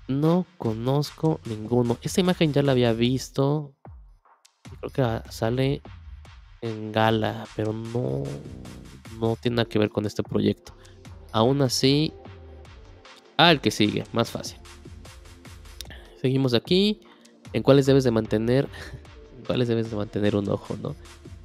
No 0.09 0.47
conozco 0.59 1.41
ninguno. 1.47 1.97
Esta 2.03 2.21
imagen 2.21 2.53
ya 2.53 2.63
la 2.63 2.73
había 2.73 2.93
visto. 2.93 3.73
Creo 4.81 4.91
que 4.91 5.31
sale 5.31 5.83
en 6.61 6.93
gala, 6.93 7.47
pero 7.57 7.73
no, 7.73 8.23
no 9.19 9.37
tiene 9.37 9.57
nada 9.57 9.69
que 9.69 9.79
ver 9.79 9.91
con 9.91 10.07
este 10.07 10.23
proyecto. 10.23 10.75
Aún 11.33 11.63
así, 11.63 12.13
al 13.37 13.61
que 13.61 13.71
sigue, 13.71 14.05
más 14.13 14.31
fácil. 14.31 14.62
Seguimos 16.23 16.55
aquí. 16.55 17.01
¿En 17.53 17.63
cuáles 17.63 17.87
debes 17.87 18.05
de 18.05 18.13
mantener? 18.13 18.69
¿En 19.39 19.45
cuáles 19.45 19.69
debes 19.69 19.91
de 19.91 19.97
mantener 19.97 20.37
un 20.37 20.49
ojo, 20.49 20.77
no? 20.81 20.95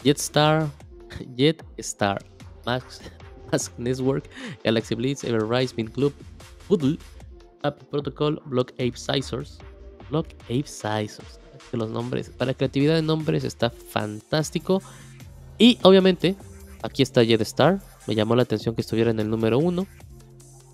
Jetstar, 0.03 0.69
Jetstar, 1.35 2.23
Max, 2.65 3.01
Mask 3.51 3.73
Network, 3.77 4.29
Galaxy 4.63 4.93
Blitz, 4.93 5.23
Everrise, 5.23 5.73
Mint 5.75 5.91
Club, 5.91 6.13
Poodle, 6.67 6.99
App 7.63 7.81
Protocol, 7.85 8.39
Block 8.45 8.71
Ape 8.73 8.95
Scissors. 8.95 9.57
Block 10.09 10.27
Ape 10.43 10.67
Scissors. 10.67 11.39
los 11.73 11.89
nombres, 11.89 12.29
para 12.29 12.53
creatividad 12.53 12.95
de 12.95 13.01
nombres 13.01 13.43
está 13.43 13.71
fantástico. 13.71 14.81
Y 15.57 15.79
obviamente, 15.81 16.35
aquí 16.83 17.01
está 17.01 17.23
Star. 17.23 17.81
Me 18.05 18.13
llamó 18.15 18.35
la 18.35 18.43
atención 18.43 18.75
que 18.75 18.81
estuviera 18.81 19.09
en 19.09 19.19
el 19.19 19.29
número 19.29 19.57
1. 19.57 19.87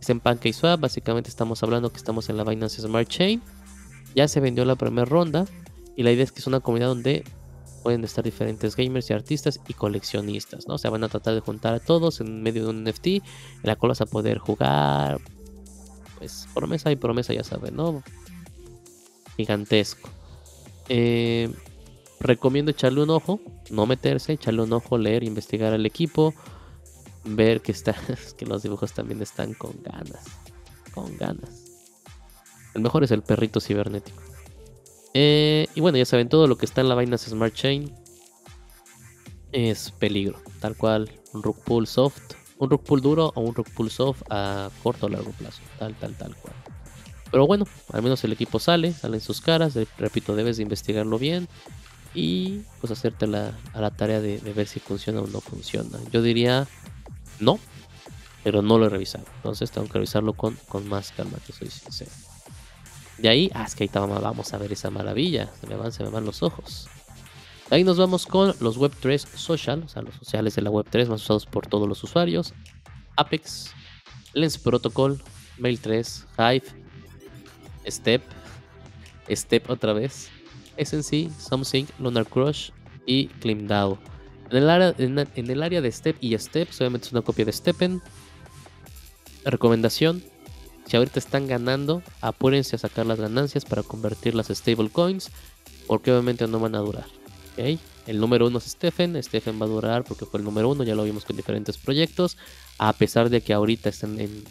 Es 0.01 0.09
en 0.09 0.19
PancakeSwap. 0.19 0.81
Básicamente 0.81 1.29
estamos 1.29 1.63
hablando 1.63 1.89
que 1.89 1.97
estamos 1.97 2.29
en 2.29 2.35
la 2.37 2.43
Binance 2.43 2.81
Smart 2.81 3.07
Chain. 3.07 3.41
Ya 4.15 4.27
se 4.27 4.39
vendió 4.39 4.65
la 4.65 4.75
primera 4.75 5.05
ronda. 5.05 5.45
Y 5.95 6.03
la 6.03 6.11
idea 6.11 6.23
es 6.23 6.31
que 6.31 6.39
es 6.39 6.47
una 6.47 6.59
comunidad 6.59 6.87
donde 6.87 7.23
pueden 7.83 8.03
estar 8.03 8.23
diferentes 8.23 8.75
gamers 8.75 9.09
y 9.09 9.13
artistas 9.13 9.59
y 9.67 9.73
coleccionistas, 9.73 10.67
¿no? 10.67 10.75
O 10.75 10.77
sea, 10.77 10.89
van 10.89 11.03
a 11.03 11.09
tratar 11.09 11.35
de 11.35 11.41
juntar 11.41 11.73
a 11.73 11.79
todos 11.79 12.21
en 12.21 12.41
medio 12.41 12.63
de 12.63 12.69
un 12.69 12.83
NFT, 12.83 13.07
en 13.07 13.21
la 13.63 13.75
cual 13.75 13.89
vas 13.89 14.01
a 14.01 14.05
poder 14.05 14.37
jugar, 14.39 15.19
pues 16.17 16.47
promesa 16.53 16.91
y 16.91 16.95
promesa, 16.95 17.33
ya 17.33 17.43
saben, 17.43 17.75
¿no? 17.75 18.01
Gigantesco. 19.35 20.09
Eh, 20.87 21.53
recomiendo 22.21 22.71
echarle 22.71 23.03
un 23.03 23.09
ojo, 23.09 23.41
no 23.69 23.85
meterse, 23.85 24.33
echarle 24.33 24.63
un 24.63 24.73
ojo, 24.73 24.97
leer, 24.97 25.23
investigar 25.23 25.73
al 25.73 25.85
equipo, 25.85 26.33
ver 27.25 27.61
que 27.61 27.73
está, 27.73 27.95
que 28.37 28.45
los 28.45 28.63
dibujos 28.63 28.93
también 28.93 29.21
están 29.21 29.53
con 29.53 29.73
ganas, 29.83 30.23
con 30.93 31.15
ganas. 31.17 31.62
El 32.73 32.81
mejor 32.81 33.03
es 33.03 33.11
el 33.11 33.21
perrito 33.21 33.59
cibernético. 33.59 34.21
Eh, 35.13 35.67
y 35.75 35.81
bueno, 35.81 35.97
ya 35.97 36.05
saben, 36.05 36.29
todo 36.29 36.47
lo 36.47 36.57
que 36.57 36.65
está 36.65 36.81
en 36.81 36.89
la 36.89 36.95
vaina 36.95 37.17
Smart 37.17 37.53
Chain 37.53 37.93
es 39.51 39.91
peligro. 39.91 40.39
Tal 40.59 40.75
cual, 40.75 41.11
un 41.33 41.43
rug 41.43 41.57
pull 41.63 41.87
soft, 41.87 42.33
un 42.57 42.69
rug 42.69 42.83
pull 42.83 43.01
duro 43.01 43.31
o 43.35 43.41
un 43.41 43.53
rug 43.53 43.69
pull 43.75 43.89
soft 43.89 44.23
a 44.29 44.69
corto 44.81 45.05
o 45.05 45.09
largo 45.09 45.31
plazo. 45.31 45.61
Tal, 45.77 45.93
tal, 45.95 46.15
tal 46.15 46.35
cual. 46.35 46.55
Pero 47.31 47.47
bueno, 47.47 47.65
al 47.91 48.03
menos 48.03 48.23
el 48.23 48.31
equipo 48.31 48.59
sale, 48.59 48.93
salen 48.93 49.21
sus 49.21 49.41
caras. 49.41 49.73
Repito, 49.97 50.35
debes 50.35 50.57
de 50.57 50.63
investigarlo 50.63 51.17
bien 51.17 51.47
y 52.13 52.61
pues 52.79 52.91
hacerte 52.91 53.25
la, 53.25 53.57
a 53.73 53.81
la 53.81 53.89
tarea 53.89 54.21
de, 54.21 54.37
ver 54.37 54.67
si 54.67 54.79
funciona 54.79 55.21
o 55.21 55.27
no 55.27 55.41
funciona. 55.41 55.99
Yo 56.11 56.21
diría 56.21 56.67
no, 57.39 57.59
pero 58.43 58.61
no 58.61 58.77
lo 58.77 58.85
he 58.85 58.89
revisado. 58.89 59.25
Entonces 59.37 59.71
tengo 59.71 59.87
que 59.87 59.93
revisarlo 59.93 60.33
con, 60.33 60.57
con 60.67 60.87
más 60.87 61.11
calma, 61.11 61.37
que 61.45 61.53
soy 61.53 61.69
sincero. 61.69 62.11
De 63.17 63.29
ahí, 63.29 63.51
ah, 63.53 63.63
es 63.65 63.75
que 63.75 63.83
ahí 63.83 63.89
vamos 63.93 64.53
a 64.53 64.57
ver 64.57 64.73
esa 64.73 64.89
maravilla. 64.89 65.51
Se 65.59 65.67
me 65.67 65.75
van, 65.75 65.91
se 65.91 66.03
me 66.03 66.09
van 66.09 66.25
los 66.25 66.43
ojos. 66.43 66.87
De 67.69 67.77
ahí 67.77 67.83
nos 67.83 67.97
vamos 67.97 68.25
con 68.25 68.53
los 68.59 68.77
Web3 68.77 69.19
Social, 69.19 69.83
o 69.85 69.87
sea, 69.87 70.01
los 70.01 70.15
sociales 70.15 70.55
de 70.55 70.61
la 70.61 70.71
Web3 70.71 71.07
más 71.07 71.21
usados 71.21 71.45
por 71.45 71.67
todos 71.67 71.87
los 71.87 72.03
usuarios. 72.03 72.53
Apex, 73.15 73.71
Lens 74.33 74.57
Protocol, 74.57 75.21
Mail3, 75.59 76.25
Hive, 76.37 76.65
Step, 77.87 78.23
Step 79.29 79.69
otra 79.69 79.93
vez, 79.93 80.29
SNC, 80.77 81.31
Something, 81.39 81.85
Lunar 81.99 82.25
Crush 82.27 82.71
y 83.05 83.27
ClimDAO. 83.27 83.97
En 84.49 84.57
el, 84.57 84.69
área, 84.69 84.93
en, 84.97 85.49
el 85.49 85.63
área 85.63 85.81
de 85.81 85.91
Step 85.91 86.17
y 86.19 86.37
Step, 86.37 86.69
obviamente 86.77 87.07
es 87.07 87.13
una 87.13 87.21
copia 87.21 87.45
de 87.45 87.53
Steppen. 87.53 88.01
Recomendación, 89.45 90.23
si 90.85 90.97
ahorita 90.97 91.19
están 91.19 91.47
ganando, 91.47 92.03
apúrense 92.21 92.75
a 92.75 92.79
sacar 92.79 93.05
las 93.05 93.19
ganancias 93.19 93.65
para 93.65 93.83
convertir 93.83 94.35
las 94.35 94.47
stablecoins, 94.47 95.31
porque 95.87 96.11
obviamente 96.11 96.47
no 96.47 96.59
van 96.59 96.75
a 96.75 96.79
durar. 96.79 97.05
El 97.57 98.19
número 98.19 98.47
uno 98.47 98.57
es 98.57 98.65
Stephen, 98.65 99.21
Stephen 99.21 99.61
va 99.61 99.65
a 99.65 99.69
durar 99.69 100.03
porque 100.03 100.25
fue 100.25 100.39
el 100.39 100.43
número 100.43 100.69
uno, 100.69 100.83
ya 100.83 100.95
lo 100.95 101.03
vimos 101.03 101.23
con 101.23 101.35
diferentes 101.35 101.77
proyectos, 101.77 102.37
a 102.77 102.91
pesar 102.93 103.29
de 103.29 103.41
que 103.41 103.53
ahorita 103.53 103.89
están 103.89 104.19
en, 104.19 104.43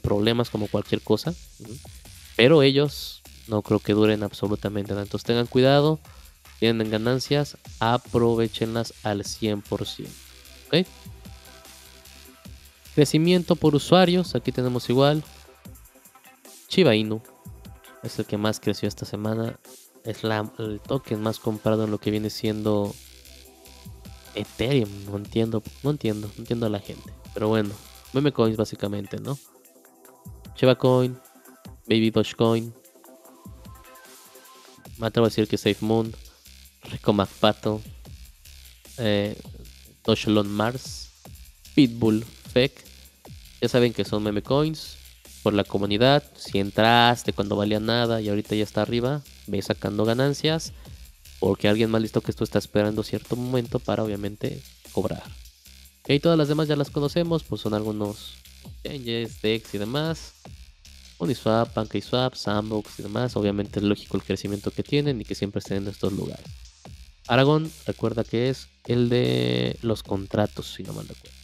problemas 0.00 0.48
como 0.50 0.68
cualquier 0.68 1.00
cosa, 1.00 1.34
pero 2.36 2.62
ellos 2.62 3.22
no 3.48 3.62
creo 3.62 3.80
que 3.80 3.92
duren 3.92 4.22
absolutamente 4.22 4.92
nada. 4.92 5.02
Entonces 5.02 5.26
tengan 5.26 5.46
cuidado, 5.46 6.00
tienen 6.58 6.90
ganancias, 6.90 7.56
aprovechenlas 7.78 8.94
al 9.02 9.24
100%. 9.24 10.06
Crecimiento 12.94 13.56
por 13.56 13.74
usuarios, 13.74 14.34
aquí 14.34 14.52
tenemos 14.52 14.88
igual 14.88 15.22
Chiba 16.72 16.94
Inu 16.96 17.20
es 18.02 18.18
el 18.18 18.24
que 18.24 18.38
más 18.38 18.58
creció 18.58 18.88
esta 18.88 19.04
semana. 19.04 19.60
Es 20.04 20.24
el 20.24 20.80
token 20.80 21.20
más 21.20 21.38
comprado 21.38 21.84
en 21.84 21.90
lo 21.90 21.98
que 21.98 22.10
viene 22.10 22.30
siendo 22.30 22.94
Ethereum. 24.34 24.88
No 25.04 25.18
entiendo, 25.18 25.62
no 25.82 25.90
entiendo, 25.90 26.28
no 26.28 26.34
entiendo 26.38 26.64
a 26.64 26.70
la 26.70 26.80
gente. 26.80 27.12
Pero 27.34 27.48
bueno, 27.48 27.74
meme 28.14 28.32
coins 28.32 28.56
básicamente, 28.56 29.18
¿no? 29.20 29.38
Chiba 30.54 30.76
Coin, 30.76 31.20
Baby 31.86 32.10
Dogecoin. 32.10 32.72
Me 34.96 35.08
atrevo 35.08 35.26
a 35.26 35.28
decir 35.28 35.46
que 35.48 35.58
Safe 35.58 35.84
Moon, 35.84 36.10
Rico 36.84 37.12
McPato, 37.12 37.82
eh, 38.96 39.38
Mars, 40.46 41.10
Pitbull, 41.74 42.24
Fake. 42.24 42.82
Ya 43.60 43.68
saben 43.68 43.92
que 43.92 44.06
son 44.06 44.22
meme 44.22 44.42
coins 44.42 45.01
por 45.42 45.54
la 45.54 45.64
comunidad. 45.64 46.22
Si 46.36 46.58
entraste 46.58 47.32
cuando 47.32 47.56
valía 47.56 47.80
nada 47.80 48.20
y 48.20 48.28
ahorita 48.28 48.54
ya 48.54 48.64
está 48.64 48.82
arriba, 48.82 49.22
ve 49.46 49.60
sacando 49.62 50.04
ganancias. 50.04 50.72
Porque 51.40 51.68
alguien 51.68 51.90
más 51.90 52.00
listo 52.00 52.20
que 52.20 52.32
tú 52.32 52.44
está 52.44 52.58
esperando 52.58 53.02
cierto 53.02 53.34
momento 53.34 53.80
para 53.80 54.04
obviamente 54.04 54.62
cobrar. 54.92 55.24
Y 56.06 56.20
todas 56.20 56.38
las 56.38 56.48
demás 56.48 56.68
ya 56.68 56.76
las 56.76 56.90
conocemos, 56.90 57.42
pues 57.42 57.60
son 57.60 57.74
algunos 57.74 58.34
changes, 58.84 59.42
DEX 59.42 59.74
y 59.74 59.78
demás. 59.78 60.34
Uniswap, 61.18 61.72
PancakeSwap, 61.72 62.34
Sandbox 62.34 62.98
y 62.98 63.02
demás. 63.02 63.36
Obviamente 63.36 63.80
es 63.80 63.84
lógico 63.84 64.16
el 64.16 64.22
crecimiento 64.22 64.70
que 64.70 64.82
tienen 64.82 65.20
y 65.20 65.24
que 65.24 65.34
siempre 65.34 65.60
estén 65.60 65.78
en 65.78 65.88
estos 65.88 66.12
lugares. 66.12 66.46
Aragón, 67.28 67.70
recuerda 67.86 68.24
que 68.24 68.48
es 68.48 68.68
el 68.86 69.08
de 69.08 69.76
los 69.82 70.02
contratos, 70.02 70.74
si 70.74 70.82
no 70.82 70.92
mal 70.92 71.06
recuerdo 71.08 71.41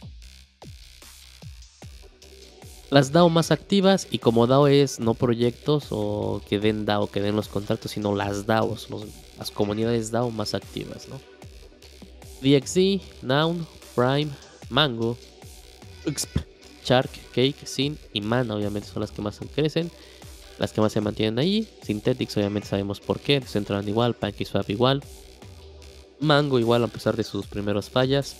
las 2.89 3.11
DAO 3.11 3.29
más 3.29 3.51
activas 3.51 4.07
y 4.09 4.17
como 4.19 4.47
DAO 4.47 4.67
es 4.67 4.99
no 4.99 5.13
proyectos 5.13 5.87
o 5.91 6.41
que 6.47 6.59
den 6.59 6.85
DAO, 6.85 7.07
que 7.07 7.21
den 7.21 7.35
los 7.35 7.47
contratos, 7.47 7.91
sino 7.91 8.15
las 8.15 8.45
DAOs, 8.45 8.87
las 9.37 9.51
comunidades 9.51 10.11
DAO 10.11 10.31
más 10.31 10.53
activas, 10.53 11.07
¿no? 11.07 11.19
DXD, 12.41 13.01
Noun, 13.21 13.67
Prime, 13.95 14.29
Mango, 14.69 15.17
Exp, 16.05 16.37
Shark, 16.83 17.11
Cake, 17.33 17.65
Sin 17.65 17.97
y 18.13 18.21
Mana 18.21 18.55
obviamente 18.55 18.87
son 18.87 19.01
las 19.01 19.11
que 19.11 19.21
más 19.21 19.39
crecen, 19.53 19.91
las 20.57 20.71
que 20.71 20.81
más 20.81 20.91
se 20.91 21.01
mantienen 21.01 21.37
ahí. 21.37 21.67
Synthetics 21.83 22.37
obviamente 22.37 22.69
sabemos 22.69 22.99
por 22.99 23.19
qué, 23.19 23.39
Decentraland 23.39 23.87
igual, 23.87 24.15
PancakeSwap 24.15 24.69
igual, 24.69 25.03
Mango 26.19 26.59
igual 26.59 26.83
a 26.83 26.87
pesar 26.87 27.15
de 27.15 27.23
sus 27.23 27.45
primeras 27.45 27.89
fallas. 27.89 28.37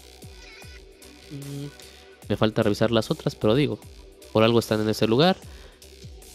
Mm, 1.32 2.30
me 2.30 2.38
falta 2.38 2.64
revisar 2.64 2.92
las 2.92 3.12
otras, 3.12 3.36
pero 3.36 3.56
digo, 3.56 3.80
por 4.32 4.44
algo 4.44 4.60
están 4.60 4.82
en 4.82 4.90
ese 4.90 5.08
lugar. 5.08 5.38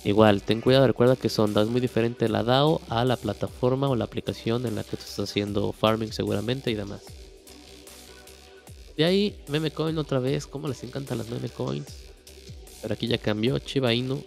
Igual, 0.04 0.42
ten 0.42 0.60
cuidado, 0.60 0.86
recuerda 0.86 1.16
que 1.16 1.30
Sonda 1.30 1.62
es 1.62 1.68
muy 1.68 1.80
diferente 1.80 2.28
la 2.28 2.42
DAO 2.42 2.82
a 2.88 3.04
la 3.04 3.16
plataforma 3.16 3.88
o 3.88 3.96
la 3.96 4.04
aplicación 4.04 4.66
en 4.66 4.74
la 4.74 4.84
que 4.84 4.96
te 4.96 5.02
estás 5.02 5.30
haciendo 5.30 5.72
farming 5.72 6.12
seguramente 6.12 6.70
y 6.70 6.74
demás. 6.74 7.00
De 8.96 9.04
ahí, 9.04 9.36
meme 9.48 9.70
coin 9.70 9.96
otra 9.98 10.18
vez, 10.18 10.46
como 10.46 10.68
les 10.68 10.84
encantan 10.84 11.18
las 11.18 11.28
meme 11.28 11.48
coins. 11.48 11.88
Pero 12.82 12.94
aquí 12.94 13.06
ya 13.06 13.18
cambió, 13.18 13.58
Chiba 13.58 13.94
Inu. 13.94 14.22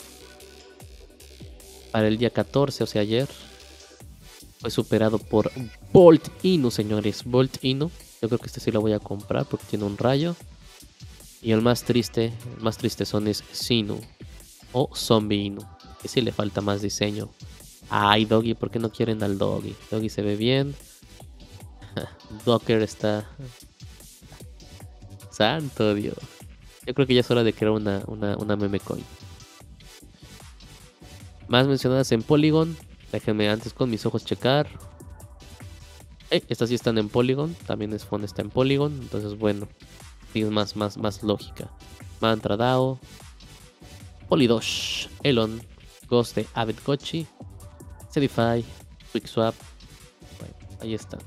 Para 1.91 2.07
el 2.07 2.17
día 2.17 2.31
14, 2.31 2.83
o 2.83 2.87
sea 2.87 3.03
ayer. 3.03 3.29
Fue 4.59 4.71
superado 4.71 5.19
por 5.19 5.51
Bolt 5.93 6.27
Inu, 6.43 6.71
señores. 6.71 7.23
Bolt 7.23 7.63
Inu. 7.63 7.91
Yo 8.19 8.27
creo 8.27 8.39
que 8.39 8.47
este 8.47 8.59
sí 8.59 8.71
lo 8.71 8.81
voy 8.81 8.93
a 8.93 8.99
comprar 8.99 9.45
porque 9.45 9.67
tiene 9.69 9.85
un 9.85 9.97
rayo. 9.97 10.35
Y 11.41 11.51
el 11.51 11.61
más 11.61 11.83
triste, 11.83 12.33
el 12.57 12.63
más 12.63 12.77
triste 12.77 13.05
son 13.05 13.27
es 13.27 13.43
Sinu 13.51 13.99
o 14.73 14.89
Zombie 14.95 15.45
Inu, 15.45 15.61
que 16.01 16.07
sí 16.07 16.21
le 16.21 16.31
falta 16.31 16.61
más 16.61 16.81
diseño. 16.81 17.29
Ay, 17.89 18.25
Doggy, 18.25 18.53
¿por 18.53 18.69
qué 18.69 18.79
no 18.79 18.91
quieren 18.91 19.23
al 19.23 19.37
Doggy? 19.37 19.75
Doggy 19.91 20.09
se 20.09 20.21
ve 20.21 20.35
bien. 20.35 20.75
Docker 22.45 22.81
está. 22.81 23.29
Santo 25.31 25.93
Dios. 25.93 26.17
Yo 26.85 26.93
creo 26.93 27.05
que 27.05 27.13
ya 27.13 27.21
es 27.21 27.31
hora 27.31 27.43
de 27.43 27.53
crear 27.53 27.71
una, 27.71 28.03
una, 28.07 28.55
meme 28.55 28.79
coin. 28.79 29.03
Más 31.47 31.67
mencionadas 31.67 32.11
en 32.11 32.23
Polygon. 32.23 32.75
Déjenme 33.11 33.49
antes 33.49 33.73
con 33.73 33.89
mis 33.89 34.05
ojos 34.05 34.25
checar. 34.25 34.67
Eh, 36.29 36.43
estas 36.49 36.69
sí 36.69 36.75
están 36.75 36.97
en 36.97 37.07
Polygon. 37.07 37.53
También 37.67 37.97
Phone 37.99 38.25
está 38.25 38.41
en 38.41 38.49
Polygon. 38.49 38.91
Entonces, 39.01 39.37
bueno 39.37 39.67
más, 40.51 40.75
más, 40.75 40.97
más 40.97 41.23
lógica. 41.23 41.69
Mantra 42.21 42.57
DAO, 42.57 42.99
Polidosh, 44.29 45.07
Elon, 45.23 45.61
Ghost 46.07 46.35
de 46.35 46.47
Avid 46.53 46.77
Kochi, 46.83 47.27
Sedify, 48.09 48.63
QuickSwap. 49.11 49.55
Bueno, 50.39 50.55
ahí 50.81 50.93
está. 50.93 51.17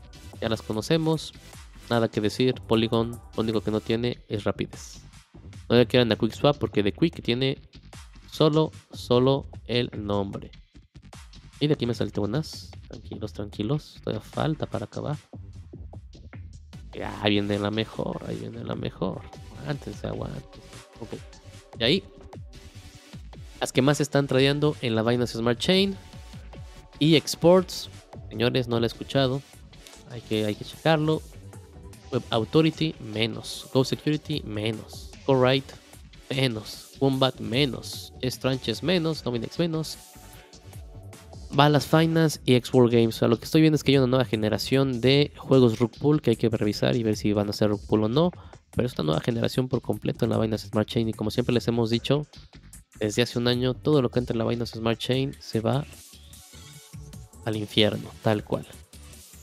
Ya 0.40 0.48
las 0.48 0.62
conocemos. 0.62 1.32
Nada 1.88 2.08
que 2.08 2.20
decir. 2.20 2.54
Polygon, 2.66 3.12
lo 3.12 3.42
único 3.42 3.60
que 3.60 3.70
no 3.70 3.80
tiene 3.80 4.18
es 4.28 4.44
rapidez. 4.44 5.02
No 5.68 5.76
le 5.76 5.86
quieran 5.86 6.10
a 6.12 6.16
QuickSwap 6.16 6.58
porque 6.58 6.82
de 6.82 6.92
Quick 6.92 7.22
tiene 7.22 7.60
solo, 8.30 8.70
solo 8.92 9.48
el 9.66 9.90
nombre. 9.96 10.50
Y 11.60 11.66
de 11.66 11.74
aquí 11.74 11.86
me 11.86 11.94
salté 11.94 12.20
unas. 12.20 12.70
Tranquilos, 12.88 13.32
tranquilos. 13.32 14.00
Todavía 14.02 14.20
falta 14.20 14.66
para 14.66 14.86
acabar. 14.86 15.16
Ahí 17.22 17.30
viene 17.32 17.58
la 17.58 17.70
mejor, 17.70 18.22
ahí 18.26 18.36
viene 18.36 18.64
la 18.64 18.74
mejor. 18.74 19.20
Antes, 19.66 20.04
aguanten. 20.04 20.60
Ok. 21.00 21.10
Y 21.78 21.84
ahí. 21.84 22.04
Las 23.60 23.72
que 23.72 23.82
más 23.82 24.00
están 24.00 24.26
tradeando 24.26 24.76
en 24.80 24.94
la 24.94 25.02
Binance 25.02 25.38
Smart 25.38 25.58
Chain. 25.58 25.96
Y 26.98 27.16
Exports. 27.16 27.88
Señores, 28.28 28.68
no 28.68 28.78
lo 28.78 28.84
he 28.84 28.86
escuchado. 28.86 29.42
Hay 30.10 30.20
que, 30.22 30.44
hay 30.44 30.54
que 30.54 30.64
checarlo. 30.64 31.22
Web 32.12 32.22
Authority, 32.30 32.94
menos. 32.98 33.68
Go 33.72 33.84
Security, 33.84 34.42
menos. 34.44 35.10
Go 35.26 35.42
Right, 35.42 35.64
menos. 36.28 36.90
Wombat, 36.98 37.38
menos. 37.38 38.12
Stranches, 38.22 38.82
menos. 38.82 39.22
Dominex, 39.22 39.58
menos. 39.58 39.98
Balas 41.52 41.86
Finance 41.86 42.40
y 42.44 42.54
x 42.54 42.70
Games. 42.72 43.16
O 43.16 43.18
sea, 43.18 43.28
lo 43.28 43.38
que 43.38 43.44
estoy 43.44 43.60
viendo 43.60 43.76
es 43.76 43.84
que 43.84 43.92
hay 43.92 43.98
una 43.98 44.06
nueva 44.06 44.24
generación 44.24 45.00
de 45.00 45.32
juegos 45.36 45.78
Rook 45.78 45.98
Pool 45.98 46.22
que 46.22 46.30
hay 46.30 46.36
que 46.36 46.48
revisar 46.48 46.96
y 46.96 47.02
ver 47.02 47.16
si 47.16 47.32
van 47.32 47.48
a 47.48 47.52
ser 47.52 47.70
Rook 47.70 47.86
Pool 47.86 48.04
o 48.04 48.08
no. 48.08 48.30
Pero 48.74 48.86
esta 48.86 49.02
nueva 49.02 49.20
generación 49.20 49.68
por 49.68 49.82
completo 49.82 50.24
en 50.24 50.30
la 50.30 50.38
Binance 50.38 50.68
Smart 50.68 50.88
Chain. 50.88 51.08
Y 51.08 51.12
como 51.12 51.30
siempre 51.30 51.52
les 51.52 51.66
hemos 51.66 51.90
dicho, 51.90 52.26
desde 53.00 53.22
hace 53.22 53.38
un 53.38 53.48
año, 53.48 53.74
todo 53.74 54.00
lo 54.02 54.10
que 54.10 54.20
entra 54.20 54.34
en 54.34 54.38
la 54.38 54.44
Binance 54.44 54.78
Smart 54.78 54.98
Chain 54.98 55.34
se 55.40 55.60
va 55.60 55.84
al 57.44 57.56
infierno, 57.56 58.08
tal 58.22 58.44
cual. 58.44 58.66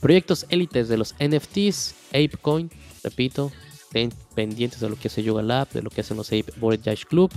Proyectos 0.00 0.46
élites 0.48 0.88
de 0.88 0.96
los 0.96 1.14
NFTs, 1.14 1.94
ApeCoin, 2.10 2.70
repito, 3.02 3.50
estén 3.74 4.12
pendientes 4.34 4.80
de 4.80 4.88
lo 4.88 4.96
que 4.96 5.08
hace 5.08 5.22
Yoga 5.22 5.42
Lab, 5.42 5.68
de 5.70 5.82
lo 5.82 5.90
que 5.90 6.02
hacen 6.02 6.16
los 6.16 6.28
Ape 6.28 6.52
Board 6.56 6.80
Dash 6.82 7.04
Club. 7.04 7.32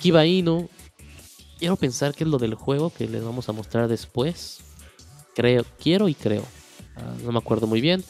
Kiba 0.00 0.26
Inu, 0.26 0.68
quiero 1.58 1.76
pensar 1.76 2.14
que 2.14 2.24
es 2.24 2.30
lo 2.30 2.38
del 2.38 2.54
juego 2.54 2.90
que 2.90 3.08
les 3.08 3.24
vamos 3.24 3.48
a 3.48 3.52
mostrar 3.52 3.88
después. 3.88 4.60
Creo, 5.34 5.64
quiero 5.78 6.08
y 6.08 6.14
creo. 6.14 6.44
Ah, 6.96 7.14
no 7.24 7.32
me 7.32 7.38
acuerdo 7.38 7.66
muy 7.66 7.80
bien. 7.80 8.04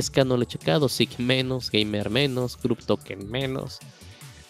Ska 0.00 0.24
no 0.24 0.36
lo 0.36 0.44
he 0.44 0.46
checado, 0.46 0.88
Sig 0.88 1.18
menos, 1.18 1.70
Gamer 1.70 2.10
menos, 2.10 2.56
Group 2.60 2.84
Token 2.84 3.28
menos. 3.28 3.78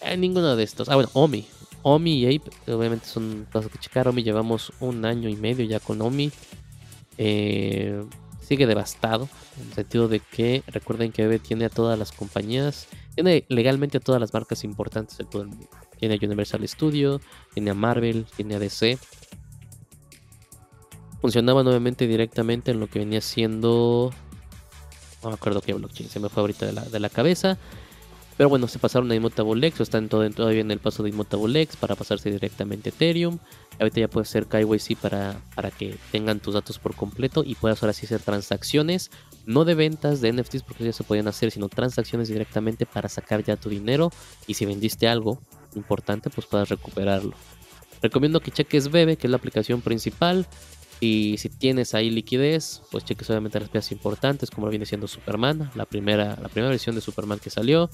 Eh, 0.01 0.15
ninguno 0.15 0.55
de 0.55 0.63
estos. 0.63 0.89
Ah, 0.89 0.95
bueno, 0.95 1.09
Omi. 1.13 1.45
Omi 1.81 2.19
y 2.19 2.35
Ape, 2.35 2.51
obviamente 2.71 3.07
son 3.07 3.47
cosas 3.51 3.71
que 3.71 3.79
checar. 3.79 4.07
Omi 4.07 4.21
llevamos 4.21 4.71
un 4.79 5.05
año 5.05 5.29
y 5.29 5.35
medio 5.35 5.65
ya 5.65 5.79
con 5.79 6.01
Omi. 6.01 6.31
Eh, 7.17 8.03
sigue 8.41 8.67
devastado, 8.67 9.27
en 9.59 9.67
el 9.69 9.73
sentido 9.73 10.07
de 10.07 10.19
que 10.19 10.63
recuerden 10.67 11.11
que 11.11 11.23
Bebe 11.23 11.39
tiene 11.39 11.65
a 11.65 11.69
todas 11.69 11.97
las 11.97 12.11
compañías, 12.11 12.87
tiene 13.15 13.45
legalmente 13.49 13.97
a 13.97 14.01
todas 14.01 14.19
las 14.19 14.33
marcas 14.33 14.63
importantes 14.63 15.17
de 15.17 15.25
todo 15.25 15.41
el 15.41 15.49
mundo. 15.49 15.69
Tiene 15.99 16.15
a 16.15 16.25
Universal 16.25 16.67
Studio, 16.67 17.21
tiene 17.53 17.71
a 17.71 17.73
Marvel, 17.73 18.25
tiene 18.35 18.55
a 18.55 18.59
DC. 18.59 18.97
Funcionaba 21.21 21.63
nuevamente 21.63 22.07
directamente 22.07 22.71
en 22.71 22.79
lo 22.79 22.87
que 22.87 22.99
venía 22.99 23.21
siendo... 23.21 24.11
No 25.21 25.29
me 25.29 25.35
acuerdo 25.35 25.61
qué 25.61 25.73
blockchain, 25.73 26.09
se 26.09 26.19
me 26.21 26.29
fue 26.29 26.41
ahorita 26.41 26.65
de 26.65 26.71
la, 26.71 26.81
de 26.83 26.99
la 26.99 27.09
cabeza. 27.09 27.57
Pero 28.39 28.47
bueno, 28.47 28.69
se 28.69 28.79
pasaron 28.79 29.11
a 29.11 29.15
Immutable 29.15 29.67
X, 29.67 29.81
o 29.81 29.83
están 29.83 30.07
todavía 30.07 30.61
en 30.61 30.71
el 30.71 30.79
paso 30.79 31.03
de 31.03 31.09
Immutable 31.09 31.59
X 31.59 31.75
para 31.75 31.97
pasarse 31.97 32.31
directamente 32.31 32.89
a 32.89 32.93
Ethereum. 32.93 33.37
Ahorita 33.77 33.99
ya 33.99 34.07
puedes 34.07 34.29
hacer 34.29 34.45
KYC 34.45 34.95
para, 34.95 35.41
para 35.55 35.71
que 35.71 35.97
tengan 36.13 36.39
tus 36.39 36.53
datos 36.53 36.79
por 36.79 36.95
completo 36.95 37.43
y 37.45 37.55
puedas 37.55 37.83
ahora 37.83 37.91
sí 37.91 38.05
hacer 38.05 38.21
transacciones, 38.21 39.11
no 39.45 39.65
de 39.65 39.75
ventas 39.75 40.21
de 40.21 40.31
NFTs 40.31 40.63
porque 40.63 40.85
ya 40.85 40.93
se 40.93 41.03
podían 41.03 41.27
hacer, 41.27 41.51
sino 41.51 41.67
transacciones 41.67 42.29
directamente 42.29 42.85
para 42.85 43.09
sacar 43.09 43.43
ya 43.43 43.57
tu 43.57 43.67
dinero 43.67 44.09
y 44.47 44.53
si 44.53 44.65
vendiste 44.65 45.09
algo 45.09 45.41
importante, 45.75 46.29
pues 46.29 46.47
puedas 46.47 46.69
recuperarlo. 46.69 47.33
Recomiendo 48.01 48.39
que 48.39 48.51
cheques 48.51 48.89
Bebe, 48.89 49.17
que 49.17 49.27
es 49.27 49.31
la 49.31 49.37
aplicación 49.37 49.81
principal. 49.81 50.47
Y 51.01 51.37
si 51.37 51.47
tienes 51.47 51.93
ahí 51.93 52.09
liquidez, 52.09 52.81
pues 52.91 53.05
cheques 53.05 53.29
obviamente 53.29 53.59
las 53.59 53.69
piezas 53.69 53.93
importantes, 53.93 54.51
como 54.51 54.67
viene 54.67 54.85
siendo 54.85 55.07
Superman, 55.07 55.71
la 55.75 55.85
primera, 55.85 56.37
la 56.41 56.49
primera 56.49 56.69
versión 56.69 56.93
de 56.95 57.01
Superman 57.01 57.39
que 57.39 57.49
salió 57.49 57.89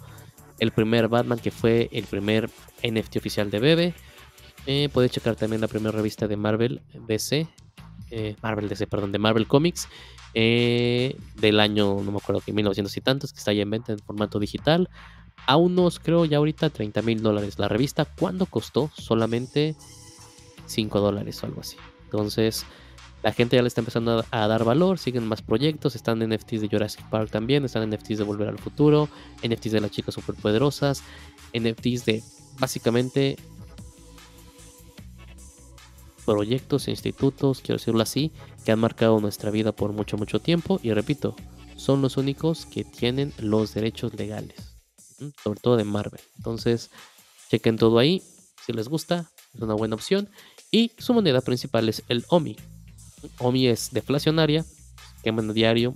el 0.60 0.72
primer 0.72 1.08
Batman 1.08 1.40
que 1.40 1.52
fue 1.52 1.90
el 1.92 2.06
primer 2.06 2.50
NFT 2.84 3.18
oficial 3.18 3.52
de 3.52 3.60
Bebe. 3.60 3.94
Eh, 4.66 4.90
puedes 4.92 5.12
checar 5.12 5.36
también 5.36 5.62
la 5.62 5.68
primera 5.68 5.92
revista 5.92 6.28
de 6.28 6.38
Marvel 6.38 6.82
DC, 7.08 7.48
eh, 8.10 8.36
Marvel 8.42 8.68
DC, 8.68 8.88
perdón, 8.88 9.12
de 9.12 9.20
Marvel 9.20 9.48
Comics, 9.48 9.88
eh, 10.34 11.16
del 11.36 11.60
año, 11.60 12.02
no 12.02 12.12
me 12.12 12.18
acuerdo 12.18 12.42
que 12.42 12.52
1900 12.52 12.96
y 12.98 13.02
tantos, 13.02 13.34
que 13.34 13.40
está 13.40 13.54
ya 13.54 13.62
en 13.62 13.70
venta 13.70 13.94
en 13.94 14.00
formato 14.00 14.40
digital, 14.40 14.90
a 15.48 15.58
unos, 15.58 16.00
creo 16.00 16.26
ya 16.26 16.38
ahorita, 16.38 16.70
30 16.70 17.02
mil 17.02 17.22
dólares 17.22 17.60
la 17.60 17.68
revista. 17.68 18.06
¿Cuándo 18.06 18.46
costó? 18.46 18.90
Solamente 18.96 19.76
5 20.66 21.00
dólares 21.00 21.44
o 21.44 21.46
algo 21.48 21.62
así. 21.62 21.78
Entonces, 22.06 22.66
la 23.24 23.34
gente 23.34 23.56
ya 23.56 23.62
le 23.64 23.68
está 23.68 23.82
empezando 23.82 24.24
a, 24.30 24.48
dar 24.48 24.64
valor, 24.64 25.00
siguen 25.00 25.28
más 25.28 25.42
proyectos, 25.42 25.96
están 25.96 26.20
NFTs 26.20 26.62
de 26.62 26.70
Jurassic 26.70 27.10
Park 27.10 27.32
también, 27.32 27.66
están 27.66 27.90
NFTs 27.90 28.20
de 28.20 28.24
Volver 28.24 28.50
al 28.50 28.60
Futuro, 28.60 29.10
NFTs 29.44 29.72
de 29.72 29.82
las 29.82 29.92
chicas 29.92 30.14
superpoderosas, 30.14 31.02
NFTs 31.54 32.06
de 32.06 32.24
básicamente 32.60 33.38
proyectos 36.26 36.88
institutos, 36.88 37.62
quiero 37.62 37.78
decirlo 37.78 38.02
así, 38.02 38.32
que 38.64 38.72
han 38.72 38.80
marcado 38.80 39.20
nuestra 39.20 39.52
vida 39.52 39.72
por 39.72 39.92
mucho, 39.94 40.18
mucho 40.18 40.40
tiempo. 40.40 40.80
Y 40.84 40.92
repito, 40.94 41.36
son 41.76 42.02
los 42.02 42.18
únicos 42.18 42.66
que 42.66 42.84
tienen 42.84 43.34
los 43.40 43.74
derechos 43.74 44.14
legales, 44.14 44.75
sobre 45.44 45.60
todo 45.60 45.78
de 45.78 45.84
Marvel. 45.84 46.22
Entonces, 46.38 46.90
chequen 47.50 47.78
todo 47.78 48.00
ahí, 48.00 48.22
si 48.66 48.74
les 48.74 48.88
gusta, 48.88 49.30
es 49.54 49.62
una 49.62 49.74
buena 49.74 49.96
opción. 49.96 50.30
Y 50.72 50.92
su 50.98 51.14
moneda 51.14 51.42
principal 51.42 51.88
es 51.90 52.04
el 52.10 52.26
OMI, 52.30 52.58
OMI 53.40 53.68
es 53.68 53.92
deflacionaria, 53.92 54.66
queman 55.24 55.50
a 55.50 55.54
diario 55.54 55.96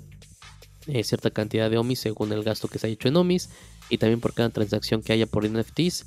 eh, 0.88 1.04
cierta 1.04 1.30
cantidad 1.30 1.70
de 1.70 1.78
OMI 1.78 1.96
según 1.96 2.32
el 2.32 2.44
gasto 2.44 2.68
que 2.68 2.80
se 2.80 2.88
ha 2.88 2.90
hecho 2.90 3.08
en 3.08 3.18
OMIs 3.18 3.50
y 3.90 3.98
también 3.98 4.20
por 4.20 4.34
cada 4.34 4.50
transacción 4.50 5.04
que 5.04 5.14
haya 5.14 5.28
por 5.28 5.48
NFTs 5.48 6.06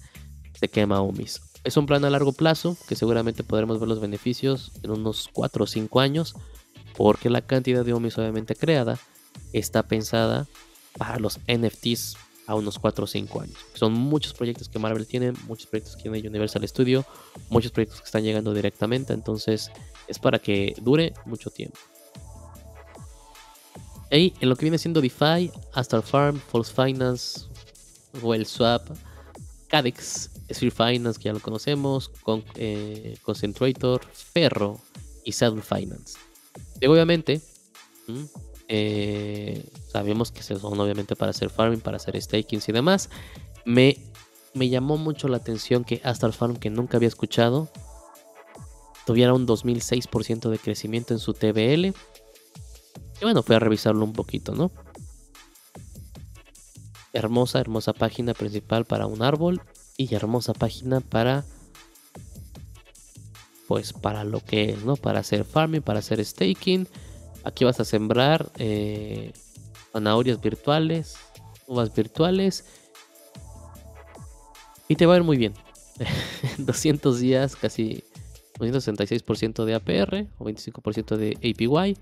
se 0.59 0.69
quema 0.69 1.01
OMIs. 1.01 1.41
Es 1.65 1.77
un 1.77 1.87
plan 1.87 2.05
a 2.05 2.11
largo 2.11 2.33
plazo 2.33 2.77
que 2.89 2.97
seguramente 2.97 3.45
podremos 3.45 3.79
ver 3.79 3.89
los 3.89 4.01
beneficios 4.01 4.73
en 4.83 4.91
unos 4.91 5.29
4 5.33 5.65
o 5.65 5.67
5 5.67 6.01
años 6.01 6.35
porque 6.97 7.31
la 7.31 7.43
cantidad 7.43 7.85
de 7.85 7.93
OMIs 7.93 8.19
obviamente 8.19 8.57
creada 8.57 8.99
está 9.53 9.85
pensada 9.85 10.49
para 10.99 11.19
los 11.19 11.39
NFTs 11.47 12.17
a 12.47 12.55
unos 12.55 12.79
4 12.79 13.05
o 13.05 13.07
5 13.07 13.41
años. 13.41 13.59
Son 13.75 13.93
muchos 13.93 14.35
proyectos 14.35 14.69
que 14.69 14.79
Marvel 14.79 15.07
tiene, 15.07 15.33
muchos 15.47 15.67
proyectos 15.67 15.97
que 15.97 16.03
tiene 16.03 16.27
Universal 16.27 16.67
Studio, 16.69 17.05
muchos 17.49 17.71
proyectos 17.73 18.01
que 18.01 18.07
están 18.07 18.23
llegando 18.23 18.53
directamente, 18.53 19.13
entonces 19.13 19.71
es 20.09 20.19
para 20.19 20.39
que 20.39 20.75
dure 20.81 21.15
mucho 21.25 21.51
tiempo. 21.51 21.79
Y 24.11 24.35
en 24.41 24.49
lo 24.49 24.57
que 24.57 24.67
viene 24.67 24.77
siendo 24.77 25.01
DeFi, 25.01 25.51
Astar 25.73 26.03
Farm, 26.03 26.39
False 26.39 26.73
Finance, 26.73 27.47
Well 28.21 28.45
Swap, 28.45 28.83
Cadex, 29.69 30.29
Sphere 30.53 30.71
Finance, 30.71 31.19
que 31.19 31.25
ya 31.25 31.33
lo 31.33 31.41
conocemos, 31.41 32.11
con, 32.23 32.45
eh, 32.57 33.17
Concentrator, 33.23 34.03
Ferro 34.13 34.79
y 35.25 35.33
Saddle 35.33 35.63
Finance. 35.63 36.19
Y 36.79 36.87
obviamente, 36.87 37.41
eh, 38.75 39.67
sabemos 39.89 40.33
que 40.33 40.43
son 40.43 40.81
obviamente 40.81 41.15
para 41.15 41.33
hacer 41.33 41.51
farming, 41.51 41.81
para 41.81 41.99
hacer 41.99 42.21
staking 42.21 42.63
y 42.67 42.73
demás. 42.73 43.11
Me, 43.67 43.99
me 44.55 44.71
llamó 44.71 44.97
mucho 44.97 45.29
la 45.29 45.37
atención 45.37 45.85
que 45.85 46.01
Astar 46.05 46.33
Farm, 46.33 46.57
que 46.57 46.71
nunca 46.71 46.97
había 46.97 47.09
escuchado, 47.09 47.69
tuviera 49.05 49.35
un 49.35 49.47
2006% 49.47 50.49
de 50.49 50.59
crecimiento 50.59 51.13
en 51.13 51.21
su 51.21 51.35
TBL. 51.35 51.85
Y 51.85 51.95
bueno, 53.21 53.43
fui 53.43 53.57
a 53.57 53.59
revisarlo 53.59 54.07
un 54.07 54.15
poquito, 54.15 54.55
¿no? 54.55 54.73
Hermosa, 57.13 57.61
hermosa 57.61 57.93
página 57.93 58.33
principal 58.33 58.87
para 58.87 59.07
un 59.07 59.23
árbol 59.23 59.61
y 59.99 60.15
hermosa 60.15 60.55
página 60.55 61.01
para 61.01 61.45
pues 63.69 63.93
para 63.93 64.25
lo 64.25 64.41
que 64.41 64.71
es, 64.71 64.83
¿no? 64.83 64.97
Para 64.97 65.21
hacer 65.21 65.45
farming, 65.45 65.83
para 65.83 65.99
hacer 65.99 66.25
staking. 66.25 66.89
Aquí 67.45 67.65
vas 67.65 67.81
a 67.81 67.85
sembrar 67.85 68.51
eh, 68.59 69.33
zanahorias 69.93 70.41
virtuales, 70.41 71.17
uvas 71.67 71.95
virtuales 71.95 72.65
y 74.89 74.97
te 74.97 75.07
va 75.07 75.15
a 75.15 75.17
ir 75.17 75.23
muy 75.23 75.37
bien. 75.37 75.55
200 76.59 77.21
días, 77.21 77.57
casi 77.57 78.05
266% 78.59 79.65
de 79.65 79.75
APR 79.75 80.27
o 80.39 80.45
25% 80.45 81.17
de 81.17 81.37
APY. 81.39 81.97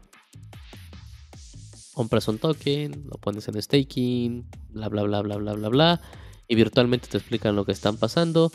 Compras 1.95 2.29
un 2.29 2.39
token, 2.39 3.07
lo 3.11 3.19
pones 3.19 3.49
en 3.49 3.61
staking, 3.61 4.47
bla 4.71 4.89
bla 4.89 5.03
bla 5.03 5.23
bla 5.23 5.37
bla 5.37 5.53
bla 5.53 5.69
bla. 5.69 6.01
Y 6.49 6.55
virtualmente 6.55 7.09
te 7.09 7.19
explican 7.19 7.57
lo 7.57 7.65
que 7.65 7.73
están 7.73 7.97
pasando. 7.97 8.51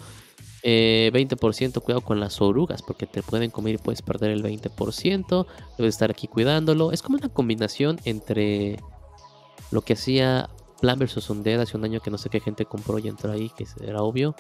20% 0.66 1.78
eh, 1.78 1.82
cuidado 1.82 2.02
con 2.02 2.20
las 2.20 2.42
orugas 2.42 2.82
porque 2.82 3.06
te 3.06 3.22
pueden 3.22 3.52
comer 3.52 3.76
y 3.76 3.78
puedes 3.78 4.02
perder 4.02 4.32
el 4.32 4.44
20%. 4.44 5.46
Debes 5.78 5.96
estar 5.96 6.10
aquí 6.12 6.28
cuidándolo. 6.28 6.92
Es 6.92 7.02
como 7.02 7.18
una 7.18 7.30
combinación 7.30 8.00
entre 8.06 8.80
lo 9.72 9.82
que 9.82 9.94
hacía 9.94 10.50
Plan 10.82 11.00
vs 11.00 11.30
Undead 11.30 11.62
hace 11.62 11.78
un 11.78 11.86
año 11.86 12.00
que 12.00 12.12
no 12.12 12.18
sé 12.18 12.30
qué 12.30 12.40
gente 12.40 12.66
compró 12.66 13.00
y 13.00 13.08
entró 13.08 13.32
ahí, 13.32 13.52
que 13.56 13.66
era 13.82 14.02
obvio 14.02 14.36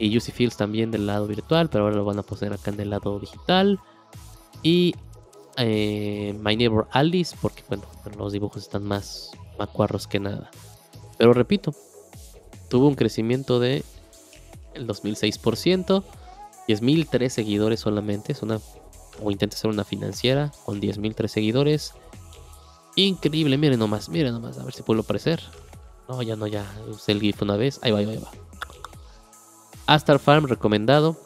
y 0.00 0.16
UC 0.16 0.32
Fields 0.32 0.56
también 0.56 0.90
del 0.90 1.06
lado 1.06 1.26
virtual, 1.26 1.68
pero 1.68 1.84
ahora 1.84 1.96
lo 1.96 2.04
van 2.04 2.18
a 2.18 2.22
poner 2.22 2.54
acá 2.54 2.70
en 2.70 2.80
el 2.80 2.90
lado 2.90 3.18
digital. 3.18 3.78
Y 4.62 4.94
eh, 5.56 6.34
My 6.40 6.56
Neighbor 6.56 6.88
Alice, 6.90 7.36
porque 7.40 7.62
bueno, 7.68 7.84
los 8.16 8.32
dibujos 8.32 8.62
están 8.62 8.82
más 8.84 9.30
macuarros 9.58 10.06
que 10.06 10.18
nada. 10.18 10.50
Pero 11.18 11.34
repito, 11.34 11.74
tuvo 12.70 12.88
un 12.88 12.94
crecimiento 12.94 13.60
de 13.60 13.84
el 14.74 14.86
2006%, 14.86 16.02
10.003 16.68 17.28
seguidores 17.28 17.80
solamente, 17.80 18.32
es 18.32 18.42
una 18.42 18.60
o 19.22 19.30
intenta 19.30 19.56
ser 19.56 19.70
una 19.70 19.84
financiera 19.84 20.52
con 20.64 20.80
10.003 20.80 21.28
seguidores. 21.28 21.94
Increíble, 22.96 23.56
miren 23.58 23.78
nomás, 23.78 24.08
miren 24.08 24.32
nomás, 24.32 24.58
a 24.58 24.64
ver 24.64 24.74
si 24.74 24.82
puedo 24.82 25.00
aparecer. 25.00 25.40
No, 26.08 26.22
ya 26.22 26.36
no, 26.36 26.46
ya 26.46 26.64
usé 26.88 27.12
el 27.12 27.20
GIF 27.20 27.42
una 27.42 27.56
vez. 27.56 27.78
Ahí 27.82 27.92
va, 27.92 27.98
ahí 27.98 28.06
va, 28.06 28.12
ahí 28.12 28.18
va. 28.18 28.30
Astar 29.86 30.18
Farm 30.18 30.46
recomendado. 30.46 31.16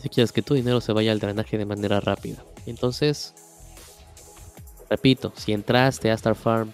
Si 0.00 0.08
quieres 0.08 0.32
que 0.32 0.42
tu 0.42 0.54
dinero 0.54 0.80
se 0.80 0.92
vaya 0.92 1.12
al 1.12 1.18
drenaje 1.18 1.56
de 1.56 1.64
manera 1.64 1.98
rápida. 1.98 2.44
Entonces, 2.66 3.34
repito, 4.90 5.32
si 5.36 5.52
entraste 5.52 6.10
a 6.10 6.14
Astar 6.14 6.34
Farm 6.34 6.72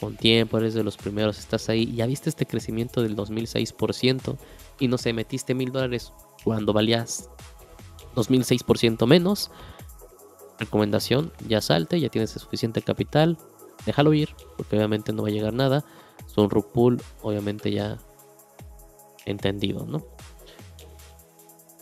con 0.00 0.16
tiempo, 0.16 0.58
eres 0.58 0.74
de 0.74 0.84
los 0.84 0.96
primeros, 0.96 1.38
estás 1.38 1.68
ahí, 1.68 1.94
ya 1.94 2.06
viste 2.06 2.28
este 2.28 2.46
crecimiento 2.46 3.02
del 3.02 3.16
2006% 3.16 4.36
y 4.78 4.88
no 4.88 4.98
sé, 4.98 5.12
metiste 5.12 5.54
mil 5.54 5.72
dólares 5.72 6.12
cuando 6.44 6.72
valías 6.72 7.30
2006% 8.14 9.06
menos. 9.06 9.50
Recomendación, 10.58 11.32
ya 11.46 11.60
salte, 11.60 12.00
ya 12.00 12.08
tienes 12.08 12.30
suficiente 12.30 12.80
capital, 12.80 13.36
déjalo 13.84 14.14
ir, 14.14 14.34
porque 14.56 14.76
obviamente 14.76 15.12
no 15.12 15.22
va 15.22 15.28
a 15.28 15.32
llegar 15.32 15.52
nada. 15.52 15.84
Es 16.26 16.36
un 16.38 16.48
rug 16.48 16.72
pull, 16.72 17.02
obviamente 17.22 17.70
ya 17.70 17.98
entendido, 19.26 19.84
¿no? 19.84 20.02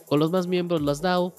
Con 0.06 0.18
los 0.18 0.30
más 0.30 0.46
miembros, 0.46 0.82
las 0.82 1.00
DAO, 1.00 1.32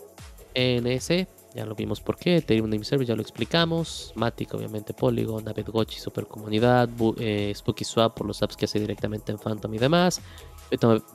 NS, 0.56 1.28
ya 1.56 1.66
lo 1.66 1.76
vimos 1.76 2.02
por 2.02 2.18
qué, 2.18 2.38
Ethereum 2.38 2.70
Name 2.70 2.84
Service 2.84 3.08
ya 3.08 3.16
lo 3.16 3.22
explicamos, 3.22 4.12
Matic 4.16 4.54
obviamente 4.54 4.94
Polygon, 4.94 5.44
David 5.44 5.68
Gochi 5.68 6.00
Super 6.00 6.28
Comunidad, 6.28 6.90
eh, 7.18 7.54
Spooky 7.56 7.86
Swap 7.86 8.16
por 8.16 8.28
los 8.28 8.42
apps 8.42 8.58
que 8.58 8.66
hace 8.66 8.80
directamente 8.80 9.32
en 9.32 9.38
Phantom 9.38 9.74
y 9.74 9.78
demás, 9.78 10.22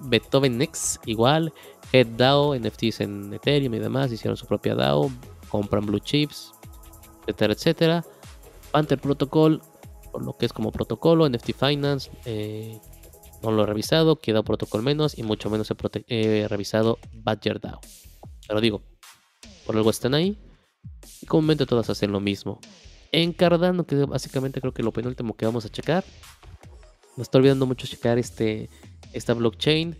Beethoven 0.01 0.59
Next 0.59 1.03
igual, 1.07 1.53
Head 1.93 2.07
DAO, 2.17 2.55
NFTs 2.55 3.01
en 3.01 3.33
Ethereum 3.35 3.75
y 3.75 3.79
demás, 3.79 4.13
hicieron 4.13 4.37
su 4.37 4.47
propia 4.47 4.75
DAO, 4.75 5.11
compran 5.49 5.87
blue 5.87 5.99
chips, 5.99 6.53
etcétera, 7.27 7.53
etcétera. 7.53 8.05
Panther 8.71 9.01
Protocol, 9.01 9.61
por 10.13 10.25
lo 10.25 10.37
que 10.37 10.47
es 10.47 10.53
como 10.53 10.71
protocolo, 10.71 11.29
NFT 11.29 11.53
Finance, 11.53 12.11
eh, 12.25 12.79
no 13.43 13.51
lo 13.51 13.63
he 13.65 13.67
revisado, 13.67 14.17
queda 14.17 14.43
protocolo 14.43 14.83
menos 14.83 15.19
y 15.19 15.23
mucho 15.23 15.51
menos 15.51 15.73
he, 16.07 16.47
revisado 16.49 16.99
Badger 17.13 17.61
DAO. 17.61 17.81
Pero 18.47 18.61
digo, 18.61 18.83
por 19.67 19.77
algo 19.77 19.91
están 19.91 20.15
ahí 20.15 20.39
y 21.21 21.27
comúnmente 21.27 21.67
todas 21.67 21.91
hacen 21.91 22.13
lo 22.13 22.21
mismo. 22.21 22.61
En 23.13 23.33
Cardano, 23.33 23.85
que 23.85 23.97
básicamente 24.05 24.61
creo 24.61 24.73
que 24.73 24.83
lo 24.83 24.93
penúltimo 24.93 25.37
que 25.37 25.47
vamos 25.47 25.65
a 25.65 25.69
checar, 25.69 26.05
me 27.17 27.23
estoy 27.23 27.41
olvidando 27.41 27.67
mucho 27.67 27.87
checar 27.87 28.19
este, 28.19 28.71
esta 29.13 29.35
blockchain 29.35 29.97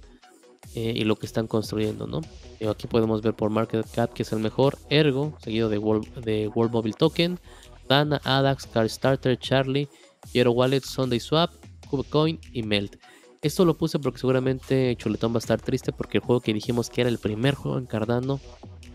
eh, 0.75 0.93
y 0.97 1.05
lo 1.05 1.17
que 1.17 1.27
están 1.27 1.47
construyendo, 1.47 2.07
¿no? 2.07 2.21
Eh, 2.61 2.69
aquí 2.69 2.87
podemos 2.87 3.23
ver 3.23 3.35
por 3.35 3.51
market 3.51 3.87
cap 3.91 4.13
que 4.13 4.23
es 4.23 4.33
el 4.33 4.39
mejor, 4.39 4.79
Ergo, 4.89 5.37
seguido 5.43 5.69
de 5.69 5.79
World, 5.79 6.25
de 6.25 6.49
World 6.49 6.73
Mobile 6.73 6.95
Token, 6.97 7.39
Dana, 7.89 8.21
Adax, 8.25 8.69
Starter, 8.87 9.39
Charlie, 9.39 9.89
Hero 10.33 10.53
Wallet, 10.53 10.83
Sunday 10.83 11.19
Swap, 11.19 11.51
KubeCoin 11.91 12.39
y 12.53 12.63
Melt. 12.63 12.97
Esto 13.43 13.65
lo 13.65 13.77
puse 13.77 13.99
porque 13.99 14.19
seguramente 14.19 14.95
Chuletón 14.97 15.33
va 15.33 15.37
a 15.37 15.39
estar 15.39 15.61
triste 15.61 15.93
porque 15.93 16.19
el 16.19 16.25
juego 16.25 16.41
que 16.41 16.53
dijimos 16.53 16.91
que 16.91 17.01
era 17.01 17.11
el 17.11 17.19
primer 17.19 17.55
juego 17.55 17.79
en 17.79 17.87
Cardano 17.87 18.39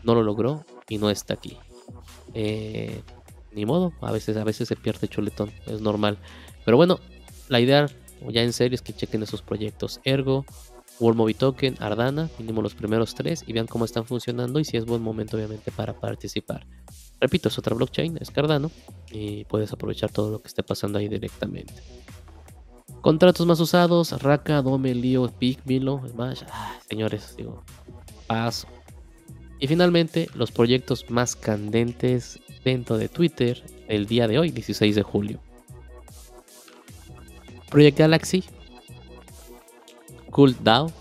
no 0.04 0.16
lo 0.16 0.22
logró 0.22 0.64
y 0.88 1.00
no 1.00 1.10
está 1.10 1.34
aquí. 1.34 1.58
Eh, 2.36 3.02
ni 3.54 3.66
modo, 3.66 3.94
a 4.02 4.12
veces, 4.12 4.38
a 4.38 4.44
veces 4.44 4.68
se 4.68 4.76
pierde 4.76 5.08
Chuletón, 5.08 5.52
es 5.66 5.82
normal. 5.82 6.20
Pero 6.64 6.78
bueno, 6.78 7.00
la 7.50 7.60
idea 7.60 7.88
ya 8.30 8.42
en 8.42 8.54
serio 8.54 8.76
es 8.76 8.82
que 8.82 8.94
chequen 8.94 9.24
esos 9.24 9.42
proyectos. 9.42 10.00
Ergo, 10.04 10.46
World 11.00 11.18
Movie 11.18 11.34
Token, 11.36 11.76
Ardana, 11.80 12.30
mínimo 12.40 12.62
los 12.62 12.76
primeros 12.76 13.16
tres 13.16 13.44
y 13.46 13.54
vean 13.54 13.68
cómo 13.68 13.86
están 13.86 14.06
funcionando 14.06 14.60
y 14.60 14.66
si 14.66 14.78
es 14.78 14.86
buen 14.86 15.02
momento 15.02 15.38
obviamente 15.38 15.72
para 15.72 15.94
participar. 15.94 16.66
Repito, 17.20 17.50
es 17.50 17.58
otra 17.58 17.76
blockchain, 17.76 18.18
es 18.20 18.32
Cardano 18.32 18.72
y 19.12 19.46
puedes 19.46 19.72
aprovechar 19.72 20.12
todo 20.12 20.32
lo 20.32 20.42
que 20.42 20.48
esté 20.48 20.64
pasando 20.64 21.00
ahí 21.00 21.08
directamente. 21.08 21.74
Contratos 23.02 23.46
más 23.46 23.60
usados, 23.60 24.20
Raka, 24.22 24.62
Dome, 24.62 24.96
Leo, 24.96 25.30
Pig, 25.30 25.60
Milo, 25.66 26.02
Smash, 26.10 26.42
señores, 26.90 27.36
digo, 27.38 27.64
paso. 28.28 28.68
Y 29.60 29.68
finalmente, 29.68 30.30
los 30.34 30.52
proyectos 30.52 31.10
más 31.10 31.36
candentes 31.36 32.40
dentro 32.64 32.98
de 32.98 33.08
Twitter 33.08 33.64
el 33.88 34.08
día 34.08 34.28
de 34.28 34.40
hoy, 34.40 34.52
16 34.52 34.96
de 34.96 35.04
julio. 35.04 35.40
Project 37.70 37.98
Galaxy, 37.98 38.44
Cool 40.32 40.56
DAO, 40.64 40.92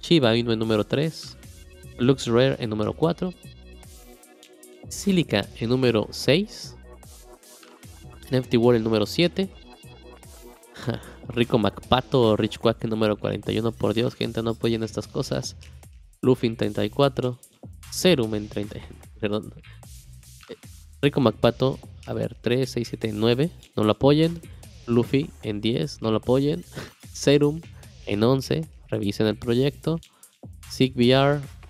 Shiba 0.00 0.36
Inu 0.36 0.52
en 0.52 0.58
número 0.58 0.84
3, 0.84 1.36
Lux 1.98 2.26
Rare 2.26 2.56
en 2.58 2.70
número 2.70 2.92
4, 2.92 3.32
Silica 4.88 5.46
en 5.58 5.68
número 5.68 6.08
6, 6.10 6.76
NFT 8.30 8.54
World 8.56 8.78
en 8.78 8.84
número 8.84 9.06
7, 9.06 9.48
Rico 11.28 11.58
MacPato 11.58 12.36
Rich 12.36 12.58
Quack 12.58 12.84
en 12.84 12.90
número 12.90 13.16
41, 13.16 13.72
por 13.72 13.94
Dios, 13.94 14.14
gente, 14.14 14.42
no 14.42 14.50
apoyen 14.50 14.82
estas 14.82 15.06
cosas. 15.06 15.56
Luffy 16.22 16.48
en 16.48 16.56
34, 16.56 17.38
Serum 17.90 18.34
en 18.34 18.48
30, 18.48 18.78
perdón. 19.20 19.54
Rico 21.00 21.20
MacPato, 21.20 21.78
a 22.06 22.12
ver, 22.12 22.36
3, 22.40 22.68
6, 22.68 22.88
7, 22.88 23.10
9, 23.14 23.50
no 23.76 23.84
lo 23.84 23.92
apoyen. 23.92 24.40
Luffy 24.90 25.30
en 25.42 25.60
10, 25.60 26.02
no 26.02 26.10
lo 26.10 26.18
apoyen. 26.18 26.64
Serum 27.12 27.60
en 28.06 28.22
11, 28.22 28.66
revisen 28.88 29.26
el 29.26 29.36
proyecto. 29.36 30.00
SIG 30.68 30.94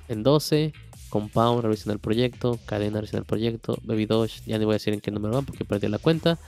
en 0.09 0.23
12. 0.23 0.73
Compound, 1.09 1.63
revisen 1.63 1.93
el 1.93 1.99
proyecto. 1.99 2.59
Cadena, 2.67 3.01
revisen 3.01 3.19
el 3.19 3.25
proyecto. 3.25 3.79
Baby 3.85 4.07
Doge, 4.07 4.41
ya 4.47 4.59
no 4.59 4.65
voy 4.67 4.75
a 4.75 4.77
decir 4.77 4.95
en 4.95 5.01
qué 5.01 5.11
número 5.11 5.35
van 5.35 5.45
porque 5.45 5.65
perdí 5.65 5.89
la 5.89 5.99
cuenta. 5.99 6.39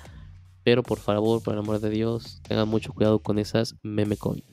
Pero 0.64 0.82
por 0.82 0.98
favor, 0.98 1.42
por 1.42 1.54
el 1.54 1.60
amor 1.60 1.80
de 1.80 1.90
Dios, 1.90 2.40
tengan 2.46 2.68
mucho 2.68 2.92
cuidado 2.92 3.18
con 3.18 3.38
esas 3.38 3.74
meme 3.82 4.16
coin. 4.16 4.44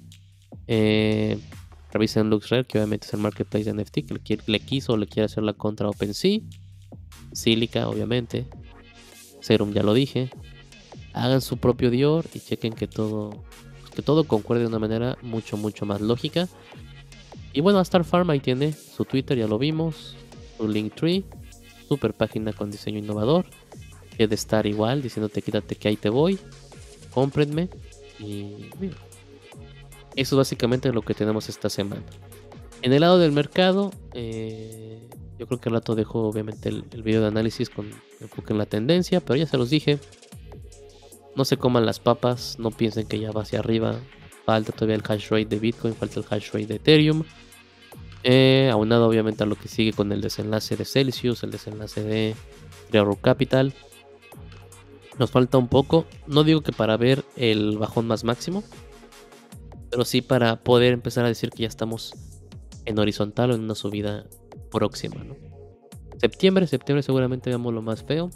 Eh, 0.67 1.37
revisen 1.91 2.29
LuxRare, 2.29 2.65
que 2.65 2.79
obviamente 2.79 3.05
es 3.05 3.13
el 3.13 3.19
marketplace 3.19 3.71
de 3.71 3.81
NFT, 3.81 3.93
que 4.07 4.13
le, 4.13 4.39
le 4.45 4.59
quiso 4.59 4.93
o 4.93 4.97
le 4.97 5.07
quiere 5.07 5.25
hacer 5.25 5.43
la 5.43 5.53
contra 5.53 5.87
OpenSea. 5.87 6.39
Silica, 7.33 7.87
obviamente. 7.87 8.47
Serum, 9.41 9.73
ya 9.73 9.83
lo 9.83 9.93
dije. 9.93 10.31
Hagan 11.13 11.41
su 11.41 11.57
propio 11.57 11.89
Dior 11.89 12.25
y 12.33 12.39
chequen 12.39 12.73
que 12.73 12.87
todo 12.87 13.31
que 13.93 14.01
todo 14.01 14.23
concuerde 14.23 14.63
de 14.63 14.67
una 14.67 14.79
manera 14.79 15.17
mucho, 15.21 15.57
mucho 15.57 15.85
más 15.85 15.99
lógica. 15.99 16.47
Y 17.53 17.61
bueno, 17.61 17.81
Star 17.81 18.03
Farm 18.03 18.29
ahí 18.29 18.39
tiene 18.39 18.73
su 18.73 19.03
Twitter, 19.05 19.37
ya 19.37 19.47
lo 19.47 19.57
vimos, 19.57 20.15
su 20.57 20.67
Linktree, 20.67 21.23
super 21.87 22.13
página 22.13 22.53
con 22.53 22.71
diseño 22.71 22.99
innovador, 22.99 23.45
que 24.15 24.27
de 24.27 24.35
estar 24.35 24.65
igual, 24.65 25.01
diciéndote 25.01 25.41
quítate 25.41 25.75
que 25.75 25.87
ahí 25.87 25.97
te 25.97 26.09
voy, 26.09 26.39
cómprenme 27.13 27.69
y 28.19 28.69
eso 30.15 30.35
es 30.35 30.37
básicamente 30.37 30.91
lo 30.93 31.01
que 31.01 31.13
tenemos 31.13 31.49
esta 31.49 31.69
semana. 31.69 32.03
En 32.81 32.93
el 32.93 33.01
lado 33.01 33.19
del 33.19 33.31
mercado, 33.31 33.91
eh, 34.13 35.09
yo 35.37 35.47
creo 35.47 35.59
que 35.59 35.69
al 35.69 35.75
rato 35.75 35.95
dejo 35.95 36.27
obviamente 36.27 36.69
el, 36.69 36.85
el 36.91 37.03
video 37.03 37.21
de 37.21 37.27
análisis 37.27 37.69
con 37.69 37.89
enfoque 38.21 38.53
en 38.53 38.59
la 38.59 38.65
tendencia, 38.65 39.19
pero 39.19 39.37
ya 39.37 39.47
se 39.47 39.57
los 39.57 39.69
dije, 39.69 39.99
no 41.35 41.45
se 41.45 41.57
coman 41.57 41.85
las 41.85 41.99
papas, 41.99 42.57
no 42.59 42.71
piensen 42.71 43.07
que 43.07 43.19
ya 43.19 43.31
va 43.31 43.43
hacia 43.43 43.59
arriba. 43.59 43.99
Falta 44.45 44.71
todavía 44.71 44.95
el 44.95 45.03
hash 45.07 45.29
rate 45.29 45.45
de 45.45 45.59
Bitcoin, 45.59 45.93
falta 45.95 46.19
el 46.19 46.25
hash 46.29 46.51
rate 46.51 46.67
de 46.67 46.75
Ethereum. 46.75 47.23
Eh, 48.23 48.69
aunado 48.71 49.07
obviamente 49.07 49.43
a 49.43 49.45
lo 49.45 49.55
que 49.55 49.67
sigue 49.67 49.93
con 49.93 50.11
el 50.11 50.21
desenlace 50.21 50.75
de 50.75 50.85
Celsius, 50.85 51.43
el 51.43 51.51
desenlace 51.51 52.03
de 52.03 52.35
Railroad 52.91 53.19
Capital. 53.21 53.73
Nos 55.17 55.31
falta 55.31 55.57
un 55.57 55.67
poco, 55.67 56.05
no 56.27 56.43
digo 56.43 56.61
que 56.61 56.71
para 56.71 56.97
ver 56.97 57.23
el 57.35 57.77
bajón 57.77 58.07
más 58.07 58.23
máximo, 58.23 58.63
pero 59.89 60.05
sí 60.05 60.21
para 60.21 60.57
poder 60.57 60.93
empezar 60.93 61.25
a 61.25 61.27
decir 61.27 61.49
que 61.49 61.63
ya 61.63 61.67
estamos 61.67 62.13
en 62.85 62.99
horizontal 62.99 63.51
o 63.51 63.55
en 63.55 63.61
una 63.61 63.75
subida 63.75 64.25
próxima. 64.71 65.25
Septiembre, 66.19 66.67
septiembre 66.67 67.03
seguramente 67.03 67.49
veamos 67.49 67.73
lo 67.73 67.81
más 67.81 68.03
feo. 68.03 68.29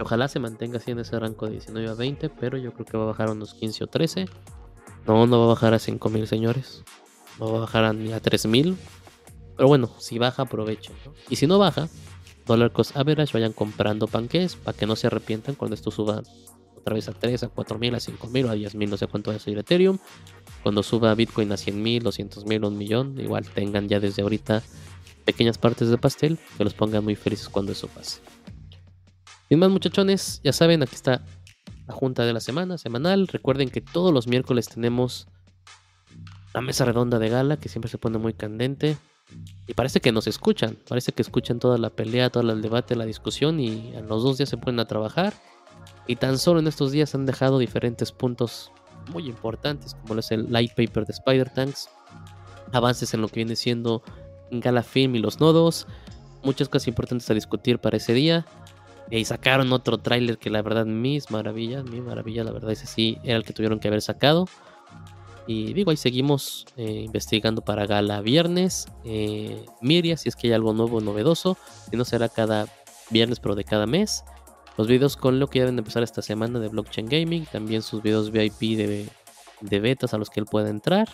Ojalá 0.00 0.28
se 0.28 0.40
mantenga 0.40 0.78
así 0.78 0.90
en 0.90 0.98
ese 0.98 1.18
rango 1.18 1.46
de 1.46 1.52
19 1.52 1.88
a 1.88 1.94
20, 1.94 2.28
pero 2.30 2.58
yo 2.58 2.72
creo 2.72 2.86
que 2.86 2.96
va 2.96 3.04
a 3.04 3.06
bajar 3.06 3.28
a 3.28 3.32
unos 3.32 3.54
15 3.54 3.84
o 3.84 3.86
13. 3.86 4.26
No, 5.06 5.26
no 5.26 5.38
va 5.40 5.44
a 5.44 5.48
bajar 5.48 5.74
a 5.74 5.78
5000, 5.78 6.26
señores. 6.26 6.82
No 7.38 7.52
va 7.52 7.58
a 7.58 7.60
bajar 7.60 7.94
ni 7.94 8.12
a 8.12 8.20
3000. 8.20 8.76
Pero 9.56 9.68
bueno, 9.68 9.90
si 9.98 10.18
baja, 10.18 10.42
aprovechen. 10.42 10.94
Y 11.30 11.36
si 11.36 11.46
no 11.46 11.58
baja, 11.58 11.88
Dollar 12.46 12.72
Cost 12.72 12.96
Average, 12.96 13.32
vayan 13.32 13.52
comprando 13.52 14.06
panques 14.08 14.56
para 14.56 14.76
que 14.76 14.86
no 14.86 14.96
se 14.96 15.06
arrepientan 15.06 15.54
cuando 15.54 15.74
esto 15.74 15.90
suba 15.90 16.22
otra 16.76 16.94
vez 16.94 17.08
a 17.08 17.12
3, 17.12 17.44
a 17.44 17.48
4000, 17.48 17.94
a 17.94 18.00
5000 18.00 18.46
o 18.46 18.50
a 18.50 18.54
10000, 18.54 18.90
no 18.90 18.96
sé 18.96 19.06
cuánto 19.06 19.30
va 19.30 19.36
a 19.36 19.40
subir 19.40 19.58
Ethereum. 19.58 19.98
Cuando 20.62 20.82
suba 20.82 21.14
Bitcoin 21.14 21.52
a 21.52 21.56
100.000, 21.56 22.02
200.000, 22.02 22.66
un 22.66 22.76
millón, 22.76 23.20
igual 23.20 23.46
tengan 23.46 23.88
ya 23.88 24.00
desde 24.00 24.22
ahorita 24.22 24.62
pequeñas 25.24 25.56
partes 25.56 25.88
del 25.88 25.98
pastel 25.98 26.38
que 26.58 26.64
los 26.64 26.74
pongan 26.74 27.04
muy 27.04 27.16
felices 27.16 27.48
cuando 27.48 27.72
eso 27.72 27.88
pase. 27.88 28.20
Sin 29.48 29.58
más 29.58 29.70
muchachones, 29.70 30.40
ya 30.42 30.52
saben, 30.52 30.82
aquí 30.82 30.94
está 30.94 31.22
la 31.86 31.94
junta 31.94 32.24
de 32.24 32.32
la 32.32 32.40
semana, 32.40 32.78
semanal. 32.78 33.28
Recuerden 33.28 33.70
que 33.70 33.80
todos 33.80 34.12
los 34.12 34.26
miércoles 34.26 34.68
tenemos 34.68 35.28
la 36.54 36.60
mesa 36.60 36.84
redonda 36.84 37.18
de 37.18 37.28
gala, 37.28 37.58
que 37.58 37.68
siempre 37.68 37.90
se 37.90 37.98
pone 37.98 38.18
muy 38.18 38.32
candente. 38.32 38.96
Y 39.66 39.74
parece 39.74 40.00
que 40.00 40.12
nos 40.12 40.26
escuchan, 40.26 40.78
parece 40.88 41.12
que 41.12 41.22
escuchan 41.22 41.58
toda 41.58 41.78
la 41.78 41.90
pelea, 41.90 42.30
todo 42.30 42.50
el 42.52 42.62
debate, 42.62 42.94
la 42.94 43.06
discusión 43.06 43.58
y 43.58 43.94
a 43.96 44.00
los 44.00 44.22
dos 44.22 44.38
días 44.38 44.48
se 44.48 44.56
ponen 44.56 44.80
a 44.80 44.86
trabajar. 44.86 45.34
Y 46.06 46.16
tan 46.16 46.38
solo 46.38 46.60
en 46.60 46.66
estos 46.66 46.92
días 46.92 47.14
han 47.14 47.26
dejado 47.26 47.58
diferentes 47.58 48.12
puntos 48.12 48.70
muy 49.10 49.26
importantes, 49.28 49.94
como 49.94 50.18
es 50.20 50.30
el 50.30 50.50
light 50.52 50.70
paper 50.70 51.06
de 51.06 51.12
Spider 51.12 51.50
Tanks, 51.50 51.88
avances 52.72 53.12
en 53.14 53.20
lo 53.20 53.28
que 53.28 53.36
viene 53.36 53.56
siendo 53.56 54.02
Gala 54.50 54.82
Film 54.82 55.16
y 55.16 55.18
los 55.18 55.40
nodos, 55.40 55.86
muchas 56.42 56.68
cosas 56.68 56.88
importantes 56.88 57.28
a 57.30 57.34
discutir 57.34 57.78
para 57.78 57.96
ese 57.96 58.12
día. 58.12 58.46
Y 59.10 59.24
sacaron 59.24 59.72
otro 59.72 59.98
tráiler 59.98 60.38
que 60.38 60.50
la 60.50 60.62
verdad, 60.62 60.86
mis 60.86 61.30
maravillas, 61.30 61.84
mi 61.84 62.00
maravilla, 62.00 62.44
la 62.44 62.52
verdad, 62.52 62.72
ese 62.72 62.86
sí 62.86 63.18
era 63.22 63.36
el 63.36 63.44
que 63.44 63.52
tuvieron 63.52 63.78
que 63.78 63.88
haber 63.88 64.02
sacado. 64.02 64.48
Y 65.46 65.74
digo, 65.74 65.90
ahí 65.90 65.96
seguimos 65.96 66.64
eh, 66.76 67.02
investigando 67.04 67.62
para 67.62 67.86
Gala 67.86 68.22
viernes. 68.22 68.86
Eh, 69.04 69.66
Miria, 69.82 70.16
si 70.16 70.28
es 70.28 70.36
que 70.36 70.48
hay 70.48 70.52
algo 70.54 70.72
nuevo, 70.72 71.00
novedoso. 71.00 71.58
Si 71.90 71.96
no, 71.96 72.04
será 72.04 72.28
cada 72.28 72.66
viernes, 73.10 73.40
pero 73.40 73.54
de 73.54 73.64
cada 73.64 73.86
mes. 73.86 74.24
Los 74.78 74.88
videos 74.88 75.16
con 75.16 75.38
lo 75.38 75.48
que 75.48 75.58
ya 75.58 75.66
deben 75.66 75.78
empezar 75.78 76.02
esta 76.02 76.22
semana 76.22 76.58
de 76.58 76.68
Blockchain 76.68 77.06
Gaming. 77.06 77.44
También 77.44 77.82
sus 77.82 78.02
videos 78.02 78.30
VIP 78.30 78.76
de, 78.76 79.08
de 79.60 79.80
betas 79.80 80.14
a 80.14 80.18
los 80.18 80.30
que 80.30 80.40
él 80.40 80.46
pueda 80.46 80.70
entrar. 80.70 81.08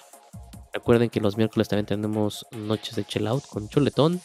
Recuerden 0.73 1.11
que 1.11 1.21
los 1.21 1.37
miércoles 1.37 1.69
también 1.69 1.87
tenemos 1.87 2.47
noches 2.53 2.95
de 2.95 3.05
chill 3.05 3.27
out 3.27 3.45
con 3.47 3.69
chuletón. 3.69 4.21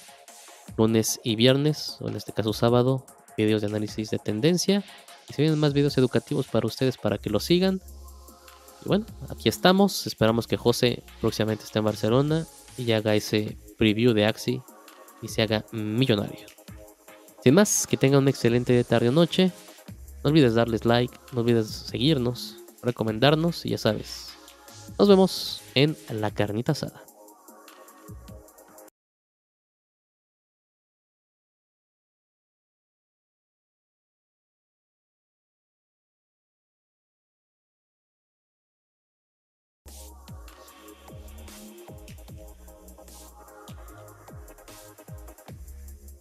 Lunes 0.78 1.20
y 1.24 1.36
viernes, 1.36 1.98
o 2.02 2.10
en 2.10 2.16
este 2.16 2.32
caso 2.32 2.54
sábado, 2.54 3.06
videos 3.38 3.62
de 3.62 3.68
análisis 3.68 4.10
de 4.10 4.20
tendencia. 4.20 4.84
Y 5.30 5.34
se 5.34 5.42
vienen 5.42 5.60
más 5.60 5.74
videos 5.74 5.98
educativos 5.98 6.48
para 6.48 6.68
ustedes 6.68 6.98
para 6.98 7.18
que 7.18 7.30
lo 7.30 7.40
sigan. 7.40 7.82
Y 8.84 8.88
bueno, 8.88 9.06
aquí 9.30 9.50
estamos. 9.50 10.08
Esperamos 10.08 10.48
que 10.48 10.58
José 10.58 11.04
próximamente 11.22 11.64
esté 11.64 11.80
en 11.80 11.86
Barcelona 11.86 12.48
y 12.78 12.92
haga 12.92 13.16
ese 13.16 13.58
preview 13.78 14.14
de 14.14 14.26
Axi 14.26 14.62
y 15.22 15.28
se 15.28 15.42
haga 15.42 15.66
millonario. 15.72 16.46
Sin 17.44 17.54
más, 17.54 17.88
que 17.88 17.98
tengan 17.98 18.22
una 18.22 18.32
excelente 18.32 18.84
tarde 18.84 19.10
o 19.10 19.12
noche. 19.12 19.52
No 20.24 20.32
olvides 20.32 20.56
darles 20.56 20.86
like, 20.86 21.16
no 21.32 21.42
olvides 21.42 21.68
seguirnos, 21.68 22.58
recomendarnos 22.82 23.66
y 23.66 23.70
ya 23.70 23.78
sabes. 23.78 24.30
Nos 24.98 25.08
vemos 25.08 25.62
en 25.76 25.96
la 26.10 26.32
carnita 26.32 26.72
asada. 26.72 27.06